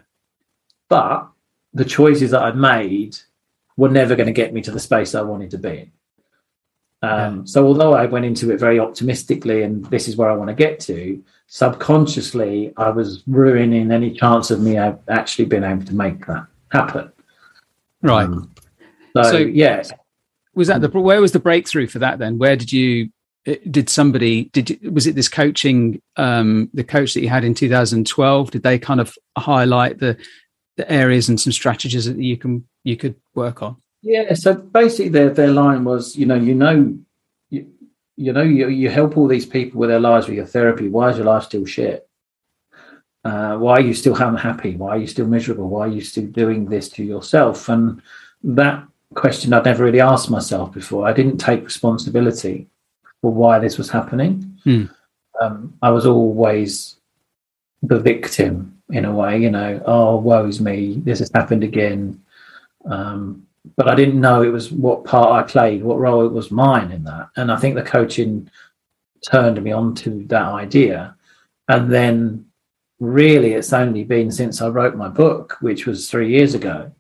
But 0.88 1.28
the 1.72 1.84
choices 1.84 2.32
that 2.32 2.42
I'd 2.42 2.56
made 2.56 3.16
were 3.76 3.88
never 3.88 4.16
going 4.16 4.26
to 4.26 4.32
get 4.32 4.52
me 4.52 4.62
to 4.62 4.70
the 4.70 4.80
space 4.80 5.14
I 5.14 5.22
wanted 5.22 5.50
to 5.52 5.58
be 5.58 5.68
in. 5.68 5.92
Um, 7.02 7.38
yeah. 7.38 7.42
So 7.44 7.66
although 7.66 7.94
I 7.94 8.06
went 8.06 8.24
into 8.24 8.50
it 8.50 8.58
very 8.58 8.78
optimistically, 8.78 9.62
and 9.62 9.84
this 9.86 10.08
is 10.08 10.16
where 10.16 10.30
I 10.30 10.36
want 10.36 10.48
to 10.48 10.54
get 10.54 10.80
to, 10.80 11.22
subconsciously 11.46 12.72
I 12.76 12.90
was 12.90 13.22
ruining 13.26 13.90
any 13.90 14.12
chance 14.12 14.50
of 14.50 14.60
me 14.60 14.76
actually 14.76 15.44
being 15.44 15.64
able 15.64 15.84
to 15.84 15.94
make 15.94 16.26
that 16.26 16.46
happen. 16.70 17.12
Right. 18.02 18.24
Um, 18.24 18.54
so, 19.16 19.22
so 19.22 19.36
yeah, 19.38 19.82
was 20.54 20.68
that 20.68 20.80
the 20.80 20.88
where 20.88 21.20
was 21.20 21.32
the 21.32 21.38
breakthrough 21.38 21.86
for 21.86 22.00
that 22.00 22.18
then? 22.18 22.38
Where 22.38 22.56
did 22.56 22.72
you 22.72 23.10
did 23.70 23.90
somebody 23.90 24.44
did 24.46 24.70
you, 24.70 24.90
was 24.90 25.06
it 25.06 25.14
this 25.14 25.28
coaching 25.28 26.00
um 26.16 26.70
the 26.72 26.84
coach 26.84 27.12
that 27.12 27.20
you 27.20 27.28
had 27.28 27.44
in 27.44 27.52
2012 27.52 28.50
did 28.50 28.62
they 28.62 28.78
kind 28.78 29.00
of 29.00 29.14
highlight 29.36 29.98
the 29.98 30.16
the 30.76 30.90
areas 30.90 31.28
and 31.28 31.40
some 31.40 31.52
strategies 31.52 32.06
that 32.06 32.18
you 32.18 32.36
can 32.36 32.66
you 32.82 32.96
could 32.96 33.14
work 33.34 33.62
on? 33.62 33.76
Yeah 34.02 34.34
so 34.34 34.54
basically 34.54 35.08
their 35.08 35.30
their 35.30 35.50
line 35.50 35.84
was 35.84 36.16
you 36.16 36.26
know 36.26 36.34
you 36.34 36.54
know 36.54 36.96
you, 37.50 37.66
you 38.16 38.32
know 38.32 38.42
you, 38.42 38.68
you 38.68 38.90
help 38.90 39.16
all 39.16 39.28
these 39.28 39.46
people 39.46 39.80
with 39.80 39.90
their 39.90 40.00
lives 40.00 40.26
with 40.26 40.36
your 40.36 40.46
therapy. 40.46 40.88
Why 40.88 41.10
is 41.10 41.16
your 41.16 41.26
life 41.26 41.44
still 41.44 41.66
shit? 41.66 42.08
Uh, 43.24 43.56
why 43.56 43.74
are 43.78 43.80
you 43.80 43.94
still 43.94 44.14
unhappy? 44.20 44.76
Why 44.76 44.90
are 44.90 44.98
you 44.98 45.06
still 45.06 45.26
miserable? 45.26 45.68
Why 45.68 45.86
are 45.86 45.92
you 45.92 46.02
still 46.02 46.26
doing 46.26 46.66
this 46.66 46.88
to 46.90 47.04
yourself? 47.04 47.68
And 47.68 48.02
that 48.42 48.86
question 49.14 49.52
i'd 49.52 49.64
never 49.64 49.84
really 49.84 50.00
asked 50.00 50.30
myself 50.30 50.72
before. 50.72 51.06
I 51.06 51.12
didn't 51.12 51.38
take 51.38 51.64
responsibility 51.64 52.66
for 53.20 53.32
why 53.32 53.58
this 53.58 53.78
was 53.78 53.90
happening. 53.90 54.58
Mm. 54.66 54.90
Um, 55.40 55.74
I 55.82 55.90
was 55.90 56.06
always 56.06 56.96
the 57.82 57.98
victim 57.98 58.78
in 58.94 59.04
a 59.04 59.12
way, 59.12 59.38
you 59.38 59.50
know, 59.50 59.82
oh, 59.86 60.16
woe's 60.16 60.60
me, 60.60 61.00
this 61.04 61.18
has 61.18 61.30
happened 61.34 61.64
again. 61.64 62.22
Um, 62.84 63.46
but 63.76 63.88
I 63.88 63.94
didn't 63.94 64.20
know 64.20 64.42
it 64.42 64.52
was 64.52 64.70
what 64.70 65.04
part 65.04 65.32
I 65.32 65.50
played, 65.50 65.82
what 65.82 65.98
role 65.98 66.24
it 66.26 66.32
was 66.32 66.50
mine 66.50 66.92
in 66.92 67.04
that. 67.04 67.28
And 67.36 67.50
I 67.50 67.56
think 67.56 67.74
the 67.74 67.82
coaching 67.82 68.48
turned 69.28 69.62
me 69.62 69.72
onto 69.72 70.26
that 70.28 70.46
idea. 70.46 71.16
And 71.68 71.92
then 71.92 72.46
really 73.00 73.54
it's 73.54 73.72
only 73.72 74.04
been 74.04 74.30
since 74.30 74.62
I 74.62 74.68
wrote 74.68 74.96
my 74.96 75.08
book, 75.08 75.56
which 75.60 75.86
was 75.86 76.08
three 76.08 76.30
years 76.30 76.54
ago, 76.54 76.92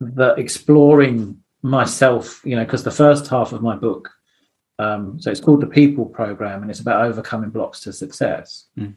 that 0.00 0.38
exploring 0.38 1.42
myself, 1.62 2.40
you 2.44 2.56
know, 2.56 2.64
because 2.64 2.84
the 2.84 2.90
first 2.90 3.28
half 3.28 3.52
of 3.52 3.62
my 3.62 3.76
book 3.76 4.10
um, 4.78 5.20
so 5.20 5.30
it's 5.30 5.40
called 5.40 5.62
the 5.62 5.66
People 5.66 6.04
Program, 6.04 6.62
and 6.62 6.70
it's 6.70 6.80
about 6.80 7.04
overcoming 7.06 7.50
blocks 7.50 7.80
to 7.80 7.92
success. 7.92 8.66
Mm. 8.78 8.94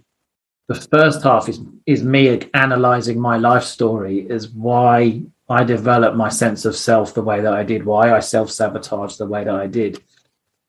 The 0.69 0.75
first 0.75 1.23
half 1.23 1.49
is 1.49 1.59
is 1.87 2.03
me 2.03 2.39
analyzing 2.53 3.19
my 3.19 3.37
life 3.37 3.63
story, 3.63 4.19
is 4.29 4.49
why 4.49 5.23
I 5.49 5.63
developed 5.63 6.15
my 6.15 6.29
sense 6.29 6.63
of 6.63 6.75
self 6.75 7.15
the 7.15 7.23
way 7.23 7.41
that 7.41 7.53
I 7.53 7.63
did, 7.63 7.83
why 7.83 8.13
I 8.13 8.19
self 8.19 8.51
sabotaged 8.51 9.17
the 9.17 9.25
way 9.25 9.43
that 9.43 9.55
I 9.55 9.65
did, 9.65 10.03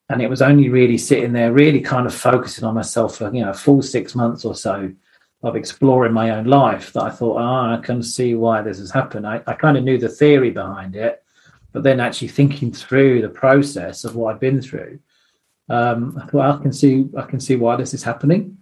and 0.09 0.19
it 0.19 0.27
was 0.27 0.41
only 0.41 0.69
really 0.69 0.97
sitting 0.97 1.33
there, 1.33 1.51
really 1.53 1.81
kind 1.81 2.07
of 2.07 2.15
focusing 2.15 2.63
on 2.63 2.73
myself 2.73 3.17
for 3.17 3.31
you 3.31 3.41
know 3.43 3.51
a 3.51 3.53
full 3.53 3.83
six 3.83 4.15
months 4.15 4.43
or 4.43 4.55
so 4.55 4.91
of 5.43 5.55
exploring 5.55 6.13
my 6.13 6.31
own 6.31 6.45
life 6.45 6.91
that 6.93 7.03
I 7.03 7.11
thought, 7.11 7.37
ah, 7.37 7.69
oh, 7.69 7.77
I 7.77 7.81
can 7.81 8.01
see 8.01 8.33
why 8.33 8.63
this 8.63 8.79
has 8.79 8.89
happened. 8.89 9.27
I, 9.27 9.43
I 9.45 9.53
kind 9.53 9.77
of 9.77 9.83
knew 9.83 9.99
the 9.99 10.09
theory 10.09 10.49
behind 10.49 10.95
it, 10.95 11.23
but 11.73 11.83
then 11.83 11.99
actually 11.99 12.29
thinking 12.29 12.71
through 12.73 13.21
the 13.21 13.29
process 13.29 14.03
of 14.03 14.15
what 14.15 14.33
I've 14.33 14.39
been 14.39 14.63
through, 14.63 14.97
um, 15.69 16.19
I 16.19 16.25
thought 16.25 16.59
I 16.59 16.61
can 16.63 16.73
see 16.73 17.07
I 17.15 17.21
can 17.21 17.39
see 17.39 17.55
why 17.55 17.75
this 17.75 17.93
is 17.93 18.01
happening, 18.01 18.57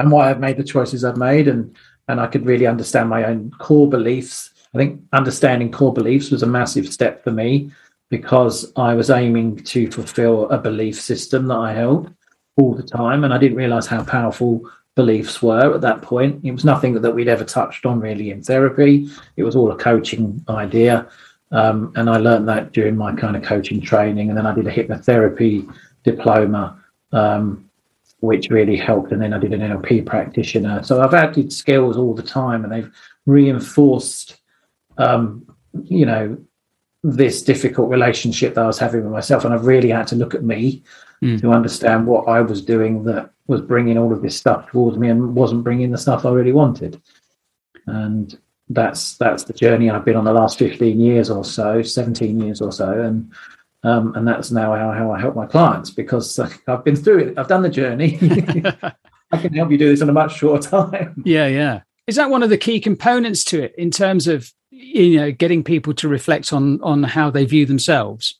and 0.00 0.10
why 0.10 0.30
I've 0.30 0.40
made 0.40 0.56
the 0.56 0.64
choices 0.64 1.04
I've 1.04 1.16
made, 1.16 1.46
and 1.46 1.76
and 2.08 2.20
I 2.20 2.26
could 2.26 2.44
really 2.44 2.66
understand 2.66 3.08
my 3.08 3.24
own 3.24 3.52
core 3.58 3.88
beliefs. 3.88 4.50
I 4.74 4.78
think 4.78 5.00
understanding 5.12 5.70
core 5.70 5.92
beliefs 5.92 6.30
was 6.30 6.42
a 6.42 6.46
massive 6.46 6.88
step 6.92 7.22
for 7.22 7.30
me 7.30 7.70
because 8.08 8.72
I 8.76 8.94
was 8.94 9.10
aiming 9.10 9.62
to 9.64 9.90
fulfill 9.90 10.50
a 10.50 10.58
belief 10.58 11.00
system 11.00 11.46
that 11.46 11.56
I 11.56 11.72
held 11.72 12.12
all 12.56 12.74
the 12.74 12.82
time, 12.82 13.22
and 13.24 13.32
I 13.32 13.38
didn't 13.38 13.58
realize 13.58 13.86
how 13.86 14.02
powerful 14.02 14.68
beliefs 14.96 15.40
were 15.40 15.74
at 15.74 15.80
that 15.82 16.02
point. 16.02 16.44
It 16.44 16.52
was 16.52 16.64
nothing 16.64 16.94
that 16.94 17.14
we'd 17.14 17.28
ever 17.28 17.44
touched 17.44 17.86
on 17.86 18.00
really 18.00 18.30
in 18.30 18.42
therapy. 18.42 19.08
It 19.36 19.44
was 19.44 19.54
all 19.54 19.70
a 19.70 19.76
coaching 19.76 20.44
idea. 20.48 21.08
Um, 21.52 21.92
and 21.96 22.08
I 22.08 22.18
learned 22.18 22.48
that 22.48 22.72
during 22.72 22.96
my 22.96 23.14
kind 23.14 23.36
of 23.36 23.42
coaching 23.42 23.80
training. 23.80 24.28
And 24.28 24.36
then 24.36 24.46
I 24.46 24.54
did 24.54 24.66
a 24.66 24.72
hypnotherapy 24.72 25.72
diploma, 26.04 26.82
um, 27.12 27.69
which 28.20 28.50
really 28.50 28.76
helped. 28.76 29.12
And 29.12 29.20
then 29.20 29.32
I 29.32 29.38
did 29.38 29.52
an 29.52 29.60
NLP 29.60 30.06
practitioner. 30.06 30.82
So 30.82 31.00
I've 31.00 31.14
added 31.14 31.52
skills 31.52 31.96
all 31.96 32.14
the 32.14 32.22
time 32.22 32.64
and 32.64 32.72
they've 32.72 32.92
reinforced, 33.26 34.36
um, 34.98 35.46
you 35.84 36.06
know, 36.06 36.38
this 37.02 37.42
difficult 37.42 37.88
relationship 37.88 38.54
that 38.54 38.64
I 38.64 38.66
was 38.66 38.78
having 38.78 39.02
with 39.02 39.12
myself. 39.12 39.44
And 39.44 39.54
I've 39.54 39.66
really 39.66 39.88
had 39.88 40.06
to 40.08 40.16
look 40.16 40.34
at 40.34 40.44
me 40.44 40.82
mm. 41.22 41.40
to 41.40 41.52
understand 41.52 42.06
what 42.06 42.28
I 42.28 42.42
was 42.42 42.62
doing 42.62 43.04
that 43.04 43.30
was 43.46 43.62
bringing 43.62 43.98
all 43.98 44.12
of 44.12 44.22
this 44.22 44.36
stuff 44.36 44.70
towards 44.70 44.98
me 44.98 45.08
and 45.08 45.34
wasn't 45.34 45.64
bringing 45.64 45.90
the 45.90 45.98
stuff 45.98 46.24
I 46.24 46.30
really 46.30 46.52
wanted. 46.52 47.00
And 47.86 48.38
that's 48.68 49.16
that's 49.16 49.44
the 49.44 49.52
journey 49.52 49.90
I've 49.90 50.04
been 50.04 50.16
on 50.16 50.24
the 50.24 50.32
last 50.32 50.58
15 50.58 51.00
years 51.00 51.30
or 51.30 51.44
so, 51.44 51.82
17 51.82 52.40
years 52.40 52.60
or 52.60 52.70
so, 52.70 52.92
and 52.92 53.32
um, 53.82 54.14
and 54.14 54.26
that's 54.26 54.50
now 54.50 54.74
how, 54.74 54.92
how 54.92 55.10
I 55.10 55.20
help 55.20 55.34
my 55.34 55.46
clients 55.46 55.90
because 55.90 56.38
I've 56.66 56.84
been 56.84 56.96
through 56.96 57.18
it. 57.18 57.38
I've 57.38 57.48
done 57.48 57.62
the 57.62 57.70
journey. 57.70 58.18
I 59.32 59.36
can 59.38 59.54
help 59.54 59.70
you 59.70 59.78
do 59.78 59.88
this 59.88 60.00
in 60.00 60.08
a 60.08 60.12
much 60.12 60.36
shorter 60.36 60.68
time. 60.90 61.22
Yeah, 61.24 61.46
yeah. 61.46 61.80
Is 62.06 62.16
that 62.16 62.30
one 62.30 62.42
of 62.42 62.50
the 62.50 62.58
key 62.58 62.80
components 62.80 63.44
to 63.44 63.62
it 63.62 63.74
in 63.78 63.90
terms 63.90 64.26
of 64.26 64.52
you 64.70 65.16
know 65.16 65.30
getting 65.30 65.62
people 65.62 65.94
to 65.94 66.08
reflect 66.08 66.52
on 66.52 66.80
on 66.82 67.02
how 67.04 67.30
they 67.30 67.44
view 67.44 67.66
themselves? 67.66 68.34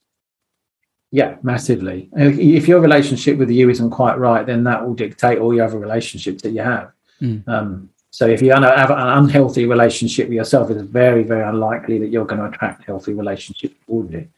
Yeah, 1.13 1.37
massively. 1.43 2.09
If 2.13 2.69
your 2.69 2.81
relationship 2.81 3.37
with 3.37 3.51
you 3.51 3.69
isn't 3.69 3.91
quite 3.91 4.19
right, 4.19 4.47
then 4.47 4.63
that 4.65 4.87
will 4.87 4.95
dictate 4.95 5.39
all 5.39 5.53
your 5.53 5.65
other 5.65 5.79
relationships 5.79 6.43
that 6.43 6.51
you 6.51 6.63
have. 6.63 6.93
Mm. 7.21 7.49
Um, 7.49 7.91
so 8.11 8.29
if 8.29 8.41
you 8.41 8.53
have 8.53 8.91
an 8.91 9.09
unhealthy 9.25 9.67
relationship 9.67 10.29
with 10.29 10.37
yourself, 10.37 10.71
it's 10.71 10.83
very, 10.83 11.25
very 11.25 11.43
unlikely 11.49 11.99
that 11.99 12.09
you're 12.09 12.27
going 12.27 12.41
to 12.41 12.49
attract 12.49 12.85
healthy 12.85 13.13
relationships 13.13 13.75
toward 13.87 14.13
you. 14.13 14.29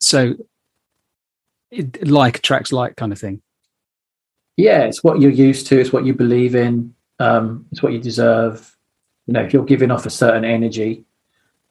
So, 0.00 0.34
it, 1.70 2.08
like 2.08 2.38
attracts 2.38 2.72
like 2.72 2.96
kind 2.96 3.12
of 3.12 3.18
thing. 3.18 3.42
Yeah, 4.56 4.80
it's 4.80 5.04
what 5.04 5.20
you're 5.20 5.30
used 5.30 5.66
to. 5.68 5.80
It's 5.80 5.92
what 5.92 6.04
you 6.04 6.14
believe 6.14 6.54
in. 6.54 6.94
Um, 7.18 7.66
it's 7.70 7.82
what 7.82 7.92
you 7.92 7.98
deserve. 7.98 8.76
You 9.26 9.34
know, 9.34 9.42
if 9.42 9.52
you're 9.52 9.64
giving 9.64 9.90
off 9.90 10.06
a 10.06 10.10
certain 10.10 10.44
energy, 10.44 11.04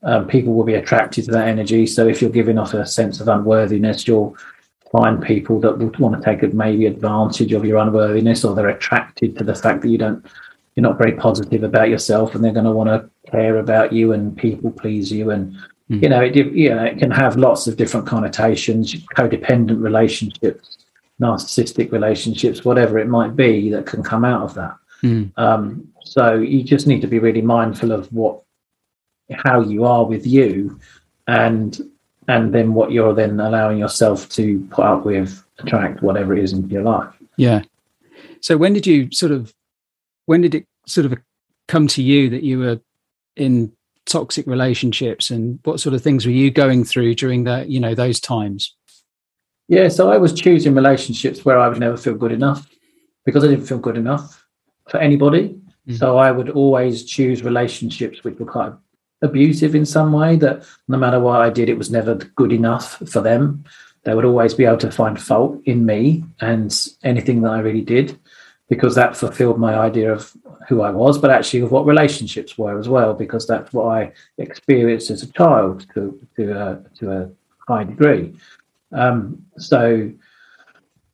um, 0.03 0.27
people 0.27 0.53
will 0.53 0.63
be 0.63 0.75
attracted 0.75 1.25
to 1.25 1.31
that 1.31 1.47
energy. 1.47 1.85
So 1.85 2.07
if 2.07 2.21
you're 2.21 2.31
giving 2.31 2.57
off 2.57 2.73
a 2.73 2.85
sense 2.85 3.19
of 3.19 3.27
unworthiness, 3.27 4.07
you'll 4.07 4.37
find 4.91 5.21
people 5.21 5.59
that 5.59 5.77
would 5.77 5.99
want 5.99 6.15
to 6.15 6.23
take 6.23 6.53
maybe 6.53 6.85
advantage 6.85 7.51
of 7.53 7.65
your 7.65 7.77
unworthiness, 7.77 8.43
or 8.43 8.55
they're 8.55 8.69
attracted 8.69 9.37
to 9.37 9.43
the 9.43 9.55
fact 9.55 9.81
that 9.81 9.89
you 9.89 9.97
don't 9.97 10.25
you're 10.75 10.89
not 10.89 10.97
very 10.97 11.11
positive 11.11 11.63
about 11.63 11.89
yourself 11.89 12.33
and 12.33 12.43
they're 12.43 12.53
going 12.53 12.63
to 12.63 12.71
want 12.71 12.87
to 12.87 13.31
care 13.31 13.57
about 13.57 13.91
you 13.91 14.13
and 14.13 14.37
people 14.37 14.71
please 14.71 15.11
you 15.11 15.31
and 15.31 15.57
mm. 15.89 16.01
you 16.01 16.09
know 16.09 16.21
it 16.21 16.35
you 16.35 16.69
know 16.69 16.83
it 16.83 16.97
can 16.97 17.11
have 17.11 17.37
lots 17.37 17.67
of 17.67 17.77
different 17.77 18.07
connotations 18.07 18.95
codependent 19.15 19.81
relationships 19.81 20.77
narcissistic 21.21 21.91
relationships 21.91 22.63
whatever 22.63 22.97
it 22.97 23.07
might 23.07 23.35
be 23.35 23.69
that 23.69 23.85
can 23.85 24.01
come 24.01 24.23
out 24.23 24.43
of 24.43 24.53
that 24.53 24.75
mm. 25.03 25.31
um, 25.37 25.87
so 26.03 26.35
you 26.35 26.63
just 26.63 26.87
need 26.87 27.01
to 27.01 27.07
be 27.07 27.19
really 27.19 27.41
mindful 27.41 27.91
of 27.91 28.11
what 28.13 28.41
how 29.31 29.59
you 29.59 29.85
are 29.85 30.05
with 30.05 30.25
you 30.25 30.79
and 31.27 31.81
and 32.27 32.53
then 32.53 32.73
what 32.73 32.91
you're 32.91 33.13
then 33.13 33.39
allowing 33.39 33.77
yourself 33.77 34.29
to 34.29 34.65
put 34.71 34.85
up 34.85 35.05
with 35.05 35.43
attract 35.59 36.01
whatever 36.01 36.35
it 36.35 36.43
is 36.43 36.53
into 36.53 36.69
your 36.69 36.83
life 36.83 37.13
yeah 37.37 37.61
so 38.41 38.57
when 38.57 38.73
did 38.73 38.87
you 38.87 39.11
sort 39.11 39.31
of 39.31 39.53
when 40.25 40.41
did 40.41 40.55
it 40.55 40.65
sort 40.85 41.05
of 41.05 41.13
come 41.67 41.87
to 41.87 42.01
you 42.01 42.29
that 42.29 42.43
you 42.43 42.59
were 42.59 42.79
in 43.35 43.71
toxic 44.09 44.45
relationships 44.47 45.29
and 45.29 45.59
what 45.63 45.79
sort 45.79 45.93
of 45.93 46.01
things 46.01 46.25
were 46.25 46.31
you 46.31 46.51
going 46.51 46.83
through 46.83 47.15
during 47.15 47.43
that 47.45 47.69
you 47.69 47.79
know 47.79 47.95
those 47.95 48.19
times? 48.19 48.75
Yeah 49.67 49.87
so 49.87 50.11
i 50.11 50.17
was 50.17 50.33
choosing 50.33 50.73
relationships 50.73 51.45
where 51.45 51.59
i 51.59 51.67
would 51.67 51.79
never 51.79 51.97
feel 51.97 52.15
good 52.15 52.31
enough 52.31 52.67
because 53.25 53.43
i 53.43 53.47
didn't 53.47 53.67
feel 53.67 53.77
good 53.77 53.97
enough 53.97 54.45
for 54.89 54.97
anybody. 54.97 55.49
Mm-hmm. 55.87 55.95
so 55.95 56.17
i 56.17 56.31
would 56.31 56.49
always 56.49 57.05
choose 57.05 57.43
relationships 57.43 58.23
which 58.23 58.37
were 58.39 58.45
quite 58.45 58.73
abusive 59.21 59.75
in 59.75 59.85
some 59.85 60.11
way 60.11 60.35
that 60.37 60.63
no 60.87 60.97
matter 60.97 61.19
what 61.19 61.41
i 61.41 61.49
did 61.49 61.69
it 61.69 61.77
was 61.77 61.91
never 61.91 62.15
good 62.15 62.51
enough 62.51 62.97
for 63.07 63.21
them. 63.21 63.63
They 64.05 64.15
would 64.15 64.25
always 64.25 64.53
be 64.53 64.65
able 64.65 64.77
to 64.77 64.91
find 64.91 65.21
fault 65.21 65.61
in 65.65 65.85
me 65.85 66.23
and 66.39 66.69
anything 67.03 67.41
that 67.41 67.51
i 67.51 67.59
really 67.59 67.81
did 67.81 68.17
because 68.69 68.95
that 68.95 69.17
fulfilled 69.17 69.59
my 69.59 69.77
idea 69.77 70.13
of 70.13 70.31
who 70.67 70.81
I 70.81 70.91
was, 70.91 71.17
but 71.17 71.31
actually 71.31 71.61
of 71.61 71.71
what 71.71 71.85
relationships 71.85 72.57
were 72.57 72.79
as 72.79 72.87
well, 72.87 73.13
because 73.13 73.47
that's 73.47 73.73
what 73.73 73.85
I 73.85 74.11
experienced 74.37 75.09
as 75.09 75.23
a 75.23 75.31
child 75.33 75.87
to 75.95 76.19
to 76.35 76.51
a, 76.51 76.83
to 76.99 77.11
a 77.11 77.29
high 77.67 77.83
degree. 77.83 78.35
Um, 78.91 79.45
so 79.57 80.11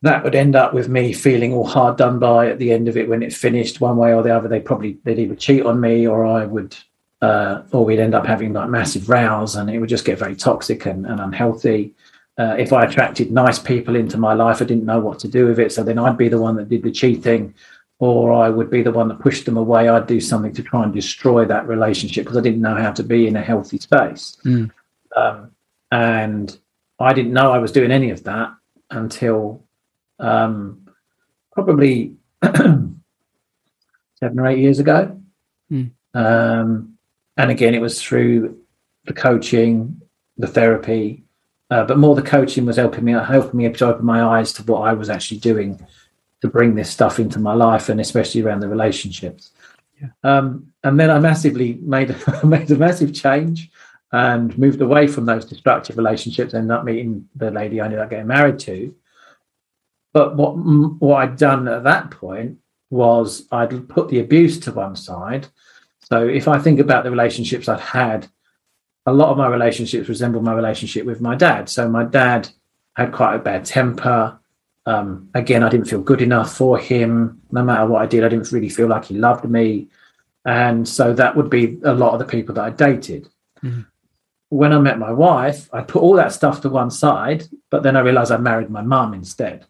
that 0.02 0.24
would 0.24 0.36
end 0.36 0.56
up 0.56 0.74
with 0.74 0.88
me 0.90 1.14
feeling 1.14 1.54
all 1.54 1.66
hard 1.66 1.98
done 1.98 2.20
by 2.20 2.48
at 2.50 2.60
the 2.60 2.72
end 2.72 2.88
of 2.88 2.98
it 2.98 3.10
when 3.10 3.24
it 3.24 3.34
finished 3.34 3.82
one 3.82 3.98
way 3.98 4.14
or 4.14 4.22
the 4.22 4.36
other. 4.36 4.48
They 4.48 4.60
probably 4.60 5.00
they'd 5.04 5.20
either 5.20 5.36
cheat 5.36 5.66
on 5.66 5.80
me 5.80 6.06
or 6.06 6.26
I 6.26 6.46
would, 6.46 6.76
uh, 7.22 7.64
or 7.72 7.86
we'd 7.86 8.00
end 8.00 8.14
up 8.14 8.26
having 8.26 8.52
like 8.52 8.70
massive 8.70 9.10
rows, 9.10 9.56
and 9.56 9.70
it 9.70 9.80
would 9.80 9.90
just 9.90 10.06
get 10.06 10.20
very 10.20 10.36
toxic 10.36 10.86
and, 10.86 11.06
and 11.06 11.22
unhealthy. 11.22 11.94
Uh, 12.38 12.56
if 12.58 12.74
I 12.74 12.84
attracted 12.84 13.32
nice 13.32 13.60
people 13.60 13.96
into 13.96 14.18
my 14.18 14.34
life, 14.34 14.62
I 14.62 14.66
didn't 14.66 14.86
know 14.86 15.00
what 15.00 15.20
to 15.20 15.28
do 15.28 15.46
with 15.46 15.60
it. 15.60 15.72
So 15.72 15.84
then 15.84 15.98
I'd 15.98 16.18
be 16.18 16.28
the 16.28 16.42
one 16.42 16.56
that 16.58 16.70
did 16.70 16.84
the 16.84 16.92
cheating, 16.92 17.54
or 18.00 18.34
I 18.34 18.50
would 18.50 18.70
be 18.70 18.84
the 18.84 18.92
one 18.92 19.08
that 19.08 19.20
pushed 19.20 19.46
them 19.46 19.58
away. 19.58 19.88
I'd 19.88 20.08
do 20.08 20.20
something 20.20 20.54
to 20.54 20.64
try 20.64 20.84
and 20.84 20.94
destroy 20.94 21.46
that 21.46 21.68
relationship 21.68 22.26
because 22.26 22.38
I 22.38 22.42
didn't 22.42 22.62
know 22.62 22.76
how 22.76 22.92
to 22.92 23.04
be 23.04 23.28
in 23.28 23.36
a 23.38 23.42
healthy 23.42 23.78
space. 23.78 24.38
Mm. 24.44 24.72
Um, 25.16 25.52
and 25.92 26.58
I 27.00 27.14
didn't 27.14 27.34
know 27.34 27.52
I 27.52 27.58
was 27.60 27.72
doing 27.72 27.92
any 27.92 28.10
of 28.10 28.24
that 28.26 28.54
until 28.92 29.64
um, 30.20 30.90
probably 31.54 32.16
seven 32.44 32.94
or 34.22 34.48
eight 34.48 34.60
years 34.60 34.80
ago. 34.80 35.22
Mm. 35.72 35.92
Um, 36.14 36.98
and 37.38 37.52
again, 37.52 37.74
it 37.74 37.82
was 37.82 38.02
through 38.02 38.60
the 39.06 39.14
coaching, 39.14 40.02
the 40.38 40.48
therapy, 40.48 41.25
uh, 41.70 41.84
but 41.84 41.98
more 41.98 42.16
the 42.16 42.22
coaching 42.22 42.66
was 42.66 42.78
helping 42.78 43.04
me 43.04 43.14
helping 43.14 43.58
me 43.58 43.72
to 43.72 43.88
open 43.88 44.06
my 44.06 44.22
eyes 44.22 44.54
to 44.54 44.64
what 44.64 44.82
I 44.82 44.94
was 44.94 45.10
actually 45.10 45.40
doing 45.40 45.80
to 46.42 46.48
bring 46.48 46.76
this 46.76 46.90
stuff 46.90 47.20
into 47.20 47.40
my 47.40 47.54
life, 47.54 47.90
and 47.90 48.00
especially 48.00 48.42
around 48.42 48.60
the 48.60 48.70
relationships. 48.70 49.52
Yeah. 50.00 50.10
Um, 50.24 50.74
and 50.84 51.00
then 51.00 51.10
I 51.10 51.20
massively 51.20 51.80
made 51.82 52.16
made 52.44 52.70
a 52.70 52.76
massive 52.76 53.14
change 53.14 53.72
and 54.12 54.58
moved 54.58 54.82
away 54.82 55.08
from 55.08 55.26
those 55.26 55.46
destructive 55.46 55.98
relationships. 55.98 56.54
and 56.54 56.68
not 56.68 56.86
meeting 56.86 57.28
the 57.36 57.52
lady 57.52 57.82
I 57.82 57.86
ended 57.86 58.00
up 58.00 58.10
getting 58.10 58.28
married 58.28 58.60
to. 58.60 58.96
But 60.14 60.36
what 60.36 60.54
what 60.54 61.18
I'd 61.18 61.38
done 61.38 61.68
at 61.68 61.84
that 61.84 62.12
point 62.12 62.60
was 62.90 63.48
I'd 63.52 63.90
put 63.90 64.10
the 64.10 64.20
abuse 64.20 64.60
to 64.62 64.72
one 64.72 64.96
side. 64.96 65.48
So 66.00 66.28
if 66.28 66.48
I 66.48 66.60
think 66.60 66.80
about 66.80 67.04
the 67.04 67.12
relationships 67.12 67.68
I'd 67.68 67.80
had 67.80 68.28
a 69.06 69.14
lot 69.14 69.30
of 69.30 69.38
my 69.38 69.48
relationships 69.48 70.10
resemble 70.10 70.42
my 70.42 70.54
relationship 70.54 71.06
with 71.06 71.22
my 71.22 71.36
dad. 71.36 71.70
So 71.70 71.88
my 71.88 72.04
dad 72.04 72.50
had 72.96 73.12
quite 73.12 73.36
a 73.36 73.40
bad 73.40 73.66
temper. 73.66 74.40
Um, 74.86 75.30
again, 75.34 75.64
I 75.64 75.70
didn't 75.70 75.88
feel 75.88 76.02
good 76.02 76.22
enough 76.22 76.56
for 76.56 76.78
him. 76.78 77.42
No 77.52 77.64
matter 77.64 77.86
what 77.86 78.02
I 78.02 78.06
did, 78.06 78.24
I 78.24 78.30
didn't 78.30 78.52
really 78.52 78.70
feel 78.70 78.88
like 78.88 79.06
he 79.06 79.16
loved 79.16 79.46
me. 79.46 79.88
And 80.46 80.88
so 80.88 81.14
that 81.14 81.36
would 81.36 81.50
be 81.50 81.80
a 81.84 81.94
lot 81.94 82.14
of 82.14 82.20
the 82.20 82.26
people 82.26 82.56
that 82.56 82.66
I 82.66 82.70
dated. 82.70 83.30
Mm-hmm. 83.64 83.82
When 84.50 84.74
I 84.74 84.80
met 84.80 85.00
my 85.00 85.12
wife, 85.12 85.70
I 85.74 85.82
put 85.82 86.02
all 86.02 86.16
that 86.16 86.32
stuff 86.32 86.62
to 86.62 86.70
one 86.70 86.92
side, 86.92 87.46
but 87.70 87.84
then 87.84 87.96
I 87.96 88.02
realized 88.02 88.32
I 88.32 88.38
married 88.38 88.70
my 88.70 88.82
mum 88.82 89.14
instead. 89.14 89.66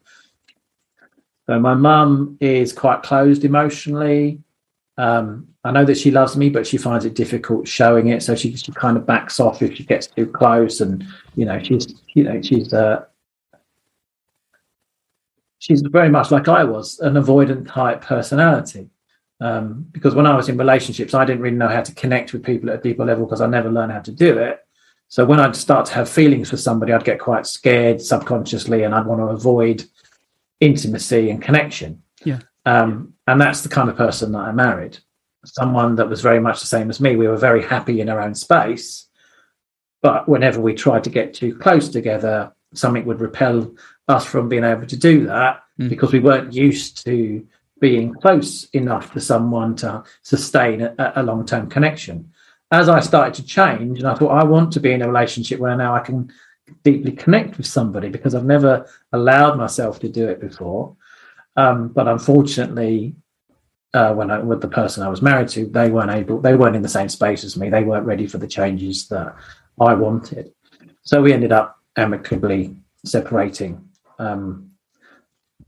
So 1.48 1.60
my 1.60 1.76
mum 1.76 2.38
is 2.40 2.74
quite 2.74 3.04
closed 3.04 3.46
emotionally. 3.46 4.40
Um, 4.98 5.50
I 5.66 5.72
know 5.72 5.84
that 5.84 5.98
she 5.98 6.12
loves 6.12 6.38
me, 6.38 6.50
but 6.50 6.68
she 6.68 6.78
finds 6.78 7.06
it 7.06 7.16
difficult 7.16 7.68
showing 7.68 8.10
it. 8.10 8.22
So 8.22 8.36
she, 8.36 8.56
she 8.56 8.72
kind 8.72 8.98
of 8.98 9.08
backs 9.08 9.40
off 9.40 9.64
if 9.64 9.76
she 9.76 9.84
gets 9.84 10.06
too 10.06 10.28
close, 10.28 10.80
and 10.80 11.04
you 11.36 11.44
know 11.44 11.62
she's 11.62 11.96
you 12.14 12.24
know 12.24 12.40
she's 12.40 12.72
uh, 12.72 13.06
she's 15.58 15.82
very 15.82 16.10
much 16.10 16.30
like 16.30 16.48
I 16.48 16.64
was, 16.64 17.00
an 17.00 17.16
avoidant 17.16 17.68
type 17.68 18.02
personality. 18.02 18.90
Um, 19.42 19.88
because 19.92 20.14
when 20.14 20.28
I 20.28 20.36
was 20.36 20.50
in 20.50 20.58
relationships, 20.58 21.16
I 21.16 21.26
didn't 21.26 21.42
really 21.42 21.58
know 21.58 21.68
how 21.68 21.82
to 21.82 21.94
connect 21.96 22.32
with 22.32 22.46
people 22.46 22.70
at 22.70 22.80
a 22.80 22.82
deeper 22.82 23.04
level 23.04 23.26
because 23.26 23.42
I 23.42 23.48
never 23.48 23.72
learned 23.72 23.92
how 23.92 24.02
to 24.02 24.12
do 24.12 24.38
it. 24.38 24.66
So 25.08 25.26
when 25.26 25.40
I'd 25.40 25.56
start 25.56 25.88
to 25.88 25.94
have 25.94 26.08
feelings 26.08 26.52
for 26.52 26.58
somebody, 26.58 26.94
I'd 26.94 27.04
get 27.04 27.20
quite 27.20 27.48
scared 27.48 28.02
subconsciously, 28.02 28.84
and 28.84 28.94
I'd 28.94 29.08
want 29.08 29.20
to 29.20 29.26
avoid 29.26 29.84
intimacy 30.60 31.32
and 31.32 31.42
connection. 31.42 32.04
Yeah. 32.24 32.40
Um, 32.68 33.16
and 33.26 33.42
that's 33.42 33.62
the 33.62 33.70
kind 33.70 33.90
of 33.90 33.98
person 33.98 34.32
that 34.34 34.40
I 34.40 34.52
married. 34.52 35.00
Someone 35.46 35.96
that 35.96 36.10
was 36.10 36.22
very 36.22 36.40
much 36.40 36.60
the 36.60 36.68
same 36.68 36.90
as 36.90 37.00
me. 37.00 37.16
We 37.16 37.28
were 37.28 37.38
very 37.38 37.64
happy 37.64 38.02
in 38.02 38.10
our 38.10 38.20
own 38.20 38.36
space. 38.36 39.08
But 40.02 40.30
whenever 40.30 40.62
we 40.62 40.74
tried 40.74 41.04
to 41.06 41.10
get 41.10 41.34
too 41.34 41.56
close 41.56 41.90
together, 41.90 42.54
something 42.74 43.06
would 43.06 43.22
repel 43.22 43.74
us 44.08 44.26
from 44.26 44.50
being 44.50 44.64
able 44.64 44.86
to 44.86 44.98
do 44.98 45.26
that 45.26 45.64
mm. 45.80 45.90
because 45.90 46.14
we 46.14 46.20
weren't 46.20 46.54
used 46.54 47.04
to 47.06 47.46
being 47.80 48.14
close 48.14 48.66
enough 48.72 49.14
to 49.14 49.20
someone 49.20 49.76
to 49.76 50.04
sustain 50.22 50.82
a, 50.82 51.14
a 51.16 51.24
long 51.24 51.46
term 51.46 51.70
connection. 51.70 52.32
As 52.72 52.90
I 52.90 53.00
started 53.00 53.34
to 53.36 53.46
change, 53.46 54.00
and 54.00 54.08
I 54.08 54.16
thought, 54.16 54.30
I 54.30 54.44
want 54.44 54.74
to 54.74 54.80
be 54.80 54.92
in 54.92 55.02
a 55.02 55.08
relationship 55.08 55.60
where 55.60 55.76
now 55.76 55.96
I 55.96 56.00
can 56.00 56.32
deeply 56.84 57.12
connect 57.12 57.58
with 57.58 57.68
somebody 57.68 58.10
because 58.10 58.34
I've 58.34 58.46
never 58.46 58.88
allowed 59.12 59.58
myself 59.58 60.00
to 60.00 60.10
do 60.10 60.28
it 60.28 60.40
before. 60.40 60.96
Um, 61.56 61.90
but 61.90 62.08
unfortunately, 62.08 63.16
uh, 63.96 64.14
when 64.14 64.30
I, 64.30 64.40
with 64.40 64.60
the 64.60 64.68
person 64.68 65.04
I 65.04 65.08
was 65.08 65.22
married 65.22 65.48
to, 65.50 65.66
they 65.66 65.90
weren't 65.90 66.12
able, 66.12 66.42
they 66.42 66.56
weren't 66.56 66.76
in 66.76 66.82
the 66.82 66.90
same 66.90 67.08
space 67.08 67.46
as 67.46 67.56
me. 67.56 67.70
They 67.70 67.84
weren't 67.84 68.06
ready 68.06 68.28
for 68.28 68.38
the 68.38 68.48
changes 68.48 69.08
that 69.08 69.34
I 69.80 69.94
wanted. 69.94 70.54
So 71.04 71.22
we 71.22 71.32
ended 71.32 71.54
up 71.54 71.80
amicably 71.96 72.76
separating 73.06 73.90
um, 74.20 74.72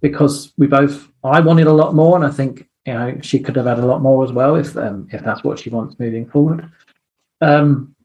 because 0.01 0.51
we 0.57 0.67
both, 0.67 1.07
I 1.23 1.39
wanted 1.39 1.67
a 1.67 1.73
lot 1.73 1.95
more, 1.95 2.17
and 2.17 2.25
I 2.25 2.31
think 2.31 2.67
you 2.85 2.93
know 2.93 3.17
she 3.21 3.39
could 3.39 3.55
have 3.55 3.65
had 3.65 3.79
a 3.79 3.85
lot 3.85 4.01
more 4.01 4.23
as 4.25 4.31
well 4.31 4.55
if 4.55 4.75
um, 4.77 5.07
if 5.11 5.23
that's 5.23 5.43
what 5.43 5.59
she 5.59 5.69
wants 5.69 5.97
moving 5.97 6.29
forward. 6.29 6.69
Um, 7.41 7.95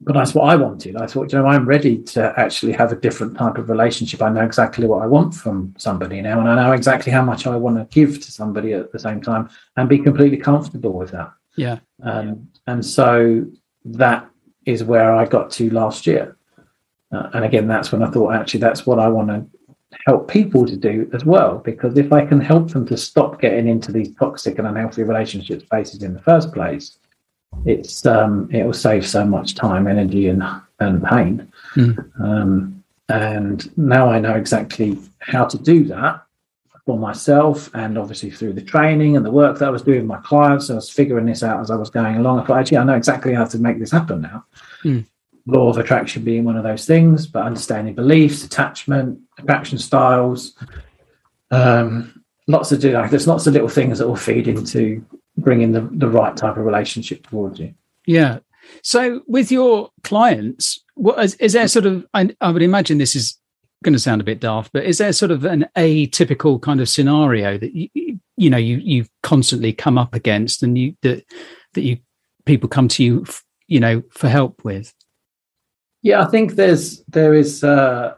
but 0.00 0.14
that's 0.14 0.34
what 0.34 0.48
I 0.48 0.54
wanted. 0.54 0.96
I 0.96 1.06
thought, 1.06 1.32
you 1.32 1.38
know, 1.38 1.46
I'm 1.46 1.66
ready 1.66 1.98
to 1.98 2.32
actually 2.38 2.72
have 2.72 2.92
a 2.92 2.96
different 2.96 3.36
type 3.36 3.58
of 3.58 3.68
relationship. 3.68 4.22
I 4.22 4.30
know 4.30 4.44
exactly 4.44 4.86
what 4.86 5.02
I 5.02 5.06
want 5.06 5.34
from 5.34 5.74
somebody 5.76 6.20
now, 6.20 6.38
and 6.38 6.48
I 6.48 6.54
know 6.54 6.72
exactly 6.72 7.10
how 7.10 7.22
much 7.22 7.46
I 7.46 7.56
want 7.56 7.76
to 7.76 7.94
give 7.94 8.20
to 8.20 8.30
somebody 8.30 8.72
at 8.74 8.92
the 8.92 8.98
same 8.98 9.20
time, 9.20 9.50
and 9.76 9.88
be 9.88 9.98
completely 9.98 10.38
comfortable 10.38 10.92
with 10.92 11.10
that. 11.10 11.32
Yeah. 11.56 11.80
Um, 12.02 12.48
and 12.68 12.84
so 12.84 13.44
that 13.84 14.28
is 14.66 14.84
where 14.84 15.14
I 15.14 15.24
got 15.24 15.50
to 15.52 15.70
last 15.70 16.06
year. 16.06 16.36
Uh, 17.10 17.30
and 17.32 17.44
again, 17.44 17.66
that's 17.66 17.90
when 17.90 18.02
I 18.02 18.10
thought, 18.10 18.34
actually, 18.34 18.60
that's 18.60 18.86
what 18.86 18.98
I 18.98 19.08
want 19.08 19.28
to 19.28 19.44
help 20.06 20.30
people 20.30 20.66
to 20.66 20.76
do 20.76 21.10
as 21.12 21.24
well. 21.24 21.58
Because 21.58 21.96
if 21.98 22.12
I 22.12 22.24
can 22.24 22.40
help 22.40 22.70
them 22.70 22.86
to 22.86 22.96
stop 22.96 23.40
getting 23.40 23.66
into 23.66 23.90
these 23.90 24.14
toxic 24.14 24.58
and 24.58 24.68
unhealthy 24.68 25.02
relationship 25.02 25.62
spaces 25.62 26.02
in 26.02 26.14
the 26.14 26.20
first 26.20 26.52
place, 26.52 26.98
it's 27.64 28.06
um, 28.06 28.48
it 28.52 28.64
will 28.64 28.72
save 28.72 29.06
so 29.06 29.24
much 29.24 29.54
time, 29.54 29.86
energy, 29.86 30.28
and 30.28 30.42
and 30.80 31.04
pain. 31.04 31.52
Mm. 31.74 32.20
Um, 32.20 32.84
and 33.08 33.76
now 33.78 34.08
I 34.10 34.18
know 34.18 34.34
exactly 34.34 34.98
how 35.20 35.44
to 35.46 35.58
do 35.58 35.84
that 35.84 36.22
for 36.84 36.98
myself, 36.98 37.70
and 37.74 37.98
obviously 37.98 38.30
through 38.30 38.54
the 38.54 38.62
training 38.62 39.16
and 39.16 39.24
the 39.24 39.30
work 39.30 39.58
that 39.58 39.68
I 39.68 39.70
was 39.70 39.82
doing 39.82 39.98
with 39.98 40.06
my 40.06 40.20
clients. 40.22 40.70
I 40.70 40.74
was 40.74 40.90
figuring 40.90 41.26
this 41.26 41.42
out 41.42 41.60
as 41.60 41.70
I 41.70 41.76
was 41.76 41.90
going 41.90 42.16
along. 42.16 42.40
I 42.40 42.44
thought, 42.44 42.60
actually, 42.60 42.78
I 42.78 42.84
know 42.84 42.96
exactly 42.96 43.34
how 43.34 43.44
to 43.44 43.58
make 43.58 43.78
this 43.78 43.90
happen 43.90 44.22
now. 44.22 44.44
Mm. 44.84 45.06
Law 45.46 45.70
of 45.70 45.78
attraction 45.78 46.24
being 46.24 46.44
one 46.44 46.56
of 46.56 46.62
those 46.62 46.84
things, 46.84 47.26
but 47.26 47.44
understanding 47.44 47.94
beliefs, 47.94 48.44
attachment, 48.44 49.18
attraction 49.38 49.78
styles, 49.78 50.54
um, 51.50 52.22
lots 52.46 52.72
of 52.72 52.80
do 52.80 52.92
like 52.92 53.10
there's 53.10 53.26
lots 53.26 53.46
of 53.46 53.52
little 53.52 53.68
things 53.68 53.98
that 53.98 54.08
will 54.08 54.16
feed 54.16 54.48
into 54.48 55.04
bringing 55.38 55.72
the, 55.72 55.88
the 55.92 56.08
right 56.08 56.36
type 56.36 56.56
of 56.56 56.64
relationship 56.64 57.26
towards 57.26 57.58
you. 57.58 57.72
Yeah. 58.06 58.40
So 58.82 59.22
with 59.26 59.50
your 59.50 59.90
clients, 60.02 60.82
what 60.94 61.18
is, 61.24 61.34
is 61.36 61.54
there 61.54 61.68
sort 61.68 61.86
of, 61.86 62.06
I, 62.12 62.30
I 62.40 62.50
would 62.50 62.62
imagine 62.62 62.98
this 62.98 63.16
is 63.16 63.38
going 63.82 63.92
to 63.92 63.98
sound 63.98 64.20
a 64.20 64.24
bit 64.24 64.40
daft, 64.40 64.72
but 64.72 64.84
is 64.84 64.98
there 64.98 65.12
sort 65.12 65.30
of 65.30 65.44
an 65.44 65.66
atypical 65.76 66.60
kind 66.60 66.80
of 66.80 66.88
scenario 66.88 67.56
that 67.56 67.74
you, 67.74 68.18
you 68.36 68.50
know, 68.50 68.58
you, 68.58 68.78
you've 68.78 69.08
constantly 69.22 69.72
come 69.72 69.96
up 69.96 70.14
against 70.14 70.62
and 70.62 70.76
you, 70.76 70.94
that, 71.02 71.24
that 71.74 71.82
you, 71.82 71.98
people 72.44 72.68
come 72.68 72.88
to 72.88 73.04
you, 73.04 73.24
you 73.68 73.78
know, 73.80 74.02
for 74.10 74.28
help 74.28 74.64
with? 74.64 74.92
Yeah, 76.02 76.22
I 76.22 76.26
think 76.26 76.54
there's, 76.54 77.02
there 77.04 77.34
is, 77.34 77.62
uh, 77.62 78.14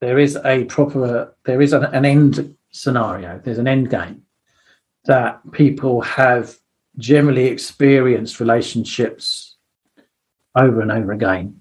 there 0.00 0.18
is 0.18 0.36
a 0.44 0.64
proper, 0.64 1.34
there 1.44 1.62
is 1.62 1.72
an, 1.72 1.84
an 1.84 2.04
end 2.04 2.54
scenario. 2.72 3.40
There's 3.42 3.58
an 3.58 3.68
end 3.68 3.90
game 3.90 4.23
that 5.06 5.40
people 5.52 6.00
have 6.02 6.56
generally 6.98 7.46
experienced 7.46 8.40
relationships 8.40 9.56
over 10.56 10.80
and 10.80 10.92
over 10.92 11.12
again 11.12 11.58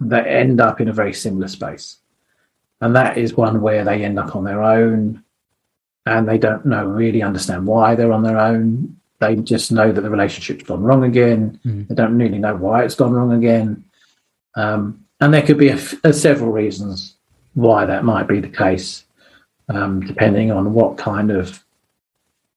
that 0.00 0.26
end 0.26 0.60
up 0.60 0.80
in 0.80 0.88
a 0.88 0.92
very 0.92 1.12
similar 1.12 1.48
space. 1.48 1.98
And 2.80 2.94
that 2.96 3.16
is 3.16 3.34
one 3.34 3.60
where 3.60 3.84
they 3.84 4.04
end 4.04 4.18
up 4.18 4.36
on 4.36 4.44
their 4.44 4.62
own 4.62 5.22
and 6.04 6.28
they 6.28 6.38
don't 6.38 6.64
know 6.66 6.86
really 6.86 7.22
understand 7.22 7.66
why 7.66 7.94
they're 7.94 8.12
on 8.12 8.22
their 8.22 8.38
own. 8.38 8.96
They 9.18 9.36
just 9.36 9.72
know 9.72 9.92
that 9.92 10.00
the 10.00 10.10
relationship's 10.10 10.64
gone 10.64 10.82
wrong 10.82 11.04
again. 11.04 11.58
Mm. 11.64 11.88
They 11.88 11.94
don't 11.94 12.18
really 12.18 12.38
know 12.38 12.54
why 12.54 12.84
it's 12.84 12.94
gone 12.94 13.12
wrong 13.12 13.32
again. 13.32 13.84
Um, 14.54 15.04
and 15.20 15.32
there 15.32 15.42
could 15.42 15.58
be 15.58 15.68
a, 15.68 15.78
a 16.04 16.12
several 16.12 16.52
reasons 16.52 17.14
why 17.54 17.86
that 17.86 18.04
might 18.04 18.28
be 18.28 18.40
the 18.40 18.48
case, 18.48 19.04
um, 19.68 20.00
depending 20.00 20.50
on 20.50 20.74
what 20.74 20.98
kind 20.98 21.30
of 21.30 21.64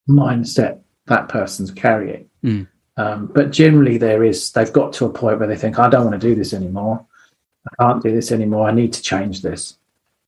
mindset 0.10 0.82
that 1.05 1.30
person's 1.30 1.72
carrying. 1.72 2.30
Mm. 2.43 2.68
Um, 2.97 3.28
but 3.28 3.51
generally, 3.51 3.97
there 3.97 4.24
is 4.24 4.51
they've 4.51 4.74
got 4.74 4.91
to 4.93 5.05
a 5.05 5.10
point 5.10 5.39
where 5.39 5.47
they 5.47 5.55
think, 5.55 5.80
I 5.80 5.89
don't 5.89 6.05
want 6.05 6.20
to 6.20 6.28
do 6.28 6.36
this 6.36 6.53
anymore. 6.53 7.05
I 7.66 7.84
can't 7.84 8.03
do 8.03 8.12
this 8.12 8.32
anymore. 8.32 8.68
I 8.68 8.72
need 8.72 8.93
to 8.93 9.01
change 9.01 9.41
this. 9.41 9.78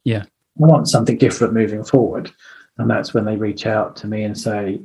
Yeah, 0.03 0.23
I 0.23 0.65
want 0.65 0.87
something 0.87 1.17
different 1.17 1.53
moving 1.53 1.83
forward, 1.83 2.31
and 2.77 2.89
that's 2.89 3.13
when 3.13 3.25
they 3.25 3.35
reach 3.35 3.65
out 3.65 3.95
to 3.97 4.07
me 4.07 4.23
and 4.23 4.37
say, 4.37 4.79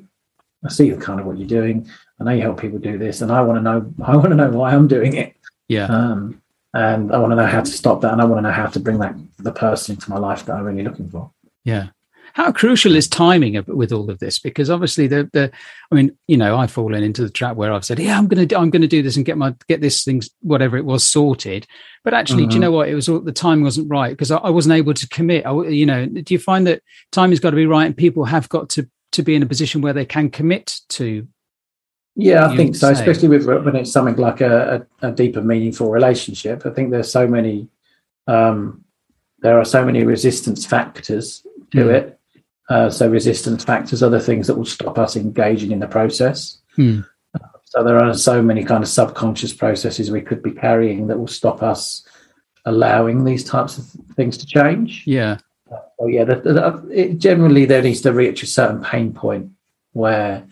I 0.65 0.69
see 0.69 0.91
the 0.91 1.01
kind 1.01 1.21
of 1.21 1.27
what 1.27 1.39
you're 1.39 1.49
doing. 1.49 1.89
I 2.21 2.25
know 2.25 2.33
you 2.33 2.43
help 2.43 2.61
people 2.61 2.79
do 2.79 2.99
this, 2.99 3.21
and 3.21 3.31
I 3.31 3.41
want 3.43 3.59
to 3.59 3.63
know. 3.63 3.93
I 4.05 4.17
want 4.17 4.31
to 4.31 4.35
know 4.35 4.51
why 4.51 4.73
I'm 4.73 4.89
doing 4.89 5.15
it. 5.15 5.37
Yeah. 5.69 5.87
Um, 5.87 6.43
and 6.75 7.13
I 7.13 7.19
want 7.19 7.31
to 7.31 7.37
know 7.37 7.47
how 7.47 7.61
to 7.61 7.71
stop 7.71 8.01
that, 8.01 8.13
and 8.13 8.21
I 8.21 8.25
want 8.25 8.39
to 8.39 8.43
know 8.43 8.55
how 8.55 8.67
to 8.67 8.81
bring 8.81 8.99
that 8.99 9.15
the 9.39 9.53
person 9.53 9.95
into 9.95 10.11
my 10.11 10.19
life 10.19 10.45
that 10.47 10.57
I'm 10.57 10.65
really 10.65 10.83
looking 10.83 11.09
for. 11.09 11.31
Yeah. 11.65 11.89
How 12.37 12.53
crucial 12.53 12.95
is 12.95 13.09
timing 13.09 13.65
with 13.67 13.93
all 13.93 14.11
of 14.11 14.19
this? 14.19 14.39
Because 14.39 14.69
obviously, 14.69 15.07
the 15.07 15.31
the 15.33 15.51
I 15.91 15.95
mean, 15.95 16.15
you 16.27 16.37
know, 16.37 16.59
I've 16.59 16.71
fallen 16.71 17.03
into 17.03 17.23
the 17.23 17.31
trap 17.31 17.57
where 17.57 17.73
I've 17.73 17.87
said, 17.87 17.99
"Yeah, 17.99 18.19
I'm 18.19 18.29
going 18.29 18.47
to 18.47 18.59
I'm 18.59 18.69
going 18.69 18.83
to 18.83 18.89
do 18.89 19.03
this 19.03 19.17
and 19.17 19.25
get 19.25 19.39
my 19.39 19.55
get 19.69 19.81
this 19.81 20.05
thing 20.05 20.21
whatever 20.43 20.77
it 20.77 20.85
was 20.85 21.03
sorted," 21.03 21.67
but 22.05 22.13
actually, 22.13 22.43
mm-hmm. 22.43 22.51
do 22.51 22.55
you 22.57 22.61
know 22.61 22.71
what? 22.71 22.91
It 22.91 22.95
was 22.95 23.09
all 23.09 23.21
the 23.21 23.33
time 23.33 23.63
wasn't 23.63 23.89
right 23.89 24.11
because 24.11 24.31
I, 24.31 24.37
I, 24.37 24.51
wasn't 24.51 24.75
able 24.75 24.93
to 24.93 25.09
commit. 25.09 25.47
I, 25.47 25.53
you 25.69 25.87
know, 25.87 26.05
do 26.05 26.35
you 26.35 26.39
find 26.39 26.67
that 26.67 26.83
time 27.11 27.31
has 27.31 27.41
got 27.41 27.51
to 27.51 27.57
be 27.57 27.65
right 27.65 27.87
and 27.87 27.97
people 27.97 28.27
have 28.27 28.51
got 28.51 28.69
to 28.71 28.87
to 29.13 29.23
be 29.23 29.35
in 29.35 29.43
a 29.43 29.47
position 29.47 29.81
where 29.81 29.95
they 29.95 30.05
can 30.05 30.29
commit 30.29 30.79
to 30.91 31.27
yeah, 32.17 32.47
I 32.47 32.57
think 32.57 32.77
so, 32.77 32.93
say. 32.93 33.01
especially 33.01 33.29
with 33.29 33.47
when 33.47 33.77
it's 33.77 33.93
something 33.93 34.17
like 34.17 34.43
a, 34.43 34.87
a, 35.03 35.09
a, 35.09 35.13
deeper, 35.13 35.43
meaningful 35.43 35.91
relationship. 35.91 36.65
I 36.65 36.71
think 36.71 36.91
there's 36.91 37.11
so 37.11 37.27
many, 37.27 37.69
um, 38.27 38.85
there 39.41 39.59
are 39.59 39.67
so 39.67 39.85
many 39.85 40.03
resistance 40.03 40.65
factors 40.65 41.47
to 41.73 41.79
mm. 41.79 41.95
it. 41.95 42.19
Uh, 42.69 42.91
so 42.91 43.09
resistance 43.09 43.65
factors 43.65 44.03
are 44.03 44.11
the 44.11 44.21
things 44.21 44.47
that 44.47 44.57
will 44.57 44.65
stop 44.65 44.99
us 44.99 45.17
engaging 45.17 45.71
in 45.71 45.79
the 45.79 45.87
process. 45.87 46.59
Mm. 46.77 47.07
Uh, 47.35 47.47
so 47.65 47.85
there 47.85 47.99
are 47.99 48.15
so 48.15 48.43
many 48.43 48.65
kind 48.65 48.83
of 48.83 48.89
subconscious 48.89 49.53
processes 49.53 50.11
we 50.11 50.21
could 50.21 50.43
be 50.43 50.51
carrying 50.51 51.07
that 51.07 51.19
will 51.19 51.29
stop 51.29 51.63
us 51.63 52.07
allowing 52.65 53.25
these 53.25 53.45
types 53.45 53.79
of 53.79 53.87
things 54.17 54.37
to 54.39 54.47
change. 54.47 55.05
Yeah. 55.07 55.39
So 55.99 56.07
yeah, 56.07 56.25
the, 56.25 56.37
the, 56.37 56.89
it, 56.93 57.19
generally 57.19 57.65
there 57.65 57.83
needs 57.83 58.01
to 58.03 58.13
reach 58.13 58.43
a 58.43 58.47
certain 58.47 58.83
pain 58.83 59.13
point 59.13 59.51
where 59.93 60.47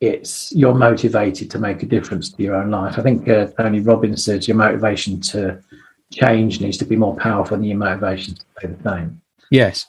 it's 0.00 0.52
you're 0.52 0.74
motivated 0.74 1.50
to 1.50 1.58
make 1.58 1.82
a 1.82 1.86
difference 1.86 2.30
to 2.32 2.42
your 2.42 2.54
own 2.54 2.70
life. 2.70 2.98
I 2.98 3.02
think 3.02 3.28
uh, 3.28 3.46
Tony 3.58 3.80
Robbins 3.80 4.24
says 4.24 4.46
your 4.46 4.56
motivation 4.56 5.20
to 5.20 5.60
change 6.12 6.60
needs 6.60 6.78
to 6.78 6.84
be 6.84 6.96
more 6.96 7.16
powerful 7.16 7.56
than 7.56 7.64
your 7.64 7.78
motivation 7.78 8.34
to 8.34 8.44
stay 8.58 8.68
the 8.68 8.90
same. 8.90 9.20
Yes. 9.50 9.86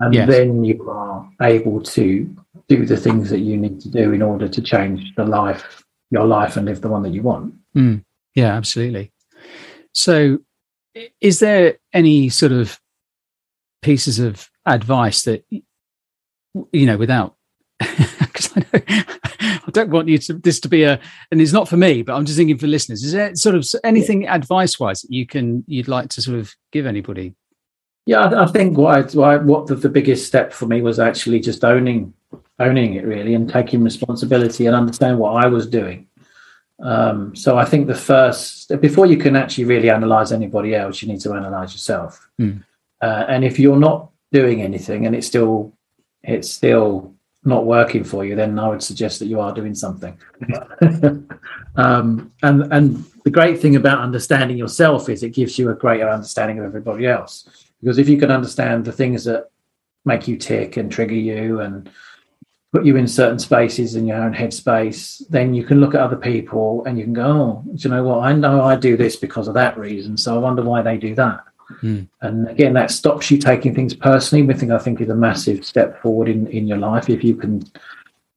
And 0.00 0.14
yes. 0.14 0.28
then 0.28 0.64
you 0.64 0.88
are 0.90 1.30
able 1.42 1.82
to 1.82 2.36
do 2.68 2.86
the 2.86 2.96
things 2.96 3.30
that 3.30 3.40
you 3.40 3.56
need 3.56 3.80
to 3.80 3.90
do 3.90 4.12
in 4.12 4.22
order 4.22 4.48
to 4.48 4.62
change 4.62 5.14
the 5.14 5.24
life, 5.24 5.84
your 6.10 6.26
life, 6.26 6.56
and 6.56 6.66
live 6.66 6.80
the 6.80 6.88
one 6.88 7.02
that 7.02 7.12
you 7.12 7.22
want. 7.22 7.54
Mm. 7.76 8.04
Yeah, 8.34 8.54
absolutely. 8.54 9.12
So, 9.92 10.38
is 11.20 11.40
there 11.40 11.78
any 11.92 12.28
sort 12.28 12.52
of 12.52 12.80
pieces 13.82 14.18
of 14.18 14.48
advice 14.66 15.22
that 15.22 15.44
you 15.50 16.86
know 16.86 16.96
without 16.96 17.36
because 17.78 18.50
I 18.56 18.60
know 18.60 18.82
I 19.70 19.70
don't 19.70 19.90
want 19.90 20.08
you 20.08 20.18
to 20.18 20.34
this 20.34 20.58
to 20.60 20.68
be 20.68 20.82
a, 20.82 21.00
and 21.30 21.40
it's 21.40 21.52
not 21.52 21.68
for 21.68 21.76
me, 21.76 22.02
but 22.02 22.14
I'm 22.14 22.26
just 22.26 22.36
thinking 22.36 22.58
for 22.58 22.66
listeners. 22.66 23.04
Is 23.04 23.12
there 23.12 23.34
sort 23.36 23.54
of 23.54 23.64
anything 23.84 24.26
advice 24.26 24.80
wise 24.80 25.02
that 25.02 25.12
you 25.12 25.26
can 25.26 25.64
you'd 25.66 25.88
like 25.88 26.08
to 26.10 26.22
sort 26.22 26.38
of 26.38 26.52
give 26.72 26.86
anybody? 26.86 27.34
Yeah, 28.10 28.42
I, 28.42 28.46
think 28.46 28.76
what 28.76 29.16
I, 29.16 29.36
what 29.36 29.68
the, 29.68 29.76
the 29.76 29.88
biggest 29.88 30.26
step 30.26 30.52
for 30.52 30.66
me 30.66 30.82
was 30.82 30.98
actually 30.98 31.38
just 31.38 31.64
owning 31.64 32.12
owning 32.58 32.94
it 32.94 33.04
really 33.04 33.34
and 33.34 33.48
taking 33.48 33.84
responsibility 33.84 34.66
and 34.66 34.74
understand 34.74 35.16
what 35.16 35.44
I 35.44 35.46
was 35.46 35.68
doing. 35.68 36.08
Um, 36.82 37.36
so 37.36 37.56
I 37.56 37.64
think 37.64 37.86
the 37.86 37.94
first 37.94 38.80
before 38.80 39.06
you 39.06 39.16
can 39.16 39.36
actually 39.36 39.66
really 39.66 39.90
analyze 39.90 40.32
anybody 40.32 40.74
else, 40.74 41.00
you 41.00 41.06
need 41.06 41.20
to 41.20 41.34
analyze 41.34 41.72
yourself. 41.72 42.28
Mm. 42.40 42.64
Uh, 43.00 43.26
and 43.28 43.44
if 43.44 43.60
you're 43.60 43.78
not 43.78 44.10
doing 44.32 44.60
anything 44.60 45.06
and 45.06 45.14
it's 45.14 45.28
still 45.28 45.72
it's 46.24 46.50
still 46.50 47.14
not 47.44 47.64
working 47.64 48.02
for 48.02 48.24
you, 48.24 48.34
then 48.34 48.58
I 48.58 48.70
would 48.70 48.82
suggest 48.82 49.20
that 49.20 49.26
you 49.26 49.38
are 49.38 49.54
doing 49.54 49.76
something. 49.76 50.18
um, 51.76 52.32
and 52.42 52.72
and 52.72 53.04
the 53.22 53.30
great 53.30 53.60
thing 53.60 53.76
about 53.76 54.00
understanding 54.00 54.58
yourself 54.58 55.08
is 55.08 55.22
it 55.22 55.30
gives 55.30 55.60
you 55.60 55.70
a 55.70 55.74
greater 55.74 56.08
understanding 56.08 56.58
of 56.58 56.64
everybody 56.64 57.06
else. 57.06 57.69
Because 57.80 57.98
if 57.98 58.08
you 58.08 58.18
can 58.18 58.30
understand 58.30 58.84
the 58.84 58.92
things 58.92 59.24
that 59.24 59.50
make 60.04 60.28
you 60.28 60.36
tick 60.36 60.76
and 60.76 60.90
trigger 60.90 61.14
you 61.14 61.60
and 61.60 61.90
put 62.72 62.84
you 62.84 62.96
in 62.96 63.08
certain 63.08 63.38
spaces 63.38 63.96
in 63.96 64.06
your 64.06 64.22
own 64.22 64.32
headspace, 64.32 65.22
then 65.28 65.54
you 65.54 65.64
can 65.64 65.80
look 65.80 65.94
at 65.94 66.00
other 66.00 66.16
people 66.16 66.84
and 66.84 66.98
you 66.98 67.04
can 67.04 67.12
go, 67.12 67.24
oh, 67.24 67.64
do 67.74 67.88
you 67.88 67.94
know 67.94 68.04
what? 68.04 68.20
I 68.20 68.32
know 68.32 68.62
I 68.62 68.76
do 68.76 68.96
this 68.96 69.16
because 69.16 69.48
of 69.48 69.54
that 69.54 69.76
reason. 69.78 70.16
So 70.16 70.34
I 70.34 70.38
wonder 70.38 70.62
why 70.62 70.82
they 70.82 70.96
do 70.96 71.14
that. 71.16 71.40
Mm. 71.82 72.08
And 72.20 72.48
again, 72.48 72.74
that 72.74 72.90
stops 72.90 73.30
you 73.30 73.38
taking 73.38 73.74
things 73.74 73.94
personally, 73.94 74.44
which 74.44 74.62
I 74.62 74.78
think 74.78 75.00
is 75.00 75.08
a 75.08 75.14
massive 75.14 75.64
step 75.64 76.00
forward 76.00 76.28
in, 76.28 76.46
in 76.48 76.66
your 76.66 76.78
life. 76.78 77.08
If 77.08 77.24
you 77.24 77.34
can 77.34 77.62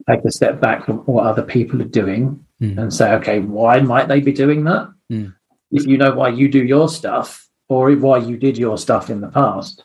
take 0.10 0.26
a 0.26 0.32
step 0.32 0.60
back 0.60 0.86
from 0.86 0.98
what 1.00 1.26
other 1.26 1.44
people 1.44 1.82
are 1.82 1.86
doing 1.86 2.44
mm. 2.62 2.78
and 2.78 2.94
say, 2.94 3.14
okay, 3.14 3.40
why 3.40 3.80
might 3.80 4.08
they 4.08 4.20
be 4.20 4.34
doing 4.34 4.64
that? 4.66 4.92
Mm. 5.12 5.36
If 5.72 5.86
you 5.86 5.98
know 5.98 6.14
why 6.14 6.30
you 6.30 6.50
do 6.50 6.64
your 6.64 6.90
stuff 6.90 7.43
or 7.70 7.92
why 7.94 8.18
you 8.18 8.38
did 8.38 8.58
your 8.58 8.78
stuff 8.78 9.10
in 9.10 9.22
the 9.22 9.28
past, 9.28 9.84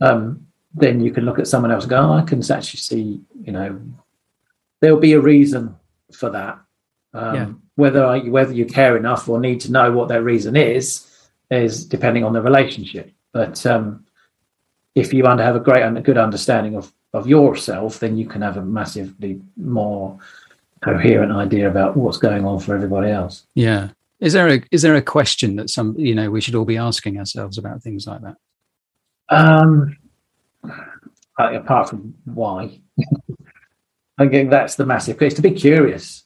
um, 0.00 0.46
then 0.74 1.00
you 1.00 1.10
can 1.10 1.24
look 1.24 1.38
at 1.38 1.46
someone 1.46 1.70
else 1.70 1.84
and 1.84 1.90
go, 1.90 1.98
oh, 1.98 2.12
I 2.12 2.22
can 2.22 2.38
actually 2.38 2.80
see, 2.80 3.20
you 3.42 3.52
know, 3.52 3.80
there'll 4.80 5.00
be 5.00 5.12
a 5.12 5.20
reason 5.20 5.76
for 6.12 6.30
that. 6.30 6.58
Um, 7.12 7.34
yeah. 7.34 7.48
Whether 7.74 8.04
I, 8.04 8.18
whether 8.20 8.52
you 8.52 8.66
care 8.66 8.96
enough 8.96 9.28
or 9.28 9.40
need 9.40 9.60
to 9.60 9.72
know 9.72 9.90
what 9.92 10.08
that 10.08 10.22
reason 10.22 10.56
is, 10.56 11.06
is 11.50 11.84
depending 11.84 12.24
on 12.24 12.32
the 12.32 12.42
relationship. 12.42 13.10
But 13.32 13.64
um, 13.66 14.06
if 14.94 15.12
you 15.12 15.24
have 15.24 15.56
a 15.56 15.60
great 15.60 15.82
and 15.82 15.98
a 15.98 16.02
good 16.02 16.18
understanding 16.18 16.76
of 16.76 16.92
of 17.12 17.26
yourself, 17.26 17.98
then 17.98 18.16
you 18.16 18.26
can 18.26 18.42
have 18.42 18.56
a 18.56 18.62
massively 18.62 19.40
more 19.56 20.18
coherent 20.80 21.32
idea 21.32 21.68
about 21.68 21.96
what's 21.96 22.18
going 22.18 22.44
on 22.44 22.60
for 22.60 22.74
everybody 22.74 23.10
else. 23.10 23.46
Yeah. 23.54 23.88
Is 24.20 24.32
there 24.34 24.48
a 24.48 24.62
is 24.70 24.82
there 24.82 24.94
a 24.94 25.02
question 25.02 25.56
that 25.56 25.70
some 25.70 25.98
you 25.98 26.14
know 26.14 26.30
we 26.30 26.40
should 26.40 26.54
all 26.54 26.64
be 26.64 26.76
asking 26.76 27.18
ourselves 27.18 27.58
about 27.58 27.82
things 27.82 28.06
like 28.06 28.20
that? 28.22 28.36
Um, 29.28 29.96
apart 31.38 31.88
from 31.88 32.14
why, 32.24 32.80
I 34.18 34.28
think 34.28 34.50
that's 34.50 34.76
the 34.76 34.86
massive. 34.86 35.20
It's 35.22 35.36
to 35.36 35.42
be 35.42 35.52
curious. 35.52 36.24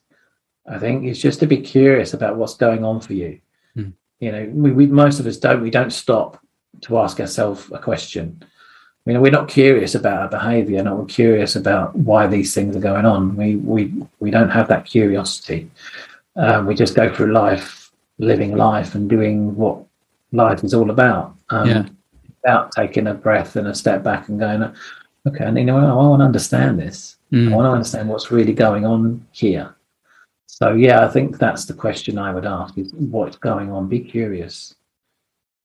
I 0.66 0.78
think 0.78 1.05
it's 1.05 1.20
just 1.20 1.40
to 1.40 1.47
be 1.47 1.59
curious 1.59 2.14
about 2.14 2.36
what's 2.36 2.57
going 2.57 2.84
on 2.84 3.01
for 3.01 3.12
you 3.12 3.40
you 4.24 4.32
know 4.32 4.51
we, 4.53 4.72
we 4.72 4.86
most 4.86 5.20
of 5.20 5.26
us 5.26 5.36
don't 5.36 5.61
we 5.61 5.70
don't 5.70 5.92
stop 5.92 6.40
to 6.80 6.99
ask 6.99 7.20
ourselves 7.20 7.70
a 7.72 7.78
question 7.78 8.42
you 9.05 9.12
know 9.12 9.20
we're 9.20 9.30
not 9.30 9.49
curious 9.49 9.95
about 9.95 10.18
our 10.18 10.28
behavior 10.28 10.82
not 10.82 10.97
we're 10.97 11.05
curious 11.05 11.57
about 11.57 11.95
why 11.95 12.26
these 12.26 12.55
things 12.55 12.74
are 12.74 12.80
going 12.80 13.05
on 13.05 13.36
we 13.36 13.57
we 13.57 13.92
we 14.20 14.30
don't 14.30 14.51
have 14.51 14.68
that 14.68 14.86
curiosity 14.86 15.70
um, 16.36 16.66
we 16.66 16.74
just 16.74 16.97
go 16.97 17.14
through 17.14 17.32
life 17.32 17.84
living 18.19 18.57
life 18.57 18.95
and 18.95 19.11
doing 19.11 19.55
what 19.57 19.83
life 20.33 20.62
is 20.65 20.75
all 20.75 20.91
about 20.91 21.35
um, 21.51 21.69
yeah. 21.69 21.87
without 22.43 22.73
taking 22.73 23.07
a 23.07 23.15
breath 23.15 23.57
and 23.57 23.69
a 23.69 23.75
step 23.75 24.03
back 24.03 24.29
and 24.29 24.39
going 24.39 24.62
okay 25.27 25.45
and 25.45 25.59
you 25.59 25.65
know 25.65 25.79
i 25.79 25.93
want 25.93 26.21
to 26.21 26.25
understand 26.25 26.79
this 26.79 27.17
mm. 27.33 27.53
i 27.53 27.57
want 27.57 27.67
to 27.67 27.71
understand 27.71 28.09
what's 28.09 28.31
really 28.31 28.53
going 28.53 28.85
on 28.85 29.25
here 29.33 29.75
so 30.55 30.73
yeah, 30.73 31.05
I 31.05 31.09
think 31.09 31.39
that's 31.39 31.65
the 31.65 31.75
question 31.75 32.17
I 32.17 32.33
would 32.33 32.47
ask: 32.47 32.79
is 32.79 32.93
what's 32.95 33.37
going 33.37 33.73
on? 33.73 33.89
Be 33.89 33.99
curious. 33.99 34.73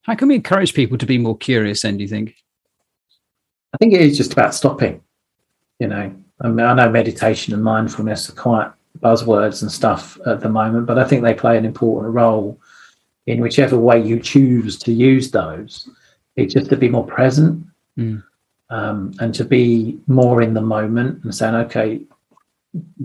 How 0.02 0.16
can 0.16 0.26
we 0.26 0.34
encourage 0.34 0.74
people 0.74 0.98
to 0.98 1.06
be 1.06 1.16
more 1.16 1.38
curious? 1.38 1.82
Then, 1.82 1.96
do 1.96 2.02
you 2.02 2.08
think? 2.08 2.34
I 3.72 3.76
think 3.76 3.94
it 3.94 4.00
is 4.00 4.16
just 4.16 4.32
about 4.32 4.52
stopping. 4.52 5.00
You 5.78 5.86
know, 5.86 6.12
I 6.40 6.48
mean, 6.48 6.66
I 6.66 6.74
know 6.74 6.90
meditation 6.90 7.54
and 7.54 7.62
mindfulness 7.62 8.28
are 8.30 8.32
quite 8.32 8.72
buzzwords 8.98 9.62
and 9.62 9.70
stuff 9.70 10.18
at 10.26 10.40
the 10.40 10.48
moment, 10.48 10.86
but 10.86 10.98
I 10.98 11.04
think 11.04 11.22
they 11.22 11.34
play 11.34 11.56
an 11.56 11.64
important 11.64 12.14
role 12.14 12.58
in 13.26 13.40
whichever 13.40 13.78
way 13.78 14.02
you 14.02 14.18
choose 14.18 14.78
to 14.80 14.92
use 14.92 15.30
those. 15.30 15.88
It's 16.36 16.54
just 16.54 16.70
to 16.70 16.76
be 16.76 16.88
more 16.88 17.06
present 17.06 17.64
mm. 17.96 18.22
um, 18.70 19.12
and 19.20 19.34
to 19.34 19.44
be 19.44 19.98
more 20.06 20.42
in 20.42 20.54
the 20.54 20.60
moment 20.60 21.24
and 21.24 21.34
saying, 21.34 21.54
okay, 21.54 22.00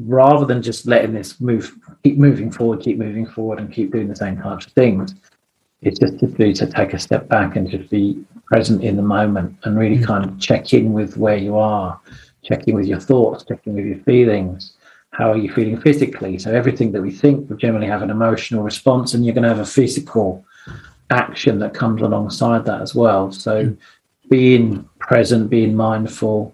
rather 0.05 0.45
than 0.45 0.61
just 0.61 0.85
letting 0.85 1.13
this 1.13 1.39
move, 1.39 1.75
keep 2.03 2.17
moving 2.17 2.51
forward, 2.51 2.81
keep 2.81 2.97
moving 2.97 3.25
forward, 3.25 3.59
and 3.59 3.71
keep 3.71 3.91
doing 3.91 4.07
the 4.07 4.15
same 4.15 4.37
types 4.37 4.65
of 4.65 4.73
things, 4.73 5.15
it's 5.81 5.99
just 5.99 6.19
to 6.19 6.27
do 6.27 6.53
to 6.53 6.67
take 6.67 6.93
a 6.93 6.99
step 6.99 7.27
back 7.27 7.55
and 7.55 7.69
just 7.69 7.89
be 7.89 8.23
present 8.45 8.83
in 8.83 8.95
the 8.95 9.01
moment 9.01 9.57
and 9.63 9.77
really 9.77 9.97
mm. 9.97 10.05
kind 10.05 10.25
of 10.25 10.39
check 10.39 10.73
in 10.73 10.93
with 10.93 11.17
where 11.17 11.37
you 11.37 11.57
are, 11.57 11.99
check 12.43 12.67
in 12.67 12.75
with 12.75 12.85
your 12.85 12.99
thoughts, 12.99 13.43
checking 13.43 13.73
with 13.73 13.85
your 13.85 13.99
feelings. 13.99 14.73
How 15.17 15.31
are 15.31 15.37
you 15.37 15.51
feeling 15.53 15.79
physically? 15.79 16.37
So 16.37 16.51
everything 16.53 16.91
that 16.91 17.01
we 17.01 17.11
think 17.11 17.49
will 17.49 17.55
generally 17.55 17.87
have 17.87 18.01
an 18.01 18.09
emotional 18.09 18.63
response, 18.63 19.13
and 19.13 19.23
you're 19.23 19.33
going 19.33 19.43
to 19.43 19.49
have 19.55 19.59
a 19.59 19.65
physical 19.65 20.45
action 21.09 21.59
that 21.59 21.73
comes 21.73 22.01
alongside 22.01 22.65
that 22.65 22.81
as 22.81 22.93
well. 22.93 23.31
So 23.31 23.77
being 24.29 24.89
present, 24.99 25.49
being 25.49 25.73
mindful, 25.73 26.53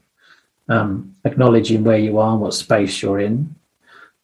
um, 0.69 1.15
acknowledging 1.25 1.83
where 1.83 1.97
you 1.97 2.19
are 2.19 2.33
and 2.33 2.41
what 2.41 2.53
space 2.53 3.01
you're 3.01 3.19
in 3.19 3.55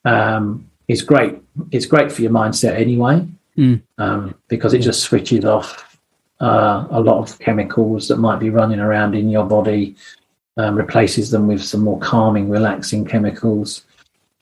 um, 0.05 0.69
is 0.87 1.01
great. 1.01 1.35
It's 1.71 1.87
great 1.87 2.11
for 2.11 2.21
your 2.21 2.31
mindset 2.31 2.75
anyway, 2.75 3.27
mm. 3.57 3.81
um, 3.97 4.35
because 4.49 4.75
it 4.75 4.79
just 4.79 5.01
switches 5.01 5.45
off 5.45 5.97
uh, 6.41 6.85
a 6.91 7.01
lot 7.01 7.17
of 7.17 7.39
chemicals 7.39 8.07
that 8.07 8.17
might 8.17 8.39
be 8.39 8.51
running 8.51 8.79
around 8.79 9.15
in 9.15 9.29
your 9.29 9.45
body, 9.45 9.95
um, 10.57 10.75
replaces 10.75 11.31
them 11.31 11.47
with 11.47 11.63
some 11.63 11.81
more 11.81 11.99
calming, 11.99 12.49
relaxing 12.49 13.03
chemicals. 13.03 13.83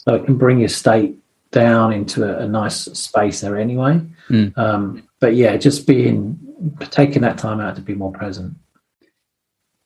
So 0.08 0.16
it 0.16 0.26
can 0.26 0.38
bring 0.38 0.60
your 0.60 0.70
state 0.70 1.18
down 1.52 1.94
into 1.94 2.24
a, 2.24 2.44
a 2.44 2.48
nice 2.48 2.76
space 2.76 3.42
there 3.42 3.58
anyway. 3.58 4.02
Mm. 4.30 4.58
Um, 4.58 5.08
but 5.20 5.36
yeah, 5.36 5.58
just 5.58 5.88
being 5.88 6.40
taking 6.92 7.22
that 7.22 7.38
time 7.38 7.60
out 7.60 7.76
to 7.76 7.82
be 7.82 7.96
more 7.96 8.12
present. 8.12 8.56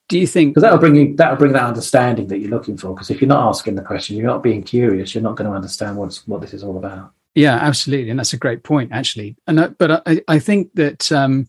Do 0.09 0.17
you 0.17 0.25
think 0.25 0.55
because 0.55 0.63
that'll 0.63 0.79
bring 0.79 0.95
you 0.95 1.15
that'll 1.15 1.37
bring 1.37 1.53
that 1.53 1.63
understanding 1.63 2.27
that 2.27 2.39
you're 2.39 2.49
looking 2.49 2.77
for. 2.77 2.93
Because 2.93 3.11
if 3.11 3.21
you're 3.21 3.27
not 3.27 3.47
asking 3.47 3.75
the 3.75 3.83
question 3.83 4.17
you're 4.17 4.25
not 4.25 4.41
being 4.41 4.63
curious 4.63 5.13
you're 5.13 5.23
not 5.23 5.35
going 5.35 5.49
to 5.49 5.55
understand 5.55 5.97
what's 5.97 6.27
what 6.27 6.41
this 6.41 6.53
is 6.53 6.63
all 6.63 6.77
about. 6.77 7.11
Yeah 7.35 7.55
absolutely. 7.55 8.09
And 8.09 8.17
that's 8.17 8.33
a 8.33 8.37
great 8.37 8.63
point 8.63 8.91
actually. 8.91 9.37
And 9.45 9.59
I, 9.59 9.67
but 9.67 10.03
I, 10.07 10.21
I 10.27 10.39
think 10.39 10.73
that 10.73 11.11
um, 11.11 11.47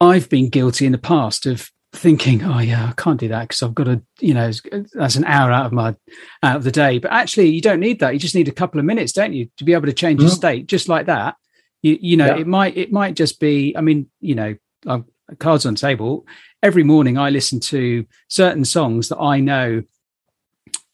i've 0.00 0.28
been 0.30 0.48
guilty 0.48 0.86
in 0.86 0.92
the 0.92 0.98
past 0.98 1.44
of 1.44 1.70
thinking 1.94 2.42
oh 2.42 2.58
yeah 2.58 2.88
i 2.88 2.92
can't 2.96 3.20
do 3.20 3.28
that 3.28 3.42
because 3.42 3.62
i've 3.62 3.74
got 3.74 3.84
to 3.84 4.00
you 4.18 4.32
know 4.32 4.50
that's 4.94 5.16
an 5.16 5.26
hour 5.26 5.52
out 5.52 5.66
of 5.66 5.72
my 5.72 5.94
out 6.42 6.56
of 6.56 6.64
the 6.64 6.70
day 6.70 6.98
but 6.98 7.12
actually 7.12 7.48
you 7.48 7.60
don't 7.60 7.80
need 7.80 8.00
that 8.00 8.14
you 8.14 8.18
just 8.18 8.34
need 8.34 8.48
a 8.48 8.52
couple 8.52 8.80
of 8.80 8.86
minutes 8.86 9.12
don't 9.12 9.34
you 9.34 9.46
to 9.58 9.64
be 9.64 9.74
able 9.74 9.84
to 9.84 9.92
change 9.92 10.18
mm-hmm. 10.18 10.28
your 10.28 10.34
state 10.34 10.66
just 10.66 10.88
like 10.88 11.04
that 11.04 11.36
you, 11.82 11.98
you 12.00 12.16
know 12.16 12.26
yeah. 12.26 12.38
it 12.38 12.46
might 12.46 12.76
it 12.78 12.90
might 12.90 13.14
just 13.14 13.38
be 13.38 13.76
i 13.76 13.82
mean 13.82 14.08
you 14.20 14.34
know 14.34 14.54
I'm, 14.86 15.04
cards 15.38 15.66
on 15.66 15.74
table 15.74 16.26
every 16.62 16.82
morning 16.82 17.18
I 17.18 17.30
listen 17.30 17.60
to 17.60 18.06
certain 18.28 18.64
songs 18.64 19.08
that 19.08 19.18
I 19.18 19.40
know 19.40 19.82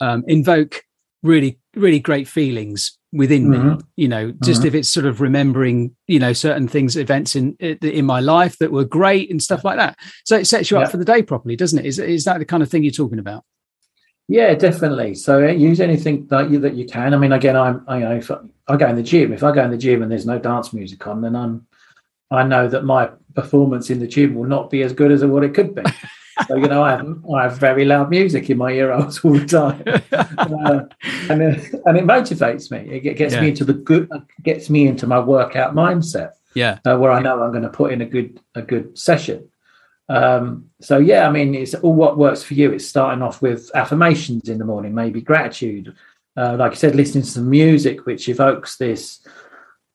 um, 0.00 0.24
invoke 0.26 0.82
really, 1.22 1.58
really 1.74 2.00
great 2.00 2.28
feelings 2.28 2.97
within 3.12 3.48
mm-hmm. 3.48 3.68
me. 3.68 3.78
You 3.96 4.08
know, 4.08 4.32
just 4.42 4.60
mm-hmm. 4.60 4.68
if 4.68 4.74
it's 4.74 4.88
sort 4.88 5.06
of 5.06 5.20
remembering, 5.20 5.94
you 6.06 6.18
know, 6.18 6.32
certain 6.32 6.68
things, 6.68 6.96
events 6.96 7.36
in 7.36 7.54
in 7.54 8.04
my 8.04 8.20
life 8.20 8.58
that 8.58 8.72
were 8.72 8.84
great 8.84 9.30
and 9.30 9.42
stuff 9.42 9.64
like 9.64 9.76
that. 9.76 9.96
So 10.24 10.36
it 10.36 10.46
sets 10.46 10.70
you 10.70 10.78
yeah. 10.78 10.84
up 10.84 10.90
for 10.90 10.96
the 10.96 11.04
day 11.04 11.22
properly, 11.22 11.56
doesn't 11.56 11.78
it? 11.78 11.86
Is 11.86 11.98
is 11.98 12.24
that 12.24 12.38
the 12.38 12.44
kind 12.44 12.62
of 12.62 12.70
thing 12.70 12.82
you're 12.82 12.92
talking 12.92 13.18
about? 13.18 13.44
Yeah, 14.28 14.54
definitely. 14.54 15.14
So 15.14 15.42
uh, 15.42 15.52
use 15.52 15.80
anything 15.80 16.26
that 16.26 16.50
you 16.50 16.58
that 16.60 16.74
you 16.74 16.86
can. 16.86 17.14
I 17.14 17.16
mean, 17.16 17.32
again, 17.32 17.56
I'm 17.56 17.84
I, 17.88 17.98
you 17.98 18.04
know 18.04 18.16
if 18.16 18.30
I, 18.30 18.38
I 18.68 18.76
go 18.76 18.88
in 18.88 18.96
the 18.96 19.02
gym. 19.02 19.32
If 19.32 19.42
I 19.42 19.52
go 19.52 19.64
in 19.64 19.70
the 19.70 19.78
gym 19.78 20.02
and 20.02 20.12
there's 20.12 20.26
no 20.26 20.38
dance 20.38 20.72
music 20.72 21.06
on, 21.06 21.22
then 21.22 21.34
I'm 21.34 21.66
I 22.30 22.42
know 22.44 22.68
that 22.68 22.84
my 22.84 23.10
performance 23.34 23.88
in 23.88 24.00
the 24.00 24.06
gym 24.06 24.34
will 24.34 24.44
not 24.44 24.68
be 24.68 24.82
as 24.82 24.92
good 24.92 25.12
as 25.12 25.24
what 25.24 25.44
it 25.44 25.54
could 25.54 25.74
be. 25.74 25.82
so 26.46 26.56
you 26.56 26.68
know, 26.68 26.82
I 26.82 26.92
have 26.92 27.24
I 27.34 27.42
have 27.44 27.58
very 27.58 27.84
loud 27.84 28.10
music 28.10 28.50
in 28.50 28.58
my 28.58 28.70
ear 28.70 28.92
holes 28.96 29.18
all 29.24 29.38
the 29.38 29.46
time, 29.46 29.82
uh, 30.12 30.80
and 31.30 31.42
uh, 31.42 31.78
and 31.86 31.98
it 31.98 32.04
motivates 32.04 32.70
me. 32.70 32.90
It 32.90 33.16
gets 33.16 33.34
yeah. 33.34 33.40
me 33.40 33.48
into 33.48 33.64
the 33.64 33.74
good, 33.74 34.10
gets 34.42 34.70
me 34.70 34.86
into 34.86 35.06
my 35.06 35.18
workout 35.18 35.74
mindset. 35.74 36.32
Yeah, 36.54 36.78
uh, 36.84 36.96
where 36.96 37.12
I 37.12 37.20
know 37.20 37.42
I'm 37.42 37.50
going 37.50 37.62
to 37.62 37.68
put 37.68 37.92
in 37.92 38.00
a 38.00 38.06
good 38.06 38.40
a 38.54 38.62
good 38.62 38.98
session. 38.98 39.48
Um, 40.08 40.70
so 40.80 40.98
yeah, 40.98 41.28
I 41.28 41.30
mean, 41.30 41.54
it's 41.54 41.74
all 41.74 41.94
what 41.94 42.18
works 42.18 42.42
for 42.42 42.54
you. 42.54 42.72
It's 42.72 42.86
starting 42.86 43.22
off 43.22 43.42
with 43.42 43.70
affirmations 43.74 44.48
in 44.48 44.58
the 44.58 44.64
morning, 44.64 44.94
maybe 44.94 45.20
gratitude. 45.20 45.94
Uh, 46.36 46.56
like 46.56 46.72
I 46.72 46.76
said, 46.76 46.94
listening 46.94 47.24
to 47.24 47.30
some 47.30 47.50
music 47.50 48.06
which 48.06 48.28
evokes 48.28 48.76
this 48.76 49.26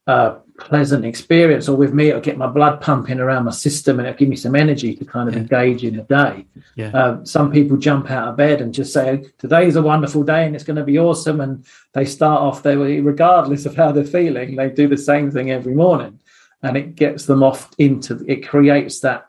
uh, 0.07 0.35
pleasant 0.57 1.05
experience, 1.05 1.67
or 1.67 1.75
with 1.75 1.93
me, 1.93 2.09
it'll 2.09 2.21
get 2.21 2.37
my 2.37 2.47
blood 2.47 2.81
pumping 2.81 3.19
around 3.19 3.45
my 3.45 3.51
system 3.51 3.99
and 3.99 4.07
it'll 4.07 4.17
give 4.17 4.29
me 4.29 4.35
some 4.35 4.55
energy 4.55 4.95
to 4.95 5.05
kind 5.05 5.29
of 5.29 5.35
yeah. 5.35 5.41
engage 5.41 5.83
in 5.83 5.95
the 5.95 6.03
day. 6.03 6.45
Yeah. 6.75 6.89
Uh, 6.89 7.25
some 7.25 7.51
people 7.51 7.77
jump 7.77 8.11
out 8.11 8.27
of 8.27 8.37
bed 8.37 8.61
and 8.61 8.73
just 8.73 8.93
say, 8.93 9.25
Today's 9.37 9.75
a 9.75 9.81
wonderful 9.81 10.23
day 10.23 10.45
and 10.45 10.55
it's 10.55 10.63
going 10.63 10.77
to 10.77 10.83
be 10.83 10.99
awesome. 10.99 11.41
And 11.41 11.65
they 11.93 12.05
start 12.05 12.41
off 12.41 12.63
there, 12.63 12.77
regardless 12.77 13.65
of 13.65 13.75
how 13.75 13.91
they're 13.91 14.03
feeling, 14.03 14.55
they 14.55 14.69
do 14.69 14.87
the 14.87 14.97
same 14.97 15.31
thing 15.31 15.51
every 15.51 15.73
morning. 15.73 16.19
And 16.61 16.77
it 16.77 16.95
gets 16.95 17.25
them 17.25 17.43
off 17.43 17.71
into 17.77 18.23
it, 18.27 18.47
creates 18.47 18.99
that. 19.01 19.27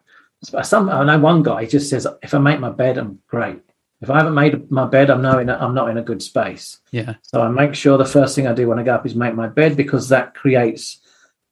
Some 0.62 0.90
I 0.90 1.04
know 1.04 1.18
one 1.18 1.42
guy 1.42 1.64
just 1.64 1.88
says, 1.88 2.06
If 2.22 2.34
I 2.34 2.38
make 2.38 2.60
my 2.60 2.70
bed, 2.70 2.98
I'm 2.98 3.20
great 3.28 3.62
if 4.00 4.10
I 4.10 4.18
haven't 4.18 4.34
made 4.34 4.70
my 4.70 4.86
bed, 4.86 5.10
I'm 5.10 5.22
not 5.22 5.40
in 5.40 5.48
a, 5.48 5.54
I'm 5.54 5.74
not 5.74 5.88
in 5.88 5.98
a 5.98 6.02
good 6.02 6.22
space. 6.22 6.78
Yeah. 6.90 7.14
So 7.22 7.40
I 7.40 7.48
make 7.48 7.74
sure 7.74 7.96
the 7.96 8.04
first 8.04 8.34
thing 8.34 8.46
I 8.46 8.52
do 8.52 8.68
when 8.68 8.78
I 8.78 8.82
go 8.82 8.94
up 8.94 9.06
is 9.06 9.14
make 9.14 9.34
my 9.34 9.48
bed 9.48 9.76
because 9.76 10.08
that 10.10 10.34
creates 10.34 11.00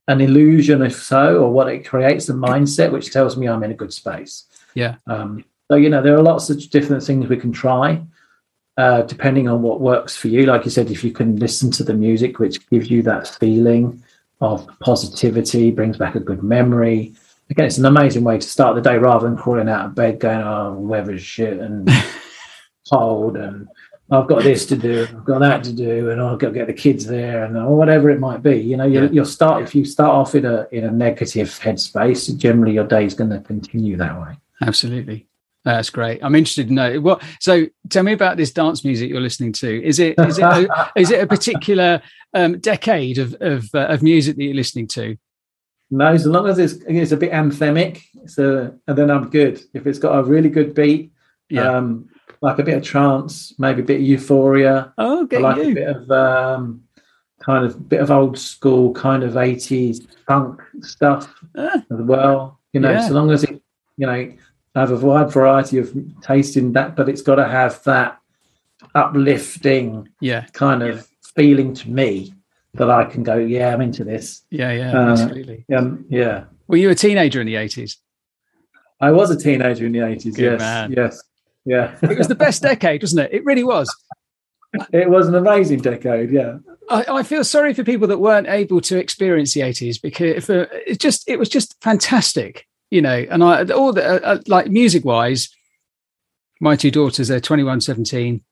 an 0.08 0.20
illusion, 0.20 0.82
if 0.82 1.00
so, 1.02 1.42
or 1.42 1.50
what 1.50 1.68
it 1.68 1.86
creates 1.86 2.28
a 2.28 2.34
mindset 2.34 2.92
which 2.92 3.12
tells 3.12 3.36
me 3.36 3.48
I'm 3.48 3.62
in 3.62 3.70
a 3.70 3.74
good 3.74 3.92
space. 3.92 4.44
Yeah. 4.74 4.96
Um, 5.06 5.44
so 5.70 5.76
you 5.76 5.88
know 5.88 6.02
there 6.02 6.14
are 6.16 6.22
lots 6.22 6.50
of 6.50 6.58
different 6.70 7.02
things 7.02 7.28
we 7.28 7.36
can 7.36 7.52
try, 7.52 8.02
uh, 8.76 9.02
depending 9.02 9.48
on 9.48 9.62
what 9.62 9.80
works 9.80 10.16
for 10.16 10.28
you. 10.28 10.44
Like 10.44 10.64
you 10.64 10.70
said, 10.70 10.90
if 10.90 11.04
you 11.04 11.12
can 11.12 11.36
listen 11.36 11.70
to 11.72 11.84
the 11.84 11.94
music 11.94 12.38
which 12.38 12.68
gives 12.68 12.90
you 12.90 13.02
that 13.02 13.28
feeling 13.28 14.02
of 14.40 14.68
positivity, 14.80 15.70
brings 15.70 15.96
back 15.96 16.16
a 16.16 16.20
good 16.20 16.42
memory. 16.42 17.14
Again, 17.48 17.66
it's 17.66 17.78
an 17.78 17.86
amazing 17.86 18.24
way 18.24 18.38
to 18.38 18.46
start 18.46 18.74
the 18.74 18.82
day 18.82 18.98
rather 18.98 19.26
than 19.26 19.38
crawling 19.38 19.68
out 19.68 19.86
of 19.86 19.94
bed 19.94 20.20
going, 20.20 20.40
"Oh, 20.40 20.74
weather's 20.74 21.22
shit," 21.22 21.58
and 21.58 21.88
told 22.88 23.36
and 23.36 23.68
I've 24.12 24.26
got 24.26 24.42
this 24.42 24.66
to 24.66 24.76
do, 24.76 25.06
I've 25.08 25.24
got 25.24 25.38
that 25.38 25.64
to 25.64 25.72
do, 25.72 26.10
and 26.10 26.20
I've 26.20 26.38
got 26.38 26.48
to 26.48 26.52
get 26.52 26.66
the 26.66 26.74
kids 26.74 27.06
there, 27.06 27.44
and 27.44 27.56
or 27.56 27.74
whatever 27.74 28.10
it 28.10 28.20
might 28.20 28.42
be. 28.42 28.56
You 28.56 28.76
know, 28.76 28.84
you, 28.84 29.08
will 29.08 29.24
start 29.24 29.62
if 29.62 29.74
you 29.74 29.86
start 29.86 30.10
off 30.10 30.34
in 30.34 30.44
a 30.44 30.68
in 30.70 30.84
a 30.84 30.90
negative 30.90 31.48
headspace. 31.48 32.36
Generally, 32.36 32.74
your 32.74 32.86
day 32.86 33.06
is 33.06 33.14
going 33.14 33.30
to 33.30 33.40
continue 33.40 33.96
that 33.96 34.20
way. 34.20 34.36
Absolutely, 34.60 35.26
that's 35.64 35.88
great. 35.88 36.22
I'm 36.22 36.34
interested 36.34 36.68
to 36.68 36.74
know 36.74 37.00
what. 37.00 37.22
So, 37.40 37.66
tell 37.88 38.02
me 38.02 38.12
about 38.12 38.36
this 38.36 38.52
dance 38.52 38.84
music 38.84 39.08
you're 39.08 39.20
listening 39.20 39.52
to. 39.54 39.82
Is 39.82 39.98
it 39.98 40.18
is 40.18 40.38
it 40.38 40.42
a, 40.42 40.92
is 40.96 41.10
it 41.10 41.22
a 41.22 41.26
particular 41.26 42.02
um, 42.34 42.58
decade 42.58 43.16
of 43.16 43.34
of, 43.40 43.64
uh, 43.74 43.86
of 43.86 44.02
music 44.02 44.36
that 44.36 44.44
you're 44.44 44.54
listening 44.54 44.88
to? 44.88 45.16
No, 45.90 46.08
as 46.08 46.26
long 46.26 46.48
as 46.48 46.58
it's 46.58 46.74
it's 46.86 47.12
a 47.12 47.16
bit 47.16 47.32
anthemic, 47.32 48.02
so 48.26 48.78
and 48.86 48.98
then 48.98 49.10
I'm 49.10 49.30
good. 49.30 49.62
If 49.72 49.86
it's 49.86 49.98
got 49.98 50.18
a 50.18 50.22
really 50.22 50.50
good 50.50 50.74
beat, 50.74 51.12
yeah. 51.48 51.76
Um, 51.76 52.10
like 52.42 52.58
a 52.58 52.62
bit 52.62 52.76
of 52.76 52.82
trance, 52.82 53.54
maybe 53.58 53.80
a 53.80 53.84
bit 53.84 54.00
of 54.00 54.06
euphoria. 54.06 54.92
Oh, 54.98 55.22
okay. 55.24 55.38
I 55.38 55.40
like 55.40 55.56
you. 55.58 55.70
a 55.70 55.74
bit 55.74 55.88
of 55.88 56.10
um, 56.10 56.82
kind 57.40 57.64
of 57.64 57.88
bit 57.88 58.00
of 58.00 58.10
old 58.10 58.36
school 58.36 58.92
kind 58.92 59.22
of 59.22 59.34
80s 59.34 60.06
funk 60.26 60.60
stuff 60.80 61.32
ah. 61.56 61.82
as 61.90 62.00
well. 62.00 62.58
You 62.72 62.80
know, 62.80 62.90
yeah. 62.90 63.06
so 63.06 63.14
long 63.14 63.30
as 63.30 63.44
it, 63.44 63.62
you 63.96 64.06
know, 64.06 64.32
have 64.74 64.90
a 64.90 64.96
wide 64.96 65.30
variety 65.30 65.78
of 65.78 65.94
taste 66.20 66.56
in 66.56 66.72
that, 66.72 66.96
but 66.96 67.08
it's 67.08 67.22
got 67.22 67.36
to 67.36 67.46
have 67.46 67.82
that 67.84 68.18
uplifting 68.96 70.08
yeah 70.20 70.44
kind 70.52 70.82
of 70.82 70.96
yeah. 70.96 71.02
feeling 71.36 71.72
to 71.72 71.88
me 71.88 72.34
that 72.74 72.90
I 72.90 73.04
can 73.04 73.22
go, 73.22 73.36
yeah, 73.36 73.72
I'm 73.72 73.80
into 73.82 74.02
this. 74.02 74.42
Yeah, 74.50 74.72
yeah, 74.72 74.98
uh, 74.98 75.10
absolutely. 75.12 75.64
Um, 75.74 76.06
yeah. 76.08 76.44
Were 76.66 76.78
you 76.78 76.90
a 76.90 76.94
teenager 76.94 77.40
in 77.40 77.46
the 77.46 77.54
80s? 77.54 77.98
I 79.00 79.12
was 79.12 79.30
a 79.30 79.38
teenager 79.38 79.84
in 79.84 79.92
the 79.92 79.98
80s. 79.98 80.38
Yes. 80.38 80.58
Man. 80.58 80.92
Yes. 80.96 81.22
Yeah. 81.64 81.96
it 82.02 82.18
was 82.18 82.28
the 82.28 82.34
best 82.34 82.62
decade, 82.62 83.02
wasn't 83.02 83.26
it? 83.26 83.34
It 83.34 83.44
really 83.44 83.64
was. 83.64 83.94
It 84.92 85.10
was 85.10 85.28
an 85.28 85.34
amazing 85.34 85.80
decade, 85.80 86.30
yeah. 86.30 86.58
I, 86.88 87.04
I, 87.08 87.22
feel 87.22 87.44
sorry 87.44 87.74
for 87.74 87.84
people 87.84 88.08
that 88.08 88.18
weren't 88.18 88.48
able 88.48 88.80
to 88.82 88.98
experience 88.98 89.52
the 89.52 89.60
80s 89.60 90.00
because 90.00 90.48
uh, 90.48 90.66
it 90.86 90.98
just 90.98 91.28
it 91.28 91.38
was 91.38 91.48
just 91.48 91.76
fantastic, 91.82 92.66
you 92.90 93.02
know. 93.02 93.26
And 93.30 93.44
I 93.44 93.64
all 93.66 93.92
the 93.92 94.04
uh, 94.04 94.34
uh 94.34 94.38
like 94.46 94.68
music 94.68 95.04
wise, 95.04 95.54
my 96.60 96.74
two 96.74 96.90
daughters 96.90 97.28
they're 97.28 97.40
21, 97.40 97.82
17, 97.82 98.42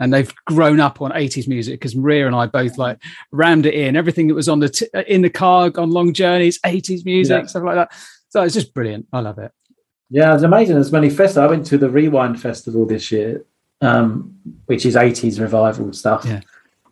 and 0.00 0.12
they've 0.12 0.32
grown 0.46 0.80
up 0.80 1.00
on 1.02 1.12
80s 1.12 1.46
music 1.46 1.78
because 1.78 1.94
Maria 1.94 2.26
and 2.26 2.34
I 2.34 2.46
both 2.46 2.78
like 2.78 2.98
rammed 3.30 3.66
it 3.66 3.74
in 3.74 3.96
everything 3.96 4.28
that 4.28 4.34
was 4.34 4.48
on 4.48 4.60
the 4.60 4.70
t- 4.70 4.88
uh, 4.94 5.02
in 5.06 5.20
the 5.22 5.30
car 5.30 5.70
on 5.76 5.90
long 5.90 6.14
journeys, 6.14 6.58
80s 6.60 7.04
music, 7.04 7.42
yeah. 7.42 7.46
stuff 7.46 7.64
like 7.64 7.76
that. 7.76 7.92
So 8.30 8.42
it's 8.42 8.54
just 8.54 8.72
brilliant. 8.72 9.06
I 9.12 9.20
love 9.20 9.38
it. 9.38 9.52
Yeah, 10.12 10.34
it's 10.34 10.42
amazing. 10.42 10.74
There's 10.74 10.92
many 10.92 11.08
festivals. 11.08 11.38
I 11.38 11.50
went 11.50 11.64
to 11.66 11.78
the 11.78 11.88
Rewind 11.88 12.38
Festival 12.38 12.84
this 12.84 13.10
year, 13.10 13.46
um, 13.80 14.38
which 14.66 14.84
is 14.84 14.94
80s 14.94 15.40
revival 15.40 15.90
stuff, 15.94 16.26
yeah. 16.26 16.42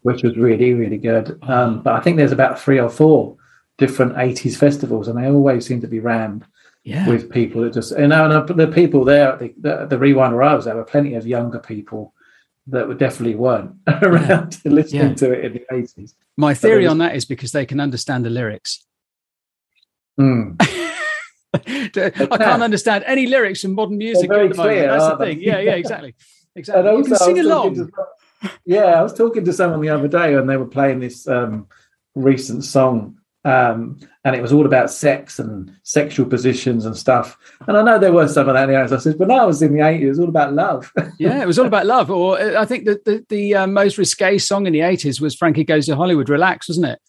which 0.01 0.23
was 0.23 0.39
really, 0.39 0.73
really 0.73 0.97
good. 0.97 1.39
Um, 1.43 1.83
but 1.83 1.93
I 1.93 2.01
think 2.01 2.17
there's 2.17 2.33
about 2.33 2.59
three 2.59 2.81
or 2.81 2.89
four 2.89 3.37
different 3.77 4.15
80s 4.15 4.57
festivals, 4.57 5.07
and 5.07 5.19
they 5.19 5.27
always 5.27 5.67
seem 5.67 5.83
to 5.83 5.87
be 5.87 6.01
rammed 6.01 6.47
yeah. 6.83 7.07
with 7.07 7.31
people 7.31 7.61
that 7.61 7.75
just, 7.75 7.93
you 7.99 8.09
know, 8.09 8.25
and 8.25 8.59
the 8.59 8.69
people 8.69 9.05
there 9.05 9.33
at 9.33 9.39
the, 9.39 9.55
the, 9.59 9.87
the 9.87 9.99
Rewind 9.99 10.33
where 10.35 10.45
I 10.45 10.55
was, 10.55 10.65
there 10.65 10.75
were 10.75 10.85
plenty 10.85 11.15
of 11.15 11.27
younger 11.27 11.59
people 11.59 12.15
that 12.69 12.89
were 12.89 12.95
definitely 12.95 13.35
weren't 13.35 13.75
around 14.03 14.59
yeah. 14.65 14.73
listening 14.73 15.09
yeah. 15.11 15.15
to 15.15 15.33
it 15.33 15.45
in 15.45 15.53
the 15.53 15.65
80s. 15.71 16.15
My 16.39 16.55
theory 16.55 16.85
was, 16.85 16.93
on 16.93 16.99
that 16.99 17.17
is 17.17 17.27
because 17.27 17.53
they 17.53 17.67
can 17.67 17.81
understand 17.81 18.25
the 18.25 18.31
lyrics. 18.31 18.83
Mm. 20.19 20.57
I 21.55 22.11
can't 22.11 22.63
understand 22.63 23.05
any 23.07 23.27
lyrics 23.27 23.65
in 23.65 23.75
modern 23.75 23.99
music 23.99 24.31
at 24.31 24.49
the 24.49 24.55
clear. 24.55 24.89
That's 24.89 25.09
the 25.09 25.17
thing. 25.19 25.43
Yeah, 25.43 25.59
yeah, 25.59 25.73
exactly. 25.75 26.15
Exactly. 26.55 26.89
Also, 26.89 26.99
you 26.99 27.05
can 27.05 27.17
sing 27.17 27.39
along. 27.41 27.75
To, 27.75 27.91
yeah, 28.65 28.99
I 28.99 29.03
was 29.03 29.13
talking 29.13 29.45
to 29.45 29.53
someone 29.53 29.81
the 29.81 29.89
other 29.89 30.09
day 30.09 30.35
and 30.35 30.49
they 30.49 30.57
were 30.57 30.67
playing 30.67 31.01
this 31.01 31.27
um, 31.29 31.67
recent 32.15 32.65
song 32.65 33.21
um, 33.45 33.99
and 34.25 34.37
it 34.37 34.43
was 34.43 34.53
all 34.53 34.67
about 34.67 34.91
sex 34.91 35.39
and 35.39 35.73
sexual 35.83 36.27
positions 36.27 36.85
and 36.85 36.97
stuff. 36.97 37.39
And 37.67 37.77
I 37.77 37.83
know 37.83 37.99
there 37.99 38.13
was 38.13 38.35
some 38.35 38.49
of 38.49 38.55
that 38.55 38.69
in 38.69 38.75
the 38.75 38.81
80s. 38.81 38.93
I 38.93 38.99
said, 38.99 39.19
but 39.19 39.29
now 39.29 39.39
I 39.39 39.45
was 39.47 39.63
in 39.63 39.73
the 39.73 39.81
80s, 39.81 40.01
it 40.03 40.09
was 40.09 40.21
all 40.21 40.29
about 40.29 40.53
love. 40.53 40.93
yeah, 41.19 41.43
it 41.43 41.47
was 41.47 41.59
all 41.59 41.67
about 41.67 41.87
love. 41.87 42.11
Or 42.11 42.39
uh, 42.39 42.61
I 42.61 42.67
think 42.67 42.85
that 42.85 43.05
the, 43.05 43.25
the 43.31 43.55
uh, 43.55 43.67
most 43.67 43.97
risque 43.97 44.37
song 44.39 44.67
in 44.67 44.75
the 44.75 44.81
80s 44.81 45.21
was 45.21 45.35
Frankie 45.35 45.65
Goes 45.65 45.87
to 45.87 45.97
Hollywood, 45.97 46.29
Relax, 46.29 46.69
wasn't 46.69 46.89
it? 46.89 47.01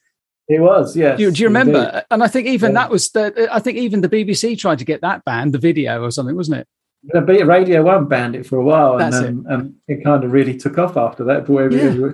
It 0.51 0.59
was, 0.59 0.97
yes. 0.97 1.17
Do, 1.17 1.31
do 1.31 1.41
you 1.41 1.47
remember? 1.47 1.79
Indeed. 1.79 2.03
And 2.11 2.21
I 2.21 2.27
think 2.27 2.45
even 2.47 2.71
yeah. 2.71 2.81
that 2.81 2.89
was 2.89 3.09
the. 3.11 3.47
I 3.49 3.59
think 3.59 3.77
even 3.77 4.01
the 4.01 4.09
BBC 4.09 4.59
tried 4.59 4.79
to 4.79 4.85
get 4.85 4.99
that 4.99 5.23
banned, 5.23 5.53
the 5.53 5.57
video 5.57 6.03
or 6.03 6.11
something, 6.11 6.35
wasn't 6.35 6.59
it? 6.59 6.67
The 7.03 7.21
Radio 7.21 7.83
One 7.83 8.09
banned 8.09 8.35
it 8.35 8.45
for 8.45 8.57
a 8.57 8.63
while, 8.63 8.97
That's 8.97 9.15
and, 9.15 9.47
um, 9.47 9.51
it. 9.51 9.53
and 9.53 9.75
it 9.87 10.03
kind 10.03 10.25
of 10.25 10.33
really 10.33 10.57
took 10.57 10.77
off 10.77 10.97
after 10.97 11.23
that. 11.23 11.47
yeah. 11.47 12.09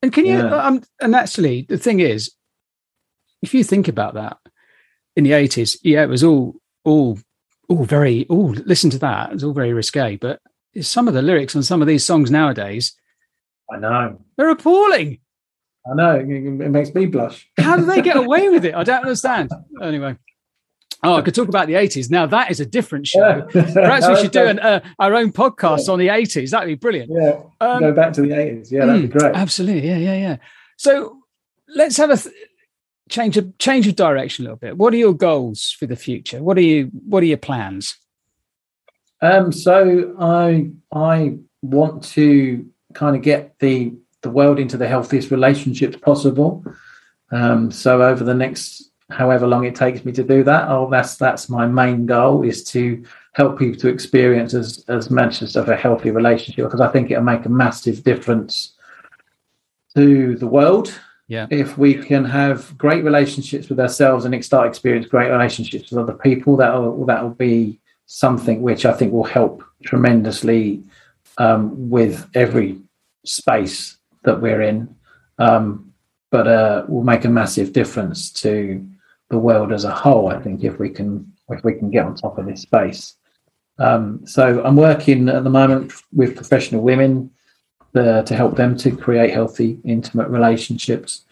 And 0.00 0.10
can 0.10 0.24
you? 0.24 0.38
Yeah. 0.38 0.54
Um, 0.54 0.82
and 1.02 1.14
actually, 1.14 1.66
the 1.68 1.76
thing 1.76 2.00
is, 2.00 2.32
if 3.42 3.52
you 3.52 3.62
think 3.62 3.88
about 3.88 4.14
that, 4.14 4.38
in 5.14 5.24
the 5.24 5.34
eighties, 5.34 5.78
yeah, 5.82 6.02
it 6.02 6.08
was 6.08 6.24
all 6.24 6.54
all 6.84 7.18
all 7.68 7.84
very 7.84 8.24
all. 8.30 8.52
Listen 8.64 8.88
to 8.88 8.98
that; 9.00 9.32
it's 9.32 9.44
all 9.44 9.52
very 9.52 9.74
risque. 9.74 10.16
But 10.16 10.40
some 10.80 11.08
of 11.08 11.14
the 11.14 11.20
lyrics 11.20 11.54
on 11.54 11.62
some 11.62 11.82
of 11.82 11.88
these 11.88 12.06
songs 12.06 12.30
nowadays, 12.30 12.96
I 13.70 13.76
know 13.76 14.18
they're 14.38 14.48
appalling. 14.48 15.18
I 15.90 15.94
know 15.94 16.14
it 16.16 16.26
makes 16.26 16.94
me 16.94 17.06
blush. 17.06 17.48
How 17.58 17.76
do 17.76 17.84
they 17.84 18.02
get 18.02 18.16
away 18.24 18.48
with 18.48 18.64
it? 18.64 18.74
I 18.74 18.84
don't 18.84 19.02
understand. 19.02 19.50
Anyway. 19.82 20.16
Oh, 21.04 21.16
I 21.16 21.22
could 21.22 21.34
talk 21.34 21.48
about 21.48 21.66
the 21.66 21.72
80s. 21.72 22.10
Now, 22.10 22.26
that 22.26 22.52
is 22.52 22.60
a 22.60 22.66
different 22.66 23.08
show. 23.08 23.42
Perhaps 23.50 24.06
we 24.06 24.16
should 24.22 24.30
do 24.30 24.46
an, 24.46 24.60
uh, 24.60 24.80
our 25.00 25.16
own 25.16 25.32
podcast 25.32 25.86
yeah. 25.86 25.92
on 25.92 25.98
the 25.98 26.06
80s. 26.06 26.50
That'd 26.50 26.68
be 26.68 26.76
brilliant. 26.76 27.10
Yeah. 27.12 27.40
Um, 27.60 27.80
Go 27.80 27.92
back 27.92 28.12
to 28.12 28.22
the 28.22 28.28
80s. 28.28 28.70
Yeah, 28.70 28.86
that'd 28.86 29.02
mm, 29.02 29.12
be 29.12 29.18
great. 29.18 29.34
Absolutely. 29.34 29.88
Yeah, 29.88 29.96
yeah, 29.96 30.14
yeah. 30.14 30.36
So 30.76 31.18
let's 31.74 31.96
have 31.96 32.10
a 32.10 32.16
th- 32.16 32.32
change 33.08 33.36
of 33.36 33.58
change 33.58 33.88
of 33.88 33.96
direction 33.96 34.44
a 34.44 34.46
little 34.46 34.58
bit. 34.58 34.76
What 34.76 34.94
are 34.94 34.96
your 34.96 35.12
goals 35.12 35.74
for 35.78 35.86
the 35.86 35.96
future? 35.96 36.42
What 36.42 36.56
are 36.56 36.62
you 36.62 36.90
what 37.08 37.22
are 37.22 37.26
your 37.26 37.36
plans? 37.36 37.96
Um, 39.20 39.52
so 39.52 40.14
I 40.18 40.70
I 40.92 41.38
want 41.62 42.04
to 42.04 42.66
kind 42.94 43.16
of 43.16 43.22
get 43.22 43.58
the 43.58 43.92
the 44.22 44.30
world 44.30 44.58
into 44.58 44.76
the 44.76 44.88
healthiest 44.88 45.30
relationships 45.30 45.96
possible. 45.96 46.64
Um, 47.30 47.70
so 47.70 48.02
over 48.02 48.24
the 48.24 48.34
next 48.34 48.90
however 49.10 49.46
long 49.46 49.64
it 49.64 49.74
takes 49.74 50.04
me 50.04 50.12
to 50.12 50.24
do 50.24 50.42
that. 50.44 50.68
Oh, 50.68 50.88
that's 50.90 51.16
that's 51.16 51.48
my 51.48 51.66
main 51.66 52.06
goal 52.06 52.42
is 52.42 52.64
to 52.64 53.04
help 53.32 53.58
people 53.58 53.80
to 53.80 53.88
experience 53.88 54.54
as 54.54 54.84
as 54.88 55.10
much 55.10 55.42
as 55.42 55.56
of 55.56 55.68
a 55.68 55.76
healthy 55.76 56.10
relationship 56.10 56.64
because 56.64 56.80
I 56.80 56.88
think 56.88 57.10
it'll 57.10 57.22
make 57.22 57.44
a 57.44 57.50
massive 57.50 58.04
difference 58.04 58.74
to 59.94 60.36
the 60.36 60.46
world. 60.46 60.98
Yeah. 61.28 61.46
If 61.50 61.78
we 61.78 61.94
can 61.94 62.24
have 62.24 62.76
great 62.76 63.04
relationships 63.04 63.68
with 63.68 63.80
ourselves 63.80 64.24
and 64.24 64.44
start 64.44 64.68
experience 64.68 65.06
great 65.06 65.30
relationships 65.30 65.90
with 65.90 66.00
other 66.00 66.18
people, 66.18 66.56
that'll 66.56 67.04
that'll 67.06 67.30
be 67.30 67.80
something 68.06 68.60
which 68.60 68.84
I 68.84 68.92
think 68.92 69.12
will 69.12 69.24
help 69.24 69.64
tremendously 69.84 70.82
um, 71.38 71.90
with 71.90 72.28
every 72.34 72.78
space 73.24 73.96
that 74.24 74.40
we're 74.40 74.62
in. 74.62 74.94
Um, 75.38 75.92
but 76.30 76.48
uh, 76.48 76.84
will 76.88 77.04
make 77.04 77.24
a 77.24 77.28
massive 77.28 77.72
difference 77.72 78.30
to 78.32 78.84
the 79.28 79.38
world 79.38 79.72
as 79.72 79.84
a 79.84 79.90
whole. 79.90 80.28
I 80.28 80.40
think 80.40 80.64
if 80.64 80.78
we 80.78 80.88
can 80.88 81.30
if 81.50 81.62
we 81.62 81.74
can 81.74 81.90
get 81.90 82.06
on 82.06 82.14
top 82.14 82.38
of 82.38 82.46
this 82.46 82.62
space. 82.62 83.16
Um, 83.78 84.26
so 84.26 84.62
I'm 84.64 84.76
working 84.76 85.28
at 85.28 85.44
the 85.44 85.50
moment 85.50 85.92
with 86.12 86.36
professional 86.36 86.82
women 86.82 87.30
uh, 87.94 88.22
to 88.22 88.34
help 88.34 88.56
them 88.56 88.76
to 88.78 88.96
create 88.96 89.32
healthy, 89.32 89.78
intimate 89.84 90.28
relationships. 90.28 91.24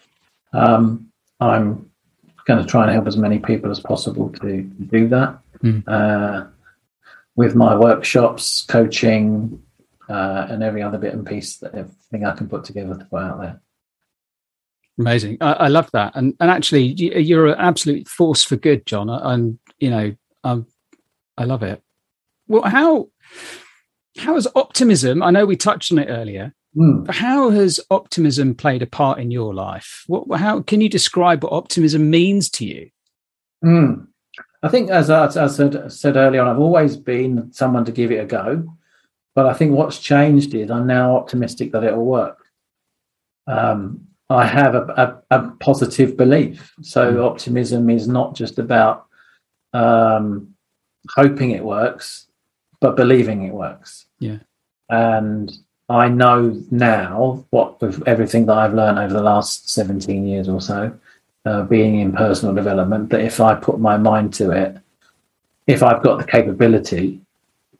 Um, 0.53 1.11
I'm 1.39 1.89
going 2.45 2.61
to 2.61 2.69
try 2.69 2.83
and 2.83 2.91
help 2.91 3.07
as 3.07 3.17
many 3.17 3.39
people 3.39 3.71
as 3.71 3.79
possible 3.79 4.29
to 4.41 4.61
do 4.61 5.07
that 5.07 5.39
mm. 5.63 5.83
uh, 5.87 6.47
with 7.35 7.55
my 7.55 7.75
workshops, 7.75 8.63
coaching, 8.67 9.61
uh, 10.11 10.47
and 10.49 10.63
every 10.63 10.81
other 10.81 10.97
bit 10.97 11.13
and 11.13 11.25
piece 11.25 11.57
that 11.57 11.73
everything 11.73 12.25
I 12.25 12.35
can 12.35 12.49
put 12.49 12.63
together 12.63 12.97
to 12.97 13.05
put 13.05 13.21
out 13.21 13.39
there. 13.39 13.61
Amazing. 14.99 15.37
I, 15.41 15.53
I, 15.53 15.67
love 15.69 15.89
that. 15.93 16.13
And 16.15 16.35
and 16.39 16.51
actually, 16.51 16.83
you're 16.83 17.47
an 17.47 17.57
absolute 17.57 18.07
force 18.07 18.43
for 18.43 18.55
good, 18.55 18.85
John. 18.85 19.09
And 19.09 19.57
you 19.79 19.89
know, 19.89 20.15
um, 20.43 20.67
I 21.37 21.45
love 21.45 21.63
it. 21.63 21.81
Well, 22.47 22.63
how 22.63 23.09
how 24.17 24.35
has 24.35 24.47
optimism? 24.55 25.23
I 25.23 25.31
know 25.31 25.45
we 25.45 25.55
touched 25.55 25.91
on 25.91 25.99
it 25.99 26.09
earlier. 26.09 26.53
Mm. 26.75 27.05
But 27.05 27.15
how 27.15 27.49
has 27.49 27.79
optimism 27.89 28.55
played 28.55 28.81
a 28.81 28.87
part 28.87 29.19
in 29.19 29.31
your 29.31 29.53
life? 29.53 30.03
What? 30.07 30.39
How 30.39 30.61
can 30.61 30.81
you 30.81 30.89
describe 30.89 31.43
what 31.43 31.53
optimism 31.53 32.09
means 32.09 32.49
to 32.51 32.65
you? 32.65 32.89
Mm. 33.63 34.07
I 34.63 34.69
think, 34.69 34.89
as 34.89 35.09
I, 35.09 35.25
as 35.25 35.37
I 35.37 35.47
said, 35.47 35.91
said 35.91 36.15
earlier 36.15 36.41
on, 36.41 36.47
I've 36.47 36.59
always 36.59 36.95
been 36.95 37.51
someone 37.51 37.85
to 37.85 37.91
give 37.91 38.11
it 38.11 38.17
a 38.17 38.25
go. 38.25 38.77
But 39.35 39.45
I 39.45 39.53
think 39.53 39.73
what's 39.73 39.99
changed 39.99 40.53
is 40.53 40.69
I'm 40.69 40.87
now 40.87 41.15
optimistic 41.15 41.71
that 41.71 41.83
it'll 41.83 42.05
work. 42.05 42.37
Um, 43.47 44.07
I 44.29 44.45
have 44.45 44.75
a, 44.75 45.23
a, 45.29 45.37
a 45.37 45.51
positive 45.59 46.15
belief. 46.15 46.73
So 46.81 47.13
mm. 47.13 47.25
optimism 47.25 47.89
is 47.89 48.07
not 48.07 48.35
just 48.35 48.59
about 48.59 49.05
um, 49.73 50.53
hoping 51.09 51.51
it 51.51 51.63
works, 51.63 52.27
but 52.79 52.95
believing 52.95 53.43
it 53.43 53.53
works. 53.53 54.05
Yeah. 54.19 54.37
And 54.89 55.51
I 55.89 56.07
know 56.07 56.61
now 56.71 57.45
what 57.49 57.81
with 57.81 58.05
everything 58.07 58.45
that 58.45 58.57
I've 58.57 58.73
learned 58.73 58.99
over 58.99 59.13
the 59.13 59.23
last 59.23 59.69
17 59.69 60.25
years 60.25 60.47
or 60.47 60.61
so, 60.61 60.97
uh, 61.45 61.63
being 61.63 61.99
in 61.99 62.13
personal 62.13 62.53
development, 62.55 63.09
that 63.09 63.21
if 63.21 63.41
I 63.41 63.55
put 63.55 63.79
my 63.79 63.97
mind 63.97 64.33
to 64.35 64.51
it, 64.51 64.77
if 65.67 65.83
I've 65.83 66.03
got 66.03 66.19
the 66.19 66.25
capability 66.25 67.21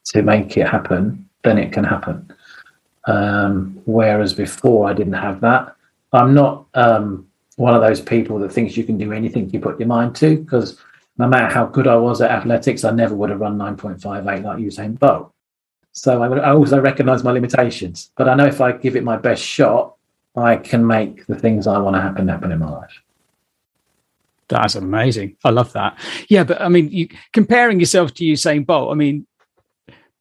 to 0.06 0.22
make 0.22 0.56
it 0.56 0.68
happen, 0.68 1.28
then 1.44 1.58
it 1.58 1.72
can 1.72 1.84
happen. 1.84 2.32
Um, 3.04 3.80
whereas 3.84 4.32
before 4.32 4.88
I 4.88 4.92
didn't 4.92 5.14
have 5.14 5.40
that. 5.40 5.76
I'm 6.12 6.34
not 6.34 6.66
um, 6.74 7.26
one 7.56 7.74
of 7.74 7.80
those 7.80 8.00
people 8.00 8.38
that 8.40 8.52
thinks 8.52 8.76
you 8.76 8.84
can 8.84 8.98
do 8.98 9.12
anything 9.12 9.50
you 9.50 9.60
put 9.60 9.78
your 9.78 9.88
mind 9.88 10.14
to, 10.16 10.36
because 10.38 10.78
no 11.18 11.26
matter 11.26 11.52
how 11.52 11.66
good 11.66 11.86
I 11.86 11.96
was 11.96 12.20
at 12.20 12.30
athletics, 12.30 12.84
I 12.84 12.90
never 12.90 13.14
would 13.14 13.30
have 13.30 13.40
run 13.40 13.58
9.58 13.58 14.24
like 14.24 14.42
Usain 14.42 14.98
Bolt. 14.98 15.32
So 15.92 16.22
I, 16.22 16.28
would, 16.28 16.38
I 16.38 16.52
also 16.52 16.80
recognize 16.80 17.22
my 17.22 17.32
limitations, 17.32 18.10
but 18.16 18.28
I 18.28 18.34
know 18.34 18.46
if 18.46 18.60
I 18.60 18.72
give 18.72 18.96
it 18.96 19.04
my 19.04 19.16
best 19.16 19.42
shot, 19.42 19.96
I 20.34 20.56
can 20.56 20.86
make 20.86 21.26
the 21.26 21.34
things 21.34 21.66
I 21.66 21.78
want 21.78 21.96
to 21.96 22.00
happen 22.00 22.28
happen 22.28 22.52
in 22.52 22.58
my 22.58 22.70
life. 22.70 23.02
That's 24.48 24.74
amazing. 24.74 25.36
I 25.44 25.50
love 25.50 25.72
that. 25.72 25.98
Yeah, 26.28 26.44
but 26.44 26.60
I 26.60 26.68
mean, 26.68 26.90
you, 26.90 27.08
comparing 27.32 27.80
yourself 27.80 28.12
to 28.14 28.24
Usain 28.24 28.66
Bolt, 28.66 28.90
I 28.90 28.94
mean, 28.94 29.26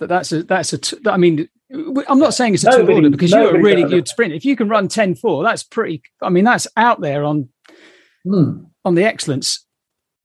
that 0.01 0.09
that's 0.09 0.31
a 0.31 0.43
that's 0.43 0.73
a. 0.73 0.79
I 1.09 1.17
mean, 1.17 1.47
I'm 1.71 2.19
not 2.19 2.33
saying 2.33 2.55
it's 2.55 2.63
a 2.63 2.71
tall 2.71 2.91
order 2.91 3.09
because 3.09 3.31
you're 3.31 3.55
a 3.55 3.61
really 3.61 3.83
good 3.83 4.07
sprint. 4.07 4.33
If 4.33 4.43
you 4.43 4.55
can 4.55 4.67
run 4.67 4.87
10-4, 4.87 5.43
that's 5.43 5.63
pretty. 5.63 6.01
I 6.21 6.29
mean, 6.29 6.43
that's 6.43 6.67
out 6.75 7.01
there 7.01 7.23
on 7.23 7.49
hmm. 8.23 8.63
on 8.83 8.95
the 8.95 9.03
excellence. 9.03 9.65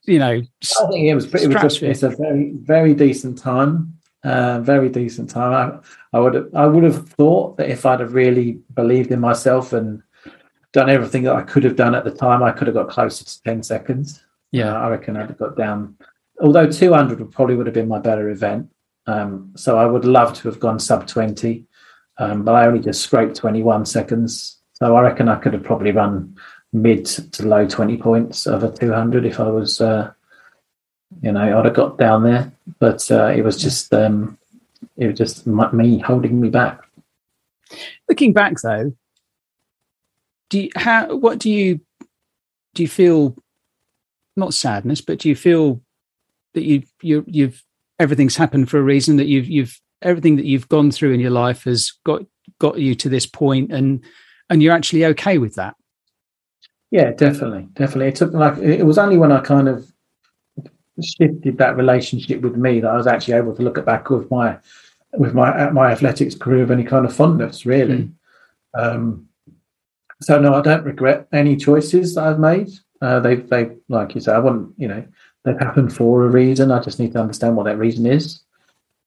You 0.06 0.18
know, 0.18 0.32
I 0.32 0.86
think 0.90 1.06
it 1.06 1.14
was. 1.14 1.26
Pretty, 1.26 1.44
it 1.44 1.48
was 1.48 1.62
just, 1.62 1.82
it's 1.82 2.02
a 2.02 2.08
very 2.08 2.52
very 2.54 2.94
decent 2.94 3.38
time. 3.38 3.92
Uh, 4.24 4.60
very 4.60 4.88
decent 4.88 5.30
time. 5.30 5.52
I, 6.12 6.16
I 6.16 6.20
would 6.20 6.34
have, 6.34 6.54
I 6.54 6.66
would 6.66 6.82
have 6.82 7.08
thought 7.10 7.58
that 7.58 7.70
if 7.70 7.84
I'd 7.84 8.00
have 8.00 8.14
really 8.14 8.60
believed 8.74 9.12
in 9.12 9.20
myself 9.20 9.72
and 9.72 10.02
done 10.72 10.88
everything 10.88 11.22
that 11.24 11.36
I 11.36 11.42
could 11.42 11.64
have 11.64 11.76
done 11.76 11.94
at 11.94 12.04
the 12.04 12.10
time, 12.10 12.42
I 12.42 12.50
could 12.50 12.66
have 12.66 12.74
got 12.74 12.88
closer 12.88 13.24
to 13.24 13.42
ten 13.42 13.62
seconds. 13.62 14.24
Yeah, 14.52 14.72
uh, 14.72 14.80
I 14.80 14.88
reckon 14.88 15.16
I'd 15.16 15.28
have 15.28 15.38
got 15.38 15.56
down. 15.56 15.96
Although 16.40 16.70
200 16.70 17.20
would 17.20 17.30
probably 17.30 17.56
would 17.56 17.66
have 17.66 17.74
been 17.74 17.88
my 17.88 17.98
better 17.98 18.30
event. 18.30 18.70
Um, 19.06 19.52
so 19.56 19.78
I 19.78 19.86
would 19.86 20.04
love 20.04 20.34
to 20.34 20.48
have 20.48 20.60
gone 20.60 20.78
sub 20.78 21.06
20, 21.06 21.64
um, 22.18 22.42
but 22.44 22.54
I 22.54 22.66
only 22.66 22.80
just 22.80 23.02
scraped 23.02 23.36
21 23.36 23.86
seconds. 23.86 24.58
So 24.74 24.96
I 24.96 25.02
reckon 25.02 25.28
I 25.28 25.36
could 25.36 25.52
have 25.52 25.62
probably 25.62 25.92
run 25.92 26.36
mid 26.72 27.06
to 27.06 27.46
low 27.46 27.66
20 27.66 27.96
points 27.98 28.46
a 28.46 28.70
200 28.70 29.24
if 29.24 29.40
I 29.40 29.48
was, 29.48 29.80
uh, 29.80 30.12
you 31.22 31.32
know, 31.32 31.58
I'd 31.58 31.64
have 31.64 31.74
got 31.74 31.98
down 31.98 32.24
there. 32.24 32.52
But 32.78 33.10
uh, 33.10 33.28
it 33.28 33.42
was 33.42 33.56
just, 33.56 33.94
um, 33.94 34.38
it 34.96 35.06
was 35.06 35.16
just 35.16 35.46
me 35.46 35.98
holding 35.98 36.40
me 36.40 36.50
back. 36.50 36.80
Looking 38.08 38.32
back 38.32 38.60
though, 38.60 38.92
do 40.50 40.62
you, 40.62 40.70
how, 40.76 41.16
what 41.16 41.38
do 41.38 41.50
you, 41.50 41.80
do 42.74 42.82
you 42.82 42.88
feel, 42.88 43.36
not 44.36 44.52
sadness, 44.52 45.00
but 45.00 45.18
do 45.18 45.28
you 45.28 45.36
feel 45.36 45.80
that 46.54 46.64
you, 46.64 46.82
you 47.00 47.24
you've 47.26 47.64
everything's 47.98 48.36
happened 48.36 48.68
for 48.68 48.78
a 48.78 48.82
reason 48.82 49.16
that 49.16 49.26
you've 49.26 49.48
you've 49.48 49.80
everything 50.02 50.36
that 50.36 50.44
you've 50.44 50.68
gone 50.68 50.90
through 50.90 51.12
in 51.12 51.20
your 51.20 51.30
life 51.30 51.64
has 51.64 51.92
got 52.04 52.22
got 52.58 52.78
you 52.78 52.94
to 52.94 53.08
this 53.08 53.26
point 53.26 53.72
and 53.72 54.04
and 54.50 54.62
you're 54.62 54.74
actually 54.74 55.04
okay 55.04 55.38
with 55.38 55.54
that. 55.54 55.74
Yeah 56.90 57.10
definitely 57.12 57.68
definitely. 57.74 58.08
It 58.08 58.16
took 58.16 58.32
like 58.32 58.58
it 58.58 58.84
was 58.84 58.98
only 58.98 59.16
when 59.16 59.32
i 59.32 59.40
kind 59.40 59.68
of 59.68 59.90
shifted 61.02 61.58
that 61.58 61.76
relationship 61.76 62.40
with 62.40 62.56
me 62.56 62.80
that 62.80 62.90
i 62.90 62.96
was 62.96 63.06
actually 63.06 63.34
able 63.34 63.54
to 63.54 63.60
look 63.60 63.76
at 63.76 63.84
back 63.84 64.08
with 64.08 64.30
my 64.30 64.56
with 65.12 65.34
my 65.34 65.54
at 65.54 65.74
my 65.74 65.92
athletics 65.92 66.34
career 66.34 66.62
of 66.62 66.70
any 66.70 66.84
kind 66.84 67.04
of 67.04 67.14
fondness 67.14 67.66
really. 67.66 67.98
Mm. 67.98 68.12
um 68.74 69.28
so 70.22 70.38
no 70.40 70.54
i 70.54 70.62
don't 70.62 70.84
regret 70.84 71.28
any 71.32 71.56
choices 71.56 72.14
that 72.14 72.24
i've 72.24 72.38
made. 72.38 72.68
Uh, 73.02 73.20
they 73.20 73.36
they 73.36 73.76
like 73.90 74.14
you 74.14 74.20
say 74.22 74.32
i 74.32 74.38
wouldn't 74.38 74.72
you 74.78 74.88
know 74.88 75.04
they've 75.46 75.58
happened 75.58 75.94
for 75.94 76.26
a 76.26 76.28
reason. 76.28 76.70
I 76.70 76.80
just 76.80 76.98
need 76.98 77.12
to 77.12 77.20
understand 77.20 77.56
what 77.56 77.64
that 77.64 77.78
reason 77.78 78.04
is, 78.04 78.40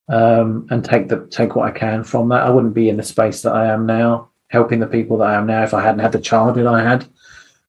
um, 0.08 0.66
and 0.72 0.84
take 0.84 1.10
the 1.10 1.28
take 1.28 1.56
what 1.56 1.68
I 1.68 1.78
can 1.78 2.04
from 2.04 2.30
that. 2.30 2.42
I 2.42 2.50
wouldn't 2.50 2.74
be 2.74 2.90
in 2.90 2.98
the 2.98 3.04
space 3.04 3.44
that 3.44 3.54
I 3.54 3.68
am 3.68 3.86
now, 3.86 4.30
helping 4.48 4.80
the 4.80 4.88
people 4.88 5.18
that 5.18 5.28
I 5.28 5.36
am 5.36 5.46
now, 5.46 5.64
if 5.64 5.74
I 5.76 5.84
hadn't 5.84 6.00
had 6.00 6.14
the 6.14 6.20
childhood 6.20 6.66
I 6.66 6.82
had. 6.82 7.06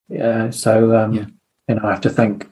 Yeah, 0.08 0.50
so 0.50 0.96
um, 0.96 1.12
yeah. 1.12 1.26
you 1.68 1.74
know, 1.74 1.82
I 1.84 1.90
have 1.90 2.00
to 2.02 2.10
thank 2.10 2.48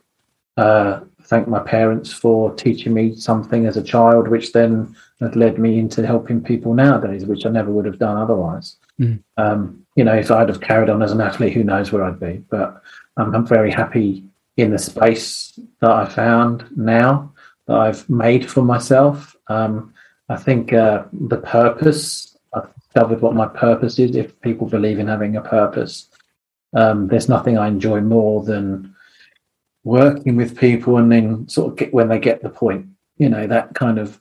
uh, 0.58 1.00
thank 1.22 1.46
my 1.48 1.60
parents 1.60 2.12
for 2.12 2.52
teaching 2.54 2.92
me 2.92 3.14
something 3.14 3.66
as 3.66 3.76
a 3.76 3.82
child, 3.82 4.28
which 4.28 4.52
then 4.52 4.94
had 5.20 5.36
led 5.36 5.58
me 5.58 5.78
into 5.78 6.06
helping 6.06 6.42
people 6.42 6.74
nowadays, 6.74 7.24
which 7.24 7.46
I 7.46 7.50
never 7.50 7.70
would 7.70 7.86
have 7.86 7.98
done 7.98 8.16
otherwise. 8.16 8.76
Mm. 9.00 9.22
Um, 9.36 9.86
you 9.94 10.04
know, 10.04 10.14
if 10.14 10.30
I'd 10.30 10.48
have 10.48 10.60
carried 10.60 10.90
on 10.90 11.02
as 11.02 11.12
an 11.12 11.20
athlete, 11.20 11.52
who 11.52 11.64
knows 11.64 11.92
where 11.92 12.04
I'd 12.04 12.20
be. 12.20 12.42
But 12.50 12.82
I'm, 13.16 13.34
I'm 13.34 13.46
very 13.46 13.70
happy 13.70 14.24
in 14.58 14.72
the 14.72 14.78
space 14.78 15.58
that 15.80 15.90
I 15.90 16.04
found 16.04 16.64
now 16.76 17.32
that 17.66 17.76
I've 17.76 18.10
made 18.10 18.50
for 18.50 18.62
myself. 18.62 19.36
Um, 19.46 19.94
I 20.28 20.36
think 20.36 20.72
uh, 20.72 21.04
the 21.12 21.38
purpose, 21.38 22.36
I've 22.52 22.74
discovered 22.74 23.22
what 23.22 23.34
my 23.34 23.46
purpose 23.46 24.00
is. 24.00 24.16
If 24.16 24.38
people 24.40 24.66
believe 24.66 24.98
in 24.98 25.06
having 25.06 25.36
a 25.36 25.40
purpose, 25.40 26.08
um, 26.74 27.06
there's 27.06 27.28
nothing 27.28 27.56
I 27.56 27.68
enjoy 27.68 28.00
more 28.00 28.42
than 28.42 28.94
working 29.84 30.34
with 30.34 30.58
people 30.58 30.96
and 30.98 31.10
then 31.10 31.48
sort 31.48 31.72
of 31.72 31.78
get 31.78 31.94
when 31.94 32.08
they 32.08 32.18
get 32.18 32.42
the 32.42 32.50
point, 32.50 32.86
you 33.16 33.28
know, 33.28 33.46
that 33.46 33.74
kind 33.74 33.98
of 33.98 34.20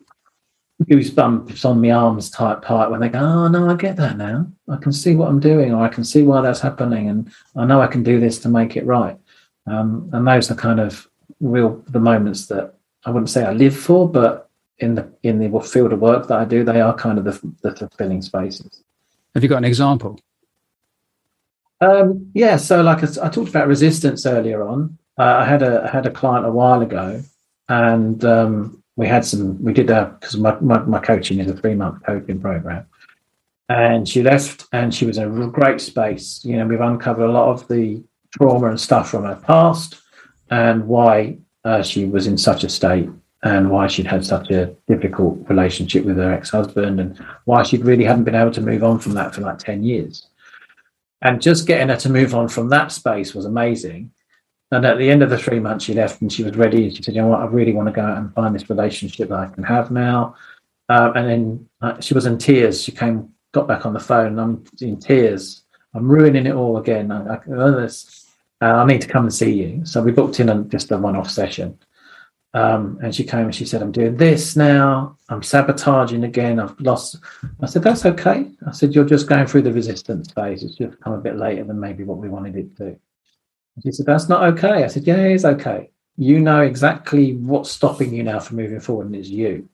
goosebumps 0.84 1.66
on 1.66 1.82
my 1.82 1.90
arms 1.90 2.30
type 2.30 2.62
part 2.62 2.92
when 2.92 3.00
they 3.00 3.10
go, 3.10 3.20
Oh 3.20 3.48
no, 3.48 3.68
I 3.68 3.76
get 3.76 3.96
that 3.96 4.18
now. 4.18 4.48
I 4.70 4.78
can 4.78 4.94
see 4.94 5.16
what 5.16 5.30
I'm 5.30 5.40
doing, 5.40 5.74
or 5.74 5.84
I 5.84 5.90
can 5.90 6.04
see 6.04 6.22
why 6.22 6.42
that's 6.42 6.60
happening, 6.60 7.10
and 7.10 7.32
I 7.56 7.66
know 7.66 7.82
I 7.82 7.88
can 7.88 8.04
do 8.04 8.20
this 8.20 8.38
to 8.40 8.50
make 8.50 8.78
it 8.78 8.86
right. 8.86 9.18
Um, 9.68 10.10
and 10.14 10.28
those 10.28 10.50
are 10.50 10.56
kind 10.56 10.80
of 10.80 11.08
real 11.40 11.84
the 11.88 12.00
moments 12.00 12.48
that 12.48 12.74
I 13.06 13.12
wouldn't 13.12 13.30
say 13.30 13.44
I 13.44 13.52
live 13.52 13.76
for, 13.76 14.10
but 14.10 14.50
in 14.80 14.96
the 14.96 15.12
in 15.24 15.40
the 15.40 15.60
field 15.62 15.94
of 15.94 16.00
work 16.00 16.28
that 16.28 16.40
I 16.40 16.46
do, 16.46 16.64
they 16.64 16.82
are 16.82 16.94
kind 16.94 17.18
of 17.18 17.26
the, 17.26 17.54
the 17.62 17.76
fulfilling 17.76 18.22
spaces. 18.22 18.84
Have 19.34 19.44
you 19.44 19.50
got 19.50 19.58
an 19.58 19.66
example? 19.66 20.20
Um, 21.80 22.32
yeah, 22.34 22.58
so 22.58 22.82
like 22.82 23.04
I, 23.04 23.28
I, 23.28 23.30
talked 23.30 23.50
about 23.50 23.68
resistance 23.68 24.26
earlier 24.26 24.64
on. 24.64 24.98
Uh, 25.18 25.24
I 25.24 25.46
had 25.46 25.62
a 25.62 25.84
I 25.84 25.90
had 25.90 26.06
a 26.06 26.12
client 26.12 26.46
a 26.46 26.52
while 26.52 26.82
ago, 26.82 27.22
and 27.70 28.24
um, 28.26 28.84
we 28.96 29.08
had 29.08 29.26
some 29.26 29.64
we 29.64 29.74
did 29.74 29.90
a 29.90 30.18
because 30.20 30.38
my, 30.38 30.60
my, 30.60 30.80
my 30.80 31.00
coaching 31.00 31.40
is 31.40 31.50
a 31.50 31.56
three 31.56 31.76
month 31.76 32.04
coaching 32.04 32.40
program, 32.40 32.86
and 33.70 34.08
she 34.08 34.24
left 34.24 34.66
and 34.72 34.94
she 34.94 35.06
was 35.06 35.18
in 35.18 35.42
a 35.42 35.48
great 35.48 35.82
space. 35.82 36.44
You 36.44 36.58
know, 36.58 36.66
we've 36.66 36.82
uncovered 36.82 37.30
a 37.30 37.32
lot 37.32 37.50
of 37.50 37.68
the 37.68 38.04
trauma 38.38 38.70
and 38.70 38.80
stuff 38.80 39.10
from 39.10 39.24
her 39.24 39.36
past, 39.36 40.02
and 40.50 40.88
why 40.88 41.38
uh, 41.66 41.84
she 41.84 42.06
was 42.06 42.28
in 42.28 42.38
such 42.38 42.64
a 42.64 42.70
state 42.70 43.10
and 43.44 43.70
why 43.70 43.88
she'd 43.88 44.08
had 44.08 44.26
such 44.26 44.50
a 44.50 44.74
difficult 44.88 45.38
relationship 45.48 46.04
with 46.06 46.18
her 46.18 46.34
ex-husband 46.34 47.00
and 47.00 47.24
why 47.46 47.64
she 47.64 47.78
really 47.78 48.04
hadn't 48.04 48.24
been 48.24 48.36
able 48.36 48.52
to 48.52 48.62
move 48.62 48.84
on 48.84 49.00
from 49.00 49.14
that 49.14 49.36
for 49.36 49.42
like 49.42 49.60
10 49.60 49.84
years. 49.84 50.28
And 51.22 51.42
just 51.42 51.68
getting 51.68 51.90
her 51.90 51.98
to 51.98 52.10
move 52.10 52.34
on 52.34 52.48
from 52.48 52.70
that 52.70 52.92
space 52.92 53.36
was 53.36 53.46
amazing. 53.46 54.12
And 54.72 54.86
at 54.86 54.98
the 54.98 55.10
end 55.10 55.24
of 55.24 55.30
the 55.30 55.38
three 55.38 55.60
months 55.60 55.86
she 55.86 55.94
left 55.94 56.22
and 56.22 56.32
she 56.32 56.44
was 56.44 56.58
ready 56.58 56.90
she 56.90 57.04
said 57.04 57.16
you 57.16 57.22
know 57.22 57.28
what? 57.28 57.42
I 57.42 57.46
really 57.46 57.74
want 57.74 57.88
to 57.88 57.94
go 57.94 58.02
out 58.02 58.18
and 58.18 58.34
find 58.34 58.54
this 58.54 58.70
relationship 58.70 59.30
that 59.30 59.40
i 59.40 59.48
can 59.48 59.64
have 59.64 59.92
now. 59.92 60.36
Uh, 60.90 61.12
and 61.16 61.28
then 61.30 61.70
uh, 61.82 62.00
she 62.00 62.14
was 62.14 62.26
in 62.26 62.38
tears. 62.38 62.84
She 62.84 62.92
came 62.92 63.30
got 63.54 63.68
back 63.68 63.86
on 63.86 63.94
the 63.94 64.00
phone 64.00 64.38
i'm 64.40 64.64
in 64.82 65.00
tears. 65.00 65.64
I'm 65.94 66.08
ruining 66.08 66.46
it 66.46 66.54
all 66.54 66.78
again. 66.78 67.12
I, 67.12 67.36
I, 67.36 67.40
uh, 68.62 68.66
I 68.66 68.86
need 68.86 69.02
to 69.02 69.08
come 69.08 69.24
and 69.24 69.34
see 69.34 69.52
you 69.52 69.86
so 69.86 70.02
we 70.02 70.12
booked 70.12 70.40
in 70.40 70.50
a, 70.50 70.64
just 70.64 70.92
a 70.92 70.98
one-off 70.98 71.30
session 71.30 71.78
um, 72.54 72.98
and 73.04 73.14
she 73.14 73.24
came 73.24 73.46
and 73.46 73.54
she 73.54 73.66
said, 73.66 73.82
I'm 73.84 73.92
doing 73.92 74.18
this 74.18 74.56
now. 74.56 75.18
I'm 75.30 75.44
sabotaging 75.44 76.24
again. 76.24 76.60
I've 76.60 76.80
lost. 76.80 77.18
I 77.62 77.68
said, 77.68 77.84
That's 77.84 78.06
okay. 78.06 78.50
I 78.66 78.72
said, 78.72 78.96
You're 78.96 79.06
just 79.06 79.28
going 79.28 79.46
through 79.46 79.64
the 79.64 79.74
resistance 79.74 80.32
phase. 80.32 80.64
It's 80.64 80.76
just 80.76 81.00
come 81.02 81.14
a 81.14 81.20
bit 81.20 81.36
later 81.36 81.64
than 81.66 81.80
maybe 81.80 82.04
what 82.04 82.18
we 82.18 82.30
wanted 82.30 82.56
it 82.56 82.76
to. 82.78 82.98
She 83.84 83.92
said, 83.92 84.08
That's 84.08 84.30
not 84.30 84.44
okay. 84.54 84.84
I 84.84 84.88
said, 84.88 85.06
Yeah, 85.06 85.18
it's 85.18 85.46
okay. 85.46 85.92
You 86.16 86.40
know 86.40 86.62
exactly 86.62 87.36
what's 87.36 87.70
stopping 87.70 88.12
you 88.12 88.24
now 88.24 88.40
from 88.40 88.58
moving 88.58 88.80
forward, 88.80 89.06
and 89.06 89.16
it's 89.16 89.30
you. 89.30 89.70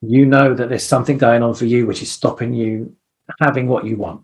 You 0.00 0.26
know 0.26 0.54
that 0.54 0.68
there's 0.68 0.86
something 0.86 1.18
going 1.18 1.42
on 1.42 1.54
for 1.54 1.66
you 1.66 1.86
which 1.86 2.02
is 2.02 2.12
stopping 2.12 2.54
you 2.54 2.94
having 3.40 3.66
what 3.66 3.84
you 3.84 3.96
want. 3.96 4.22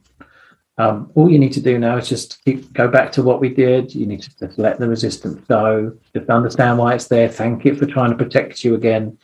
Um, 0.78 1.10
all 1.14 1.30
you 1.30 1.38
need 1.38 1.52
to 1.54 1.60
do 1.60 1.78
now 1.78 1.96
is 1.96 2.08
just 2.08 2.44
keep, 2.44 2.72
go 2.74 2.86
back 2.86 3.10
to 3.12 3.22
what 3.22 3.40
we 3.40 3.48
did. 3.48 3.94
You 3.94 4.04
need 4.04 4.22
to 4.22 4.38
just 4.38 4.58
let 4.58 4.78
the 4.78 4.88
resistance 4.88 5.40
go. 5.48 5.96
Just 6.14 6.28
understand 6.28 6.78
why 6.78 6.94
it's 6.94 7.08
there. 7.08 7.28
Thank 7.28 7.64
it 7.64 7.78
for 7.78 7.86
trying 7.86 8.10
to 8.10 8.16
protect 8.16 8.62
you 8.62 8.74
again, 8.74 9.16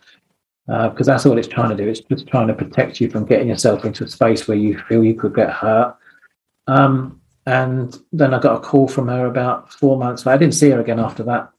because 0.66 1.08
uh, 1.08 1.12
that's 1.12 1.26
all 1.26 1.36
it's 1.36 1.48
trying 1.48 1.76
to 1.76 1.76
do. 1.76 1.88
It's 1.90 2.00
just 2.00 2.26
trying 2.26 2.48
to 2.48 2.54
protect 2.54 3.00
you 3.00 3.10
from 3.10 3.26
getting 3.26 3.48
yourself 3.48 3.84
into 3.84 4.04
a 4.04 4.08
space 4.08 4.48
where 4.48 4.56
you 4.56 4.78
feel 4.88 5.04
you 5.04 5.14
could 5.14 5.34
get 5.34 5.50
hurt. 5.50 5.94
Um, 6.68 7.20
and 7.44 7.98
then 8.12 8.32
I 8.32 8.38
got 8.38 8.56
a 8.56 8.60
call 8.60 8.88
from 8.88 9.08
her 9.08 9.26
about 9.26 9.72
four 9.72 9.98
months 9.98 10.24
later. 10.24 10.34
I 10.36 10.38
didn't 10.38 10.54
see 10.54 10.70
her 10.70 10.80
again 10.80 11.00
after 11.00 11.22
that. 11.24 11.50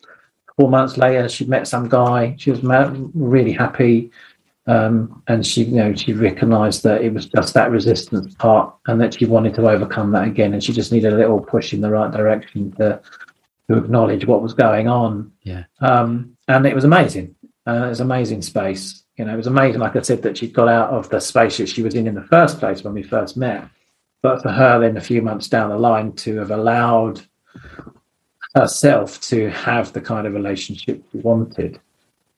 Four 0.57 0.69
months 0.69 0.97
later, 0.97 1.27
she 1.29 1.45
met 1.45 1.67
some 1.67 1.89
guy. 1.89 2.35
She 2.39 2.51
was 2.51 2.63
really 3.13 3.51
happy. 3.51 4.11
Um, 4.65 5.21
and 5.27 5.45
she, 5.45 5.63
you 5.63 5.75
know, 5.75 5.93
she 5.93 6.13
recognised 6.13 6.83
that 6.83 7.01
it 7.01 7.13
was 7.13 7.25
just 7.25 7.53
that 7.53 7.71
resistance 7.71 8.33
part, 8.35 8.73
and 8.87 8.99
that 9.01 9.13
she 9.13 9.25
wanted 9.25 9.53
to 9.55 9.69
overcome 9.69 10.11
that 10.11 10.27
again, 10.27 10.53
and 10.53 10.63
she 10.63 10.71
just 10.71 10.91
needed 10.91 11.13
a 11.13 11.17
little 11.17 11.39
push 11.39 11.73
in 11.73 11.81
the 11.81 11.89
right 11.89 12.11
direction 12.11 12.71
to 12.73 13.01
to 13.69 13.77
acknowledge 13.77 14.25
what 14.25 14.41
was 14.41 14.53
going 14.53 14.87
on. 14.87 15.31
Yeah. 15.43 15.63
Um, 15.79 16.37
and 16.47 16.65
it 16.65 16.75
was 16.75 16.83
amazing. 16.83 17.35
Uh, 17.67 17.85
it 17.85 17.89
was 17.89 17.99
amazing 18.01 18.41
space. 18.41 19.03
You 19.17 19.25
know, 19.25 19.33
it 19.33 19.37
was 19.37 19.47
amazing. 19.47 19.79
Like 19.79 19.95
I 19.95 20.01
said, 20.01 20.21
that 20.23 20.37
she 20.37 20.47
got 20.47 20.67
out 20.67 20.89
of 20.89 21.09
the 21.09 21.19
space 21.19 21.57
that 21.57 21.69
she 21.69 21.81
was 21.81 21.95
in 21.95 22.07
in 22.07 22.15
the 22.15 22.23
first 22.23 22.59
place 22.59 22.83
when 22.83 22.93
we 22.93 23.03
first 23.03 23.37
met. 23.37 23.67
But 24.21 24.41
for 24.41 24.51
her, 24.51 24.79
then 24.79 24.97
a 24.97 25.01
few 25.01 25.21
months 25.21 25.47
down 25.47 25.69
the 25.69 25.77
line, 25.77 26.13
to 26.13 26.37
have 26.37 26.51
allowed 26.51 27.21
herself 28.55 29.19
to 29.21 29.49
have 29.49 29.93
the 29.93 30.01
kind 30.01 30.27
of 30.27 30.33
relationship 30.33 31.03
she 31.11 31.17
wanted 31.19 31.79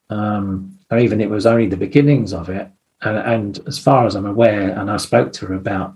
um, 0.10 0.78
or 0.96 1.00
even 1.00 1.22
it 1.22 1.30
was 1.30 1.46
only 1.46 1.68
the 1.68 1.78
beginnings 1.78 2.34
of 2.34 2.50
it. 2.50 2.70
And, 3.02 3.18
and, 3.18 3.68
as 3.68 3.78
far 3.78 4.06
as 4.08 4.16
I'm 4.16 4.26
aware, 4.26 4.70
and 4.70 4.90
I 4.90 4.98
spoke 4.98 5.34
to 5.34 5.46
her 5.48 5.56
about, 5.56 5.94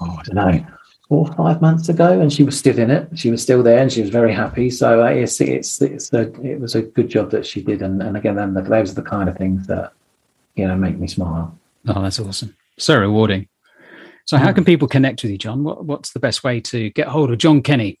oh, 0.00 0.18
I 0.18 0.22
don't 0.24 0.34
know, 0.34 0.66
four 1.08 1.28
or 1.28 1.34
five 1.34 1.62
months 1.62 1.88
ago, 1.88 2.20
and 2.20 2.32
she 2.32 2.42
was 2.42 2.58
still 2.58 2.78
in 2.78 2.90
it. 2.90 3.08
She 3.16 3.30
was 3.30 3.40
still 3.40 3.62
there, 3.62 3.78
and 3.78 3.92
she 3.92 4.00
was 4.00 4.10
very 4.10 4.34
happy. 4.34 4.70
So 4.70 5.02
uh, 5.02 5.10
it's 5.10 5.40
it's 5.40 5.80
it's 5.80 6.12
a, 6.12 6.32
it 6.42 6.60
was 6.60 6.74
a 6.74 6.82
good 6.82 7.08
job 7.08 7.30
that 7.30 7.46
she 7.46 7.62
did. 7.62 7.80
And, 7.80 8.02
and 8.02 8.16
again, 8.16 8.34
then 8.34 8.54
those 8.54 8.90
are 8.90 8.94
the 8.94 9.02
kind 9.02 9.28
of 9.28 9.36
things 9.36 9.66
that 9.68 9.92
you 10.56 10.66
know 10.66 10.76
make 10.76 10.98
me 10.98 11.06
smile. 11.06 11.56
Oh, 11.86 12.02
that's 12.02 12.18
awesome! 12.18 12.56
So 12.78 12.98
rewarding. 12.98 13.48
So, 14.26 14.36
how 14.36 14.48
hmm. 14.48 14.56
can 14.56 14.64
people 14.64 14.88
connect 14.88 15.22
with 15.22 15.30
you, 15.30 15.38
John? 15.38 15.62
What, 15.62 15.84
what's 15.84 16.12
the 16.12 16.20
best 16.20 16.42
way 16.42 16.60
to 16.62 16.90
get 16.90 17.06
hold 17.06 17.30
of 17.30 17.38
John 17.38 17.62
Kenny? 17.62 17.98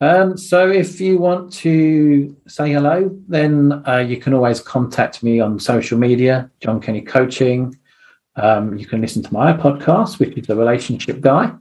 Um, 0.00 0.36
so 0.36 0.70
if 0.70 1.00
you 1.00 1.18
want 1.18 1.52
to 1.54 2.36
say 2.46 2.72
hello, 2.72 3.16
then 3.28 3.82
uh, 3.86 3.98
you 3.98 4.16
can 4.16 4.34
always 4.34 4.60
contact 4.60 5.22
me 5.22 5.40
on 5.40 5.58
social 5.58 5.98
media, 5.98 6.50
John 6.60 6.80
Kenny 6.80 7.00
Coaching. 7.00 7.76
Um, 8.36 8.76
you 8.76 8.86
can 8.86 9.00
listen 9.00 9.22
to 9.22 9.32
my 9.32 9.52
podcast, 9.52 10.18
which 10.18 10.36
is 10.36 10.46
the 10.46 10.56
Relationship 10.56 11.20
Guy, 11.20 11.52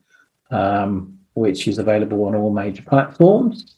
um, 0.49 1.19
which 1.35 1.67
is 1.67 1.77
available 1.77 2.25
on 2.25 2.35
all 2.35 2.51
major 2.51 2.81
platforms. 2.81 3.75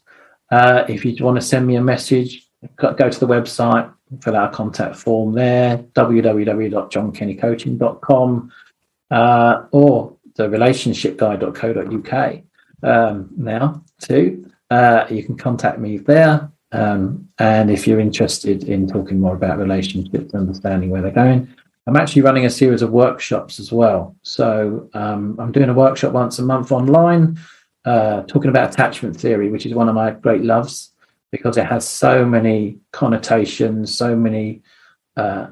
Uh, 0.50 0.84
if 0.88 1.04
you 1.04 1.14
want 1.24 1.36
to 1.36 1.42
send 1.42 1.66
me 1.66 1.76
a 1.76 1.82
message, 1.82 2.48
go 2.76 2.94
to 2.94 3.20
the 3.20 3.26
website, 3.26 3.92
fill 4.22 4.36
out 4.36 4.52
a 4.52 4.56
contact 4.56 4.96
form 4.96 5.32
there, 5.32 5.78
www.johnkennycoaching.com 5.78 8.52
uh, 9.10 9.62
or 9.70 10.16
the 10.36 10.48
relationshipguy.co.uk 10.48 12.42
um, 12.82 13.30
now 13.36 13.84
too. 14.00 14.45
Uh, 14.70 15.06
you 15.10 15.22
can 15.22 15.36
contact 15.36 15.78
me 15.78 15.98
there. 15.98 16.50
Um, 16.72 17.28
and 17.38 17.70
if 17.70 17.86
you're 17.86 18.00
interested 18.00 18.64
in 18.64 18.88
talking 18.88 19.20
more 19.20 19.34
about 19.34 19.58
relationships, 19.58 20.34
understanding 20.34 20.90
where 20.90 21.02
they're 21.02 21.12
going, 21.12 21.48
I'm 21.86 21.96
actually 21.96 22.22
running 22.22 22.46
a 22.46 22.50
series 22.50 22.82
of 22.82 22.90
workshops 22.90 23.60
as 23.60 23.70
well. 23.70 24.16
So 24.22 24.90
um, 24.92 25.36
I'm 25.38 25.52
doing 25.52 25.68
a 25.68 25.74
workshop 25.74 26.12
once 26.12 26.38
a 26.40 26.42
month 26.42 26.72
online, 26.72 27.38
uh, 27.84 28.22
talking 28.22 28.50
about 28.50 28.72
attachment 28.72 29.16
theory, 29.16 29.50
which 29.50 29.66
is 29.66 29.74
one 29.74 29.88
of 29.88 29.94
my 29.94 30.10
great 30.10 30.42
loves 30.42 30.92
because 31.30 31.56
it 31.56 31.66
has 31.66 31.86
so 31.86 32.24
many 32.24 32.78
connotations, 32.92 33.96
so 33.96 34.16
many 34.16 34.62
uh, 35.16 35.48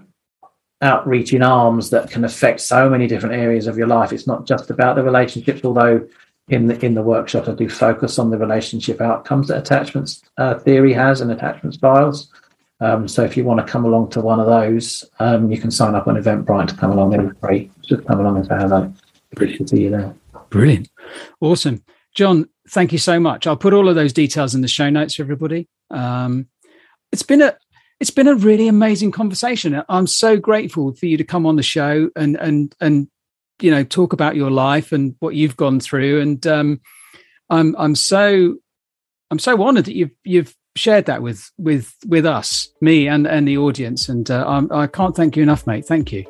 outreaching 0.82 1.42
arms 1.42 1.90
that 1.90 2.10
can 2.10 2.24
affect 2.24 2.60
so 2.60 2.90
many 2.90 3.06
different 3.06 3.34
areas 3.34 3.66
of 3.66 3.78
your 3.78 3.86
life. 3.86 4.12
It's 4.12 4.26
not 4.26 4.46
just 4.46 4.70
about 4.70 4.96
the 4.96 5.04
relationships, 5.04 5.60
although 5.64 6.06
in 6.48 6.66
the 6.66 6.84
in 6.84 6.94
the 6.94 7.02
workshop, 7.02 7.48
I 7.48 7.52
do 7.52 7.68
focus 7.68 8.18
on 8.18 8.30
the 8.30 8.38
relationship 8.38 9.00
outcomes 9.00 9.48
that 9.48 9.58
attachments 9.58 10.22
uh, 10.36 10.58
theory 10.58 10.92
has 10.92 11.20
and 11.20 11.30
attachment 11.30 11.74
styles. 11.74 12.30
Um, 12.80 13.08
so 13.08 13.24
if 13.24 13.36
you 13.36 13.44
want 13.44 13.64
to 13.64 13.72
come 13.72 13.84
along 13.84 14.10
to 14.10 14.20
one 14.20 14.40
of 14.40 14.46
those, 14.46 15.04
um, 15.20 15.50
you 15.50 15.58
can 15.58 15.70
sign 15.70 15.94
up 15.94 16.06
on 16.06 16.16
Eventbrite 16.16 16.68
to 16.68 16.76
come 16.76 16.90
along. 16.90 17.10
They're 17.10 17.34
free. 17.40 17.70
Just 17.82 18.04
come 18.06 18.20
along 18.20 18.36
and 18.36 18.46
say 18.46 18.56
hello. 18.56 18.92
To 19.36 19.66
see 19.66 19.82
you 19.82 19.90
there. 19.90 20.14
Brilliant, 20.50 20.88
awesome, 21.40 21.82
John. 22.14 22.48
Thank 22.70 22.92
you 22.92 22.98
so 22.98 23.18
much. 23.18 23.46
I'll 23.46 23.56
put 23.56 23.74
all 23.74 23.88
of 23.88 23.94
those 23.94 24.12
details 24.12 24.54
in 24.54 24.60
the 24.60 24.68
show 24.68 24.90
notes 24.90 25.16
for 25.16 25.22
everybody. 25.22 25.68
Um, 25.90 26.48
it's 27.10 27.22
been 27.22 27.42
a 27.42 27.56
it's 28.00 28.10
been 28.10 28.28
a 28.28 28.34
really 28.34 28.68
amazing 28.68 29.12
conversation. 29.12 29.82
I'm 29.88 30.06
so 30.06 30.36
grateful 30.36 30.92
for 30.94 31.06
you 31.06 31.16
to 31.16 31.24
come 31.24 31.46
on 31.46 31.56
the 31.56 31.62
show 31.62 32.10
and 32.14 32.36
and 32.36 32.74
and 32.80 33.08
you 33.60 33.70
know 33.70 33.84
talk 33.84 34.12
about 34.12 34.36
your 34.36 34.50
life 34.50 34.92
and 34.92 35.14
what 35.20 35.34
you've 35.34 35.56
gone 35.56 35.80
through 35.80 36.20
and 36.20 36.46
um, 36.46 36.80
i'm 37.50 37.74
i'm 37.78 37.94
so 37.94 38.56
i'm 39.30 39.38
so 39.38 39.62
honored 39.62 39.84
that 39.84 39.94
you've 39.94 40.10
you've 40.24 40.54
shared 40.76 41.06
that 41.06 41.22
with 41.22 41.50
with 41.56 41.94
with 42.06 42.26
us 42.26 42.68
me 42.80 43.06
and 43.06 43.26
and 43.26 43.46
the 43.46 43.56
audience 43.56 44.08
and 44.08 44.30
uh, 44.30 44.44
I'm, 44.46 44.70
i 44.72 44.86
can't 44.86 45.14
thank 45.14 45.36
you 45.36 45.42
enough 45.42 45.66
mate 45.66 45.86
thank 45.86 46.12
you 46.12 46.24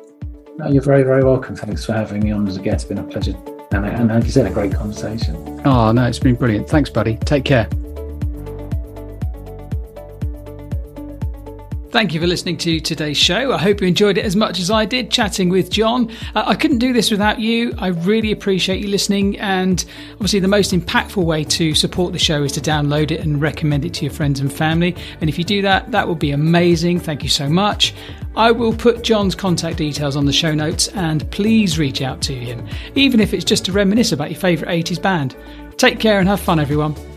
no, 0.57 0.69
you're 0.69 0.83
very 0.83 1.03
very 1.03 1.23
welcome 1.23 1.55
thanks 1.55 1.83
for 1.85 1.93
having 1.93 2.23
me 2.23 2.31
on 2.31 2.47
as 2.47 2.57
a 2.57 2.61
guest 2.61 2.85
it's 2.85 2.85
been 2.85 2.99
a 2.99 3.03
pleasure 3.03 3.35
And, 3.71 3.85
and 3.85 4.07
like 4.09 4.23
you 4.23 4.31
said, 4.31 4.45
a 4.45 4.53
great 4.53 4.73
conversation. 4.73 5.35
Oh, 5.65 5.91
no, 5.91 6.05
it's 6.05 6.19
been 6.19 6.35
brilliant. 6.35 6.69
Thanks, 6.69 6.89
buddy. 6.89 7.17
Take 7.17 7.45
care. 7.45 7.67
Thank 11.95 12.13
you 12.13 12.19
for 12.19 12.27
listening 12.27 12.57
to 12.57 12.81
today's 12.81 13.15
show. 13.15 13.53
I 13.53 13.57
hope 13.57 13.79
you 13.79 13.87
enjoyed 13.87 14.17
it 14.17 14.25
as 14.25 14.35
much 14.35 14.59
as 14.59 14.69
I 14.69 14.83
did 14.83 15.09
chatting 15.09 15.47
with 15.47 15.69
John. 15.69 16.11
Uh, 16.35 16.43
I 16.45 16.53
couldn't 16.53 16.79
do 16.79 16.91
this 16.91 17.09
without 17.09 17.39
you. 17.39 17.73
I 17.77 17.87
really 17.87 18.33
appreciate 18.33 18.81
you 18.81 18.89
listening. 18.89 19.39
And 19.39 19.85
obviously, 20.15 20.41
the 20.41 20.49
most 20.49 20.73
impactful 20.73 21.23
way 21.23 21.45
to 21.45 21.73
support 21.73 22.11
the 22.11 22.19
show 22.19 22.43
is 22.43 22.51
to 22.51 22.59
download 22.59 23.11
it 23.11 23.21
and 23.21 23.41
recommend 23.41 23.85
it 23.85 23.93
to 23.93 24.03
your 24.03 24.13
friends 24.13 24.41
and 24.41 24.51
family. 24.51 24.93
And 25.21 25.29
if 25.29 25.37
you 25.37 25.45
do 25.45 25.61
that, 25.61 25.89
that 25.91 26.05
would 26.05 26.19
be 26.19 26.31
amazing. 26.31 26.99
Thank 26.99 27.23
you 27.23 27.29
so 27.29 27.47
much. 27.47 27.95
I 28.35 28.51
will 28.51 28.73
put 28.73 29.01
John's 29.01 29.33
contact 29.33 29.77
details 29.77 30.17
on 30.17 30.25
the 30.25 30.33
show 30.33 30.53
notes 30.53 30.89
and 30.89 31.31
please 31.31 31.79
reach 31.79 32.01
out 32.01 32.21
to 32.23 32.35
him, 32.35 32.67
even 32.95 33.21
if 33.21 33.33
it's 33.33 33.45
just 33.45 33.63
to 33.67 33.71
reminisce 33.71 34.11
about 34.11 34.31
your 34.31 34.39
favourite 34.41 34.83
80s 34.83 35.01
band. 35.01 35.37
Take 35.77 36.01
care 36.01 36.19
and 36.19 36.27
have 36.27 36.41
fun, 36.41 36.59
everyone. 36.59 37.14